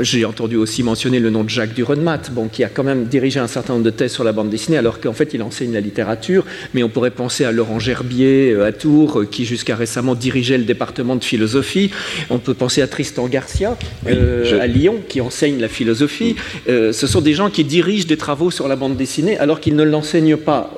J'ai 0.00 0.24
entendu 0.24 0.56
aussi 0.56 0.82
mentionner 0.82 1.20
le 1.20 1.30
nom 1.30 1.44
de 1.44 1.48
Jacques 1.48 1.74
Durenmat, 1.74 2.30
bon, 2.32 2.48
qui 2.48 2.64
a 2.64 2.68
quand 2.68 2.84
même 2.84 3.04
dirigé 3.04 3.40
un 3.40 3.46
certain 3.46 3.74
nombre 3.74 3.84
de 3.84 3.90
thèses 3.90 4.12
sur 4.12 4.24
la 4.24 4.32
bande 4.32 4.50
dessinée, 4.50 4.78
alors 4.78 5.00
qu'en 5.00 5.12
fait 5.12 5.34
il 5.34 5.42
enseigne 5.42 5.72
la 5.72 5.80
littérature, 5.80 6.44
mais 6.74 6.82
on 6.82 6.88
pourrait 6.88 7.10
penser 7.10 7.44
à 7.44 7.52
Laurent 7.52 7.78
Gerbier 7.78 8.52
euh, 8.52 8.66
à 8.66 8.72
Tours, 8.72 9.20
euh, 9.20 9.24
qui 9.24 9.44
jusqu'à 9.44 9.76
récemment 9.76 10.14
dirigeait 10.14 10.58
le 10.58 10.64
département 10.64 11.16
de 11.16 11.24
philosophie. 11.24 11.90
On 12.30 12.38
peut 12.38 12.54
penser 12.54 12.82
à 12.82 12.86
Tristan 12.86 13.26
Garcia, 13.26 13.76
euh, 14.06 14.60
à 14.60 14.66
Lyon, 14.66 14.96
qui 15.08 15.20
enseigne 15.20 15.60
la 15.60 15.68
philosophie. 15.68 16.36
ce 16.66 17.06
sont 17.06 17.20
des 17.20 17.34
gens 17.34 17.50
qui 17.50 17.64
dirigent 17.64 18.06
des 18.06 18.16
travaux 18.16 18.50
sur 18.50 18.68
la 18.68 18.76
bande 18.76 18.96
dessinée 18.96 19.38
alors 19.38 19.60
qu'ils 19.60 19.76
ne 19.76 19.82
l'enseignent 19.84 20.36
pas. 20.36 20.74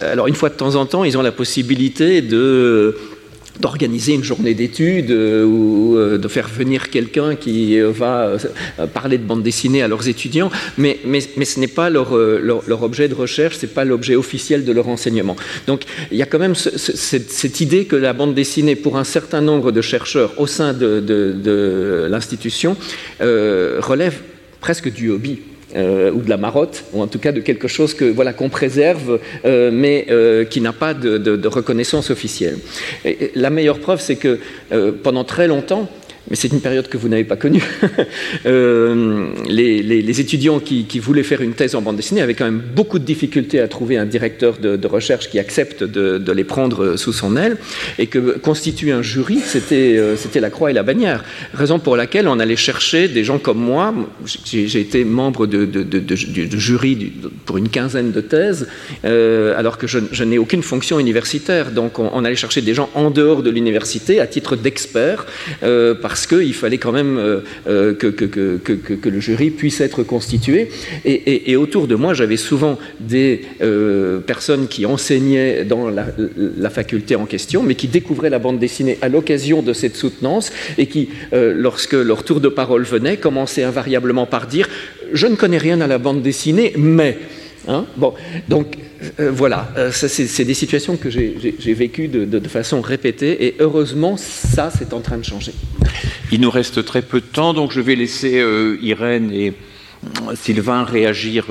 alors 0.00 0.26
une 0.26 0.34
fois 0.34 0.48
de 0.48 0.54
temps 0.54 0.74
en 0.74 0.86
temps, 0.86 1.04
ils 1.04 1.16
ont 1.18 1.22
la 1.22 1.32
possibilité 1.32 2.22
de 2.22 2.96
d'organiser 3.60 4.14
une 4.14 4.24
journée 4.24 4.54
d'études 4.54 5.10
euh, 5.10 5.44
ou 5.44 5.96
euh, 5.96 6.18
de 6.18 6.28
faire 6.28 6.48
venir 6.48 6.90
quelqu'un 6.90 7.36
qui 7.36 7.78
euh, 7.78 7.90
va 7.90 8.32
parler 8.92 9.18
de 9.18 9.24
bande 9.24 9.42
dessinée 9.42 9.82
à 9.82 9.88
leurs 9.88 10.08
étudiants, 10.08 10.50
mais, 10.78 10.98
mais, 11.04 11.20
ce 11.20 11.60
n'est 11.60 11.66
pas 11.66 11.90
leur, 11.90 12.16
leur, 12.16 12.82
objet 12.82 13.08
de 13.08 13.14
recherche, 13.14 13.56
ce 13.56 13.66
n'est 13.66 13.72
pas 13.72 13.84
l'objet 13.84 14.16
officiel 14.16 14.64
de 14.64 14.72
leur 14.72 14.88
enseignement. 14.88 15.36
Donc 15.66 15.82
il 16.10 16.18
y 16.18 16.22
a 16.22 16.26
quand 16.26 16.38
même 16.38 16.54
cette, 16.54 17.60
idée 17.60 17.84
que 17.86 17.96
la 17.96 18.12
bande 18.12 18.34
dessinée, 18.34 18.76
pour 18.76 18.96
un 18.96 19.04
certain 19.04 19.40
nombre 19.40 19.72
de 19.72 19.80
chercheurs 19.80 20.34
au 20.38 20.46
sein 20.46 20.72
de, 20.72 21.00
de 21.00 22.06
l'institution, 22.10 22.76
relève 23.20 24.20
presque 24.60 24.92
du 24.92 25.10
hobby. 25.10 25.38
Euh, 25.76 26.10
ou 26.10 26.22
de 26.22 26.30
la 26.30 26.38
marotte, 26.38 26.84
ou 26.94 27.02
en 27.02 27.06
tout 27.06 27.18
cas 27.18 27.32
de 27.32 27.40
quelque 27.40 27.68
chose 27.68 27.92
que 27.92 28.06
voilà 28.06 28.32
qu'on 28.32 28.48
préserve, 28.48 29.20
euh, 29.44 29.70
mais 29.70 30.06
euh, 30.08 30.46
qui 30.46 30.62
n'a 30.62 30.72
pas 30.72 30.94
de, 30.94 31.46
reconnaissance 31.46 32.10
officielle. 32.10 32.56
la 33.34 33.50
meilleure 33.50 33.78
preuve, 33.78 34.00
c'est 34.00 34.16
que 34.16 34.38
pendant 35.02 35.24
très 35.24 35.48
longtemps, 35.48 35.88
mais 36.28 36.36
c'est 36.36 36.48
une 36.48 36.60
période 36.60 36.88
que 36.88 36.96
vous 36.96 37.08
n'avez 37.08 37.24
pas 37.24 37.36
connue. 37.36 37.62
Euh, 38.44 39.30
les, 39.48 40.20
étudiants 40.20 40.60
qui, 40.60 40.98
voulaient 40.98 41.22
faire 41.22 41.40
une 41.40 41.54
thèse 41.54 41.74
en 41.74 41.82
bande 41.82 41.96
dessinée 41.96 42.20
avaient 42.20 42.34
quand 42.34 42.44
même 42.44 42.62
beaucoup 42.74 42.98
de 42.98 43.04
difficultés 43.04 43.60
à 43.60 43.66
trouver 43.66 43.96
un 43.96 44.04
directeur 44.04 44.58
de, 44.58 44.86
recherche 44.86 45.30
qui 45.30 45.38
accepte 45.38 45.82
de, 45.82 46.32
les 46.32 46.44
prendre 46.44 46.96
sous 46.96 47.12
son 47.12 47.36
aile, 47.36 47.56
et 47.98 48.06
que 48.06 48.38
constituer 48.38 48.92
un 48.92 49.02
jury, 49.02 49.40
euh, 49.72 50.16
c'était 50.16 50.40
la 50.40 50.50
croix 50.50 50.70
et 50.70 50.74
la 50.74 50.82
bannière. 50.82 51.24
Raison 51.54 51.78
pour 51.78 51.96
laquelle 51.96 52.28
on 52.28 52.38
allait 52.38 52.56
chercher 52.56 53.08
des 53.08 53.24
gens 53.24 53.38
comme 53.38 53.58
moi. 53.58 53.94
J'ai 54.44 54.80
été 54.80 55.04
membre 55.04 55.46
de, 55.46 55.66
jury 56.56 57.12
pour 57.46 57.56
une 57.56 57.68
quinzaine 57.68 58.12
de 58.12 58.20
thèses, 58.20 58.68
euh, 59.04 59.58
alors 59.58 59.78
que 59.78 59.86
je, 59.86 60.24
n'ai 60.24 60.38
aucune 60.38 60.62
fonction 60.62 61.00
universitaire. 61.00 61.70
Donc 61.72 61.98
on, 61.98 62.24
allait 62.24 62.36
chercher 62.36 62.60
des 62.60 62.74
gens 62.74 62.90
en 62.94 63.10
dehors 63.10 63.42
de 63.42 63.50
l'université 63.50 64.20
à 64.20 64.26
titre 64.26 64.56
d'experts, 64.56 65.26
parce 66.02 66.15
qu'il 66.24 66.54
fallait 66.54 66.78
quand 66.78 66.92
même 66.92 67.18
euh, 67.18 67.40
euh, 67.68 67.92
que, 67.92 68.08
que, 68.08 69.08
le 69.08 69.20
jury 69.20 69.50
puisse 69.50 69.82
être 69.82 70.02
constitué. 70.02 70.70
Et, 71.04 71.56
autour 71.56 71.86
de 71.86 71.94
moi, 71.94 72.14
j'avais 72.14 72.38
souvent 72.38 72.78
des 73.00 73.42
euh, 73.60 74.20
personnes 74.20 74.68
qui 74.68 74.86
enseignaient 74.86 75.64
dans 75.64 75.90
la, 75.90 76.70
faculté 76.70 77.16
en 77.16 77.26
question, 77.26 77.62
mais 77.62 77.74
qui 77.74 77.88
découvraient 77.88 78.30
la 78.30 78.38
bande 78.38 78.58
dessinée 78.58 78.98
à 79.02 79.08
l'occasion 79.08 79.62
de 79.62 79.72
cette 79.72 79.96
soutenance 79.96 80.52
et 80.78 80.86
qui, 80.86 81.10
lorsque 81.32 81.92
leur 81.92 82.24
tour 82.24 82.40
de 82.40 82.48
parole 82.48 82.84
venait, 82.84 83.16
commençaient 83.16 83.64
invariablement 83.64 84.26
par 84.26 84.46
dire 84.46 84.68
Je 85.12 85.26
ne 85.26 85.36
connais 85.36 85.58
rien 85.58 85.80
à 85.80 85.86
la 85.86 85.98
bande 85.98 86.22
dessinée, 86.22 86.72
mais. 86.76 87.18
Hein 87.68 87.84
bon, 87.96 88.14
donc 88.48 88.76
euh, 89.20 89.30
voilà, 89.30 89.68
euh, 89.76 89.90
c'est 89.92 90.44
des 90.44 90.54
situations 90.54 90.96
que 90.96 91.10
j'ai 91.10 91.74
vécues 91.74 92.08
de, 92.08 92.48
façon 92.48 92.80
répétée 92.80 93.46
et 93.46 93.56
heureusement, 93.58 94.16
ça, 94.16 94.70
c'est 94.76 94.92
en 94.92 95.00
train 95.00 95.18
de 95.18 95.24
changer. 95.24 95.52
Il 96.32 96.40
nous 96.40 96.50
reste 96.50 96.84
très 96.84 97.02
peu 97.02 97.20
de 97.20 97.26
temps, 97.26 97.54
donc 97.54 97.72
je 97.72 97.80
vais 97.80 97.94
laisser 97.94 98.38
euh, 98.38 98.78
Irène 98.82 99.32
et 99.32 99.54
Sylvain 100.34 100.84
réagir 100.84 101.46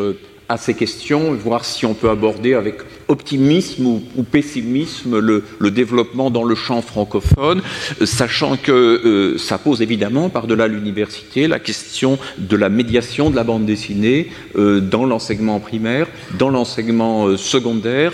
à 0.48 0.58
ces 0.58 0.74
questions, 0.74 1.34
voir 1.34 1.66
si 1.66 1.86
on 1.86 1.94
peut 1.94 2.10
aborder 2.10 2.54
avec 2.54 2.76
optimisme 3.08 3.86
ou, 3.86 4.24
pessimisme 4.24 5.20
le, 5.20 5.44
développement 5.72 6.30
dans 6.30 6.44
le 6.44 6.56
champ 6.56 6.82
francophone, 6.82 7.62
sachant 8.04 8.56
que 8.56 8.72
euh, 8.72 9.38
ça 9.38 9.58
pose 9.58 9.82
évidemment 9.82 10.30
par-delà 10.30 10.68
l'université 10.68 11.48
la 11.48 11.60
question 11.60 12.18
de 12.38 12.56
la 12.56 12.70
médiation 12.70 13.30
de 13.30 13.36
la 13.36 13.44
bande 13.44 13.66
dessinée 13.66 14.30
euh, 14.58 14.80
dans 14.80 15.06
l'enseignement 15.06 15.60
primaire, 15.60 16.08
dans 16.38 16.50
l'enseignement 16.50 17.28
euh, 17.28 17.38
secondaire 17.38 18.14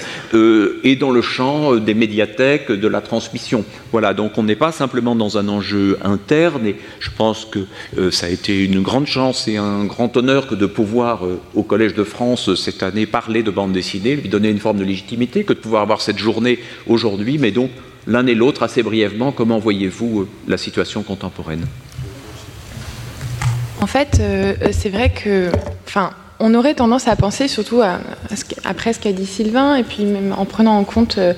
et 0.84 0.96
dans 0.96 1.12
le 1.12 1.22
champ 1.22 1.76
des 1.76 1.94
médiathèques, 1.94 2.72
de 2.72 2.88
la 2.88 3.02
transmission. 3.02 3.64
Voilà, 3.92 4.14
donc 4.14 4.38
on 4.38 4.44
n'est 4.44 4.56
pas 4.56 4.72
simplement 4.72 5.16
dans 5.16 5.38
un 5.38 5.48
enjeu 5.48 5.98
interne 6.04 6.66
et 6.66 6.76
je 7.00 7.10
pense 7.16 7.46
que 7.46 7.60
ça 8.12 8.28
a 8.28 8.30
été 8.30 8.64
une 8.64 8.82
grande 8.82 9.08
chance 9.08 9.48
et 9.48 9.58
un 9.58 9.86
grand 9.86 10.16
honneur 10.18 10.48
que 10.48 10.56
de 10.56 10.66
pouvoir 10.66 11.22
au 11.56 11.64
Collège 11.64 11.94
de 11.94 12.04
France 12.04 12.56
cette 12.56 12.84
année 12.84 13.06
parler 13.06 13.44
de 13.44 13.52
bande 13.52 13.74
dessinée, 13.74 14.16
lui 14.16 14.30
donner 14.30 14.50
une 14.50 14.60
forme 14.60 14.81
légitimité 14.84 15.44
que 15.44 15.54
de 15.54 15.60
pouvoir 15.60 15.82
avoir 15.82 16.02
cette 16.02 16.18
journée 16.18 16.60
aujourd'hui, 16.88 17.38
mais 17.38 17.52
donc 17.52 17.70
l'un 18.08 18.26
et 18.28 18.36
l'autre, 18.36 18.64
assez 18.64 18.84
brièvement, 18.84 19.32
comment 19.32 19.60
voyez-vous 19.60 20.22
euh, 20.22 20.28
la 20.48 20.58
situation 20.58 21.04
contemporaine? 21.04 21.66
En 23.80 23.88
fait, 23.88 24.20
euh, 24.20 24.54
c'est 24.72 24.90
vrai 24.90 25.12
que, 25.12 25.52
enfin, 25.88 26.12
on 26.40 26.56
aurait 26.56 26.74
tendance 26.74 27.08
à 27.08 27.16
penser, 27.16 27.48
surtout 27.48 27.82
après 28.64 28.94
ce 28.94 29.00
qu'a 29.00 29.12
dit 29.12 29.28
Sylvain, 29.28 29.76
et 29.76 29.84
puis 29.84 30.06
même 30.06 30.34
en 30.36 30.46
prenant 30.46 30.78
en 30.78 30.84
compte 30.84 31.20
euh, 31.20 31.34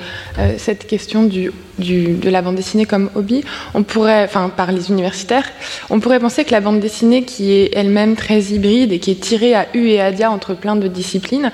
cette 0.57 0.87
question 0.87 1.23
du, 1.23 1.51
de 1.79 2.29
la 2.29 2.41
bande 2.41 2.55
dessinée 2.55 2.85
comme 2.85 3.09
hobby, 3.15 3.43
on 3.73 3.83
pourrait, 3.83 4.23
enfin 4.23 4.49
par 4.55 4.71
les 4.71 4.89
universitaires, 4.89 5.45
on 5.89 5.99
pourrait 5.99 6.19
penser 6.19 6.45
que 6.45 6.51
la 6.51 6.61
bande 6.61 6.79
dessinée, 6.79 7.23
qui 7.23 7.51
est 7.51 7.71
elle-même 7.75 8.15
très 8.15 8.39
hybride 8.41 8.91
et 8.91 8.99
qui 8.99 9.11
est 9.11 9.19
tirée 9.19 9.55
à 9.55 9.67
U 9.73 9.87
et 9.87 10.01
à 10.01 10.11
dia 10.11 10.31
entre 10.31 10.53
plein 10.53 10.75
de 10.75 10.87
disciplines, 10.87 11.51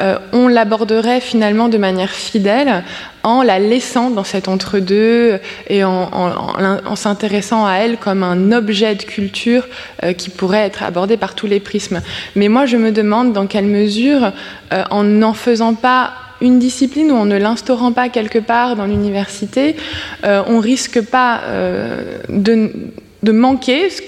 euh, 0.00 0.18
on 0.32 0.48
l'aborderait 0.48 1.20
finalement 1.20 1.68
de 1.68 1.78
manière 1.78 2.10
fidèle 2.10 2.84
en 3.22 3.42
la 3.42 3.58
laissant 3.58 4.10
dans 4.10 4.24
cet 4.24 4.48
entre-deux 4.48 5.38
et 5.68 5.84
en, 5.84 6.96
s'intéressant 6.96 7.64
à 7.64 7.74
elle 7.74 7.96
comme 7.96 8.22
un 8.22 8.52
objet 8.52 8.94
de 8.94 9.02
culture 9.02 9.66
euh, 10.02 10.12
qui 10.12 10.28
pourrait 10.28 10.66
être 10.66 10.82
abordé 10.82 11.16
par 11.16 11.34
tous 11.34 11.46
les 11.46 11.60
prismes. 11.60 12.00
Mais 12.36 12.48
moi, 12.48 12.66
je 12.66 12.76
me 12.76 12.90
demande 12.90 13.32
dans 13.32 13.46
quelle 13.46 13.66
mesure, 13.66 14.32
euh, 14.72 14.82
en 14.90 15.04
n'en 15.04 15.34
faisant 15.34 15.74
pas 15.74 16.12
une 16.42 16.58
discipline 16.58 17.10
ou 17.10 17.16
en 17.16 17.24
ne 17.24 17.38
l'instaurant 17.38 17.92
pas 17.92 18.08
quelque 18.08 18.38
part 18.38 18.76
dans 18.76 18.86
l'université, 18.86 19.76
on 20.24 20.58
risque 20.58 21.00
pas 21.00 21.40
de 22.28 22.70
de 23.22 23.32
manquer, 23.32 23.88
ce 23.88 24.02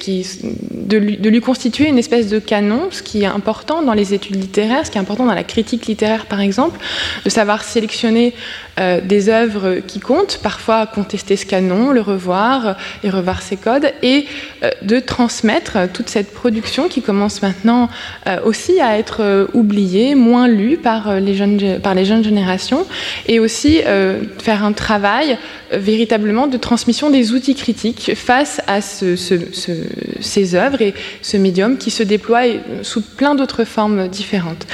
de, 0.84 0.98
lui, 0.98 1.40
constituer 1.40 1.88
une 1.88 1.98
espèce 1.98 2.28
de 2.28 2.38
canon, 2.38 2.88
ce 2.90 3.02
qui 3.02 3.22
est 3.22 3.26
important 3.26 3.82
dans 3.82 3.94
les 3.94 4.12
études 4.12 4.36
littéraires, 4.36 4.84
ce 4.84 4.90
qui 4.90 4.98
est 4.98 5.00
important 5.00 5.24
dans 5.24 5.34
la 5.34 5.44
critique 5.44 5.86
littéraire 5.86 6.26
par 6.26 6.40
exemple, 6.40 6.78
de 7.24 7.30
savoir 7.30 7.64
sélectionner 7.64 8.34
euh, 8.80 9.00
des 9.00 9.28
œuvres 9.28 9.76
qui 9.86 10.00
comptent, 10.00 10.40
parfois 10.42 10.86
contester 10.86 11.36
ce 11.36 11.46
canon, 11.46 11.92
le 11.92 12.00
revoir 12.00 12.76
et 13.04 13.10
revoir 13.10 13.40
ses 13.40 13.56
codes, 13.56 13.92
et 14.02 14.26
euh, 14.62 14.70
de 14.82 14.98
transmettre 14.98 15.90
toute 15.92 16.08
cette 16.08 16.32
production 16.32 16.88
qui 16.88 17.00
commence 17.00 17.40
maintenant 17.40 17.88
euh, 18.26 18.38
aussi 18.44 18.80
à 18.80 18.98
être 18.98 19.48
oubliée, 19.54 20.14
moins 20.14 20.48
lue 20.48 20.76
par 20.76 21.20
les 21.20 21.34
jeunes, 21.34 21.78
par 21.80 21.94
les 21.94 22.04
jeunes 22.04 22.24
générations, 22.24 22.86
et 23.26 23.38
aussi 23.38 23.80
faire 24.38 24.64
un 24.64 24.72
travail 24.72 25.38
véritablement 25.72 26.46
de 26.46 26.56
transmission 26.56 27.10
des 27.10 27.32
outils 27.32 27.54
critiques 27.54 28.12
face 28.14 28.60
à 28.66 28.80
ces 29.16 30.55
œuvres 30.55 30.82
et 30.82 30.94
ce 31.22 31.36
médium 31.36 31.78
qui 31.78 31.90
se 31.90 32.02
déploie 32.02 32.42
sous 32.82 33.02
plein 33.02 33.34
d'autres 33.34 33.64
formes 33.64 34.09
différentes. 34.09 34.66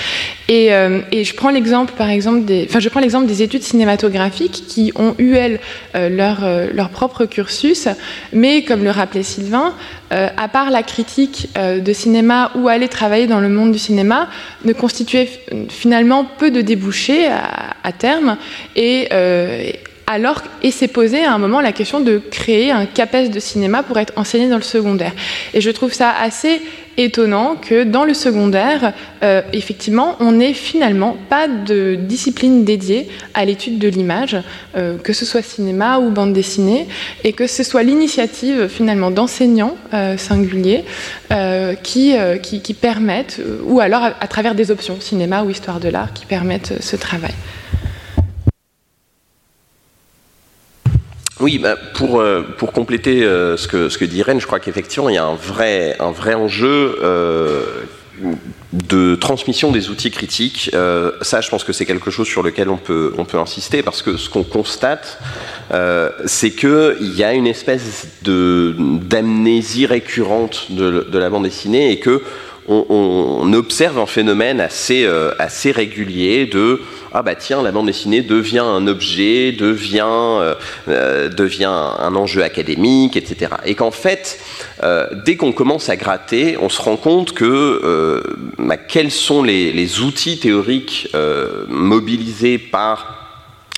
Et, 0.49 0.70
et 1.12 1.24
je 1.24 1.35
prends 1.35 1.51
l'exemple, 1.51 1.93
par 1.97 2.09
exemple, 2.09 2.45
des, 2.45 2.66
enfin, 2.68 2.81
je 2.81 2.89
prends 2.89 3.01
l'exemple 3.01 3.26
des 3.26 3.43
études 3.43 3.62
cinématographiques 3.62 4.64
qui 4.68 4.93
ont 4.97 5.14
eu, 5.18 5.35
elles, 5.35 5.61
euh, 5.95 6.09
leur, 6.09 6.45
euh, 6.45 6.68
leur, 6.72 6.91
propre 6.91 7.24
cursus, 7.26 7.89
mais 8.33 8.62
comme 8.62 8.85
le 8.85 8.91
rappelait 8.91 9.22
Sylvain, 9.22 9.74
euh, 10.12 10.28
à 10.37 10.49
part 10.49 10.70
la 10.70 10.83
critique 10.83 11.49
de 11.57 11.93
cinéma 11.93 12.51
ou 12.57 12.68
aller 12.68 12.89
travailler 12.89 13.26
dans 13.26 13.41
le 13.41 13.49
monde 13.49 13.72
du 13.72 13.78
cinéma, 13.78 14.28
ne 14.64 14.72
constituait 14.72 15.28
finalement 15.68 16.24
peu 16.24 16.51
de 16.51 16.61
débouchés 16.61 17.26
à, 17.28 17.93
terme. 17.93 18.37
Et, 18.76 19.09
alors, 20.11 20.43
et 20.65 20.73
s'est 20.73 20.89
posé 20.89 21.25
à 21.25 21.33
un 21.33 21.39
moment 21.39 21.61
la 21.61 21.71
question 21.71 22.01
de 22.01 22.19
créer 22.19 22.73
un 22.73 22.85
CAPES 22.85 23.31
de 23.31 23.39
cinéma 23.39 23.85
pour 23.85 23.97
être 23.97 24.13
enseigné 24.17 24.49
dans 24.49 24.57
le 24.57 24.63
secondaire. 24.63 25.13
Et 25.55 25.61
je 25.61 25.71
trouve 25.71 25.93
ça 25.93 26.11
assez 26.11 26.61
étonnant 26.97 27.55
que 27.55 27.85
dans 27.85 28.05
le 28.05 28.13
secondaire, 28.13 28.93
euh, 29.23 29.41
effectivement, 29.53 30.17
on 30.19 30.33
n'ait 30.33 30.53
finalement 30.53 31.17
pas 31.29 31.47
de 31.47 31.95
discipline 31.95 32.65
dédiée 32.65 33.09
à 33.35 33.45
l'étude 33.45 33.79
de 33.79 33.87
l'image, 33.87 34.37
euh, 34.77 34.99
que 34.99 35.13
ce 35.13 35.25
soit 35.25 35.43
cinéma 35.43 36.01
ou 36.01 36.11
bande 36.11 36.33
dessinée, 36.33 36.89
et 37.23 37.33
que 37.33 37.47
ce 37.47 37.63
soit 37.63 37.85
l'initiative 37.85 38.67
finalement 38.67 39.13
d'enseignants 39.13 39.77
euh, 39.95 40.17
singuliers 40.17 40.85
qui, 41.85 42.17
qui, 42.43 42.75
permettent, 42.75 43.41
ou 43.65 43.79
alors 43.79 44.03
à 44.03 44.27
travers 44.27 44.57
des 44.57 44.73
options, 44.73 45.01
cinéma 45.01 45.45
ou 45.45 45.51
histoire 45.51 45.79
de 45.79 45.89
l'art, 45.89 46.13
qui 46.13 46.27
permettent 46.27 46.83
ce 46.83 46.97
travail. 46.97 47.33
Oui, 51.41 51.59
bah, 51.59 51.76
pour, 51.95 52.20
euh, 52.20 52.43
compléter 52.74 53.24
euh, 53.24 53.57
ce, 53.57 53.66
que, 53.66 53.88
ce 53.88 53.97
que 53.97 54.05
dit 54.05 54.22
Rennes, 54.22 54.41
je 54.41 54.47
crois 54.47 54.61
qu'effectivement, 54.61 55.09
il 55.09 55.14
y 55.14 55.18
a 55.18 55.24
un 55.24 55.34
vrai, 55.34 55.97
enjeu 56.01 56.99
euh, 57.03 57.64
de 58.74 59.14
transmission 59.14 59.72
des 59.72 59.88
outils 59.88 60.11
critiques. 60.11 60.70
ça, 61.22 61.41
je 61.41 61.49
pense 61.49 61.64
que 61.64 61.72
c'est 61.72 61.86
quelque 61.86 62.11
chose 62.11 62.28
sur 62.28 62.43
lequel 62.43 62.68
on 62.68 62.76
peut, 62.76 63.14
insister, 63.34 63.82
parce 63.82 64.03
que 64.03 64.18
ce 64.18 64.28
qu'on 64.28 64.45
constate, 64.45 65.18
c'est 66.26 66.51
qu'il 66.51 67.14
y 67.16 67.24
a 67.24 67.32
une 67.32 67.47
espèce 67.47 68.07
d'amnésie 68.22 69.86
récurrente 69.86 70.66
de, 70.70 71.09
de, 71.11 71.18
la 71.18 71.30
bande 71.30 71.45
dessinée, 71.45 71.91
et 71.91 71.99
que 71.99 72.22
on, 72.71 73.53
observe 73.53 73.99
un 73.99 74.07
phénomène 74.07 74.61
assez, 74.61 75.07
assez 75.39 75.73
régulier 75.73 76.47
de 76.47 76.81
ah 77.12 77.23
bah 77.23 77.35
tiens, 77.35 77.62
la 77.62 77.73
bande 77.73 77.87
dessinée 77.87 78.23
devient 78.23 78.61
un 78.61 78.87
objet, 78.87 79.51
devient, 79.53 80.07
euh, 80.07 80.55
euh, 80.89 81.29
un 81.66 82.14
enjeu 82.14 82.45
académique, 82.45 83.16
etc. 83.16 83.53
Et 83.66 83.75
qu'en 83.75 83.91
fait, 83.91 84.39
euh, 84.85 85.09
dès 85.25 85.37
qu'on 85.37 85.53
commence 85.53 85.89
à 85.89 85.97
gratter, 85.97 86.57
on 86.61 86.68
se 86.68 86.81
rend 86.81 86.97
compte 86.97 87.33
que 87.33 88.23
bah, 88.59 88.77
quels 88.77 89.11
sont 89.11 89.43
les, 89.43 89.73
les 89.73 90.01
outils 90.01 90.39
théoriques 90.39 91.09
mobilisés 91.68 92.59
par 92.59 93.16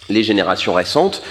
les 0.08 0.22
générations 0.22 0.74
récentes 0.74 1.22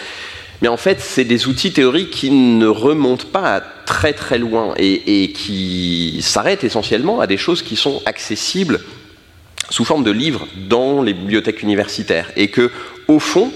mais 0.62 0.68
en 0.68 0.78
fait, 0.78 0.99
c'est 0.99 1.24
des 1.24 1.47
outils 1.47 1.74
théoriques 1.74 2.12
qui 2.12 2.30
ne 2.30 2.68
remontent 2.68 3.26
pas 3.32 3.64
très 3.91 4.13
très 4.13 4.37
loin 4.37 4.73
et, 4.77 5.33
qui 5.33 6.19
s'arrêtent 6.21 6.63
essentiellement 6.63 7.19
à 7.19 7.27
des 7.27 7.35
choses 7.35 7.61
qui 7.61 7.75
sont 7.75 8.01
accessibles 8.05 8.79
sous 9.69 9.83
forme 9.83 10.05
de 10.05 10.11
livres 10.11 10.47
dans 10.69 11.03
les 11.03 11.13
bibliothèques 11.13 11.61
universitaires. 11.61 12.31
Et 12.37 12.47
que, 12.47 12.71
au 13.09 13.19
fond, 13.19 13.51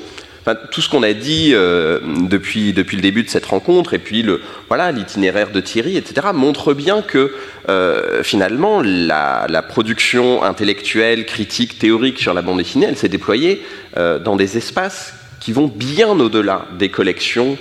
tout 0.71 0.81
ce 0.81 0.89
qu'on 0.89 1.03
a 1.03 1.13
dit 1.13 1.51
euh, 1.53 1.99
depuis, 2.29 2.73
depuis 2.73 2.97
le 2.97 3.01
début 3.01 3.23
de 3.23 3.29
cette 3.29 3.45
rencontre, 3.45 3.93
et 3.93 3.97
puis 3.97 4.23
le, 4.23 4.41
voilà, 4.67 4.91
l'itinéraire 4.91 5.51
de 5.51 5.61
Thierry, 5.61 5.95
etc., 5.95 6.27
montre 6.33 6.73
bien 6.73 7.01
que 7.01 7.33
euh, 7.69 8.21
finalement, 8.21 8.81
la, 8.83 9.47
production 9.69 10.43
intellectuelle, 10.43 11.25
critique, 11.25 11.79
théorique 11.79 12.19
sur 12.19 12.33
la 12.33 12.41
bande 12.41 12.57
dessinée, 12.57 12.87
elle 12.89 12.97
s'est 12.97 13.07
déployée 13.07 13.65
euh, 13.95 14.19
dans 14.19 14.35
des 14.35 14.57
espaces 14.57 15.13
qui 15.39 15.53
vont 15.53 15.71
bien 15.73 16.09
au-delà 16.09 16.65
des 16.77 16.89
collections 16.89 17.57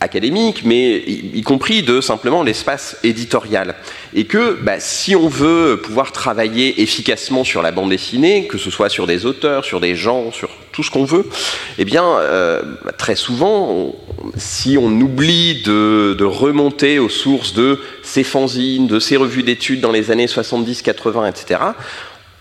académique, 0.00 0.62
mais 0.64 0.98
y, 0.98 1.42
compris 1.42 1.82
de 1.82 2.00
simplement 2.00 2.42
l'espace 2.42 2.96
éditorial. 3.02 3.74
Et 4.14 4.24
que 4.24 4.58
bah, 4.62 4.78
si 4.78 5.16
on 5.16 5.28
veut 5.28 5.80
pouvoir 5.82 6.12
travailler 6.12 6.82
efficacement 6.82 7.44
sur 7.44 7.62
la 7.62 7.72
bande 7.72 7.90
dessinée, 7.90 8.46
que 8.46 8.58
ce 8.58 8.70
soit 8.70 8.88
sur 8.88 9.06
des 9.06 9.26
auteurs, 9.26 9.64
sur 9.64 9.80
des 9.80 9.96
gens, 9.96 10.30
sur 10.32 10.50
tout 10.72 10.82
ce 10.82 10.90
qu'on 10.90 11.04
veut, 11.04 11.28
eh 11.78 11.84
bien, 11.84 12.04
euh, 12.04 12.62
très 12.96 13.16
souvent, 13.16 13.96
si 14.36 14.78
on 14.78 14.88
oublie 14.88 15.62
de, 15.62 16.14
de, 16.16 16.24
remonter 16.24 16.98
aux 16.98 17.08
sources 17.08 17.54
de 17.54 17.80
ces 18.02 18.22
fanzines, 18.22 18.86
de 18.86 19.00
ces 19.00 19.16
revues 19.16 19.42
d'études 19.42 19.80
dans 19.80 19.92
les 19.92 20.10
années 20.10 20.28
70, 20.28 20.82
80, 20.82 21.26
etc., 21.26 21.60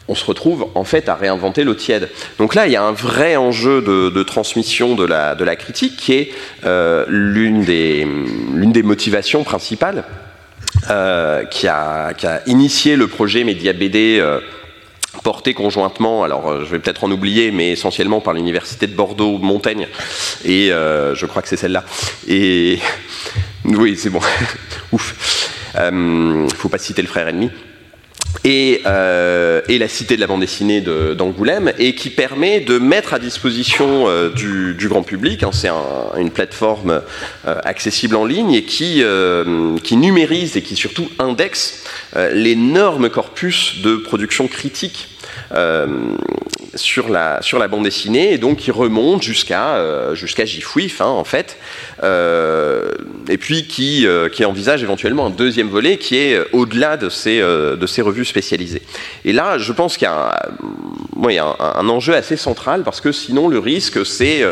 on 0.07 0.15
se 0.15 0.25
retrouve 0.25 0.67
en 0.75 0.83
fait 0.83 1.09
à 1.09 1.15
réinventer 1.15 1.63
l'eau 1.63 1.73
tiède. 1.73 2.09
Donc 2.37 2.55
là, 2.55 2.67
il 2.67 2.73
y 2.73 2.75
a 2.75 2.83
un 2.83 2.93
vrai 2.93 3.35
enjeu 3.35 3.81
de, 3.81 4.23
transmission 4.23 4.95
de 4.95 5.03
la, 5.03 5.55
critique 5.55 5.97
qui 5.97 6.13
est 6.13 6.31
euh, 6.65 7.05
l'une 7.07 7.63
des, 7.63 8.05
motivations 8.83 9.43
principales 9.43 10.03
euh, 10.89 11.43
qui, 11.45 11.67
a, 11.67 12.13
qui, 12.13 12.27
a, 12.27 12.41
initié 12.47 12.95
le 12.95 13.07
projet 13.07 13.43
Média 13.43 13.73
BD. 13.73 14.19
Euh, 14.19 14.39
porté 15.23 15.55
conjointement, 15.55 16.23
alors 16.23 16.63
je 16.63 16.69
vais 16.69 16.77
peut-être 16.77 17.03
en 17.03 17.11
oublier, 17.11 17.49
mais 17.49 17.71
essentiellement 17.71 18.21
par 18.21 18.33
l'université 18.33 18.85
de 18.85 18.93
Bordeaux, 18.93 19.39
Montaigne, 19.39 19.87
et 20.45 20.67
je 20.69 21.25
crois 21.25 21.41
que 21.41 21.47
c'est 21.47 21.57
celle-là. 21.57 21.83
Et 22.27 22.77
oui, 23.65 23.97
c'est 23.97 24.11
bon, 24.11 24.19
ouf. 24.91 25.49
Faut 26.55 26.69
pas 26.69 26.77
citer 26.77 27.01
le 27.01 27.07
frère 27.07 27.27
ennemi. 27.27 27.49
Et, 28.43 28.81
la 28.83 29.87
Cité 29.87 30.15
de 30.15 30.21
la 30.21 30.27
bande 30.27 30.41
dessinée 30.41 30.81
d'Angoulême, 30.81 31.71
et 31.77 31.95
qui 31.95 32.09
permet 32.09 32.59
de 32.59 32.77
mettre 32.77 33.13
à 33.13 33.19
disposition 33.19 34.07
du, 34.35 34.87
grand 34.87 35.03
public, 35.03 35.43
hein, 35.43 35.51
c'est 35.53 35.69
une 36.17 36.31
plateforme 36.31 37.01
accessible 37.45 38.15
en 38.15 38.25
ligne 38.25 38.53
et 38.53 38.63
qui, 38.63 39.03
qui 39.83 39.97
numérise 39.97 40.57
et 40.57 40.61
qui 40.61 40.75
surtout 40.75 41.09
indexe 41.19 41.83
l'énorme 42.33 43.09
corpus 43.09 43.81
de 43.81 43.97
production 43.97 44.47
critique 44.47 45.09
sur 46.77 47.09
la, 47.09 47.41
sur 47.41 47.59
la 47.59 47.67
bande 47.67 47.83
dessinée 47.83 48.33
et 48.33 48.37
donc 48.37 48.57
qui 48.57 48.71
remonte 48.71 49.21
jusqu'à 49.21 49.75
euh, 49.75 50.15
jusqu'à 50.15 50.45
Gifouif 50.45 51.01
hein, 51.01 51.07
en 51.07 51.23
fait 51.23 51.57
euh, 52.03 52.91
et 53.27 53.37
puis 53.37 53.67
qui, 53.67 54.07
euh, 54.07 54.29
qui 54.29 54.45
envisage 54.45 54.83
éventuellement 54.83 55.25
un 55.25 55.29
deuxième 55.29 55.67
volet 55.67 55.97
qui 55.97 56.17
est 56.17 56.39
au-delà 56.53 56.97
de 56.97 57.09
ces, 57.09 57.39
de 57.39 57.87
ces 57.87 58.01
revues 58.01 58.25
spécialisées. 58.25 58.81
Et 59.25 59.33
là, 59.33 59.57
je 59.57 59.73
pense 59.73 59.97
qu'il 59.97 60.05
y 60.05 60.11
a, 60.11 60.49
un, 61.23 61.55
un, 61.59 61.89
enjeu 61.89 62.13
assez 62.13 62.37
central 62.37 62.83
parce 62.83 63.01
que 63.01 63.11
sinon 63.11 63.47
le 63.47 63.59
risque 63.59 64.05
c'est 64.05 64.43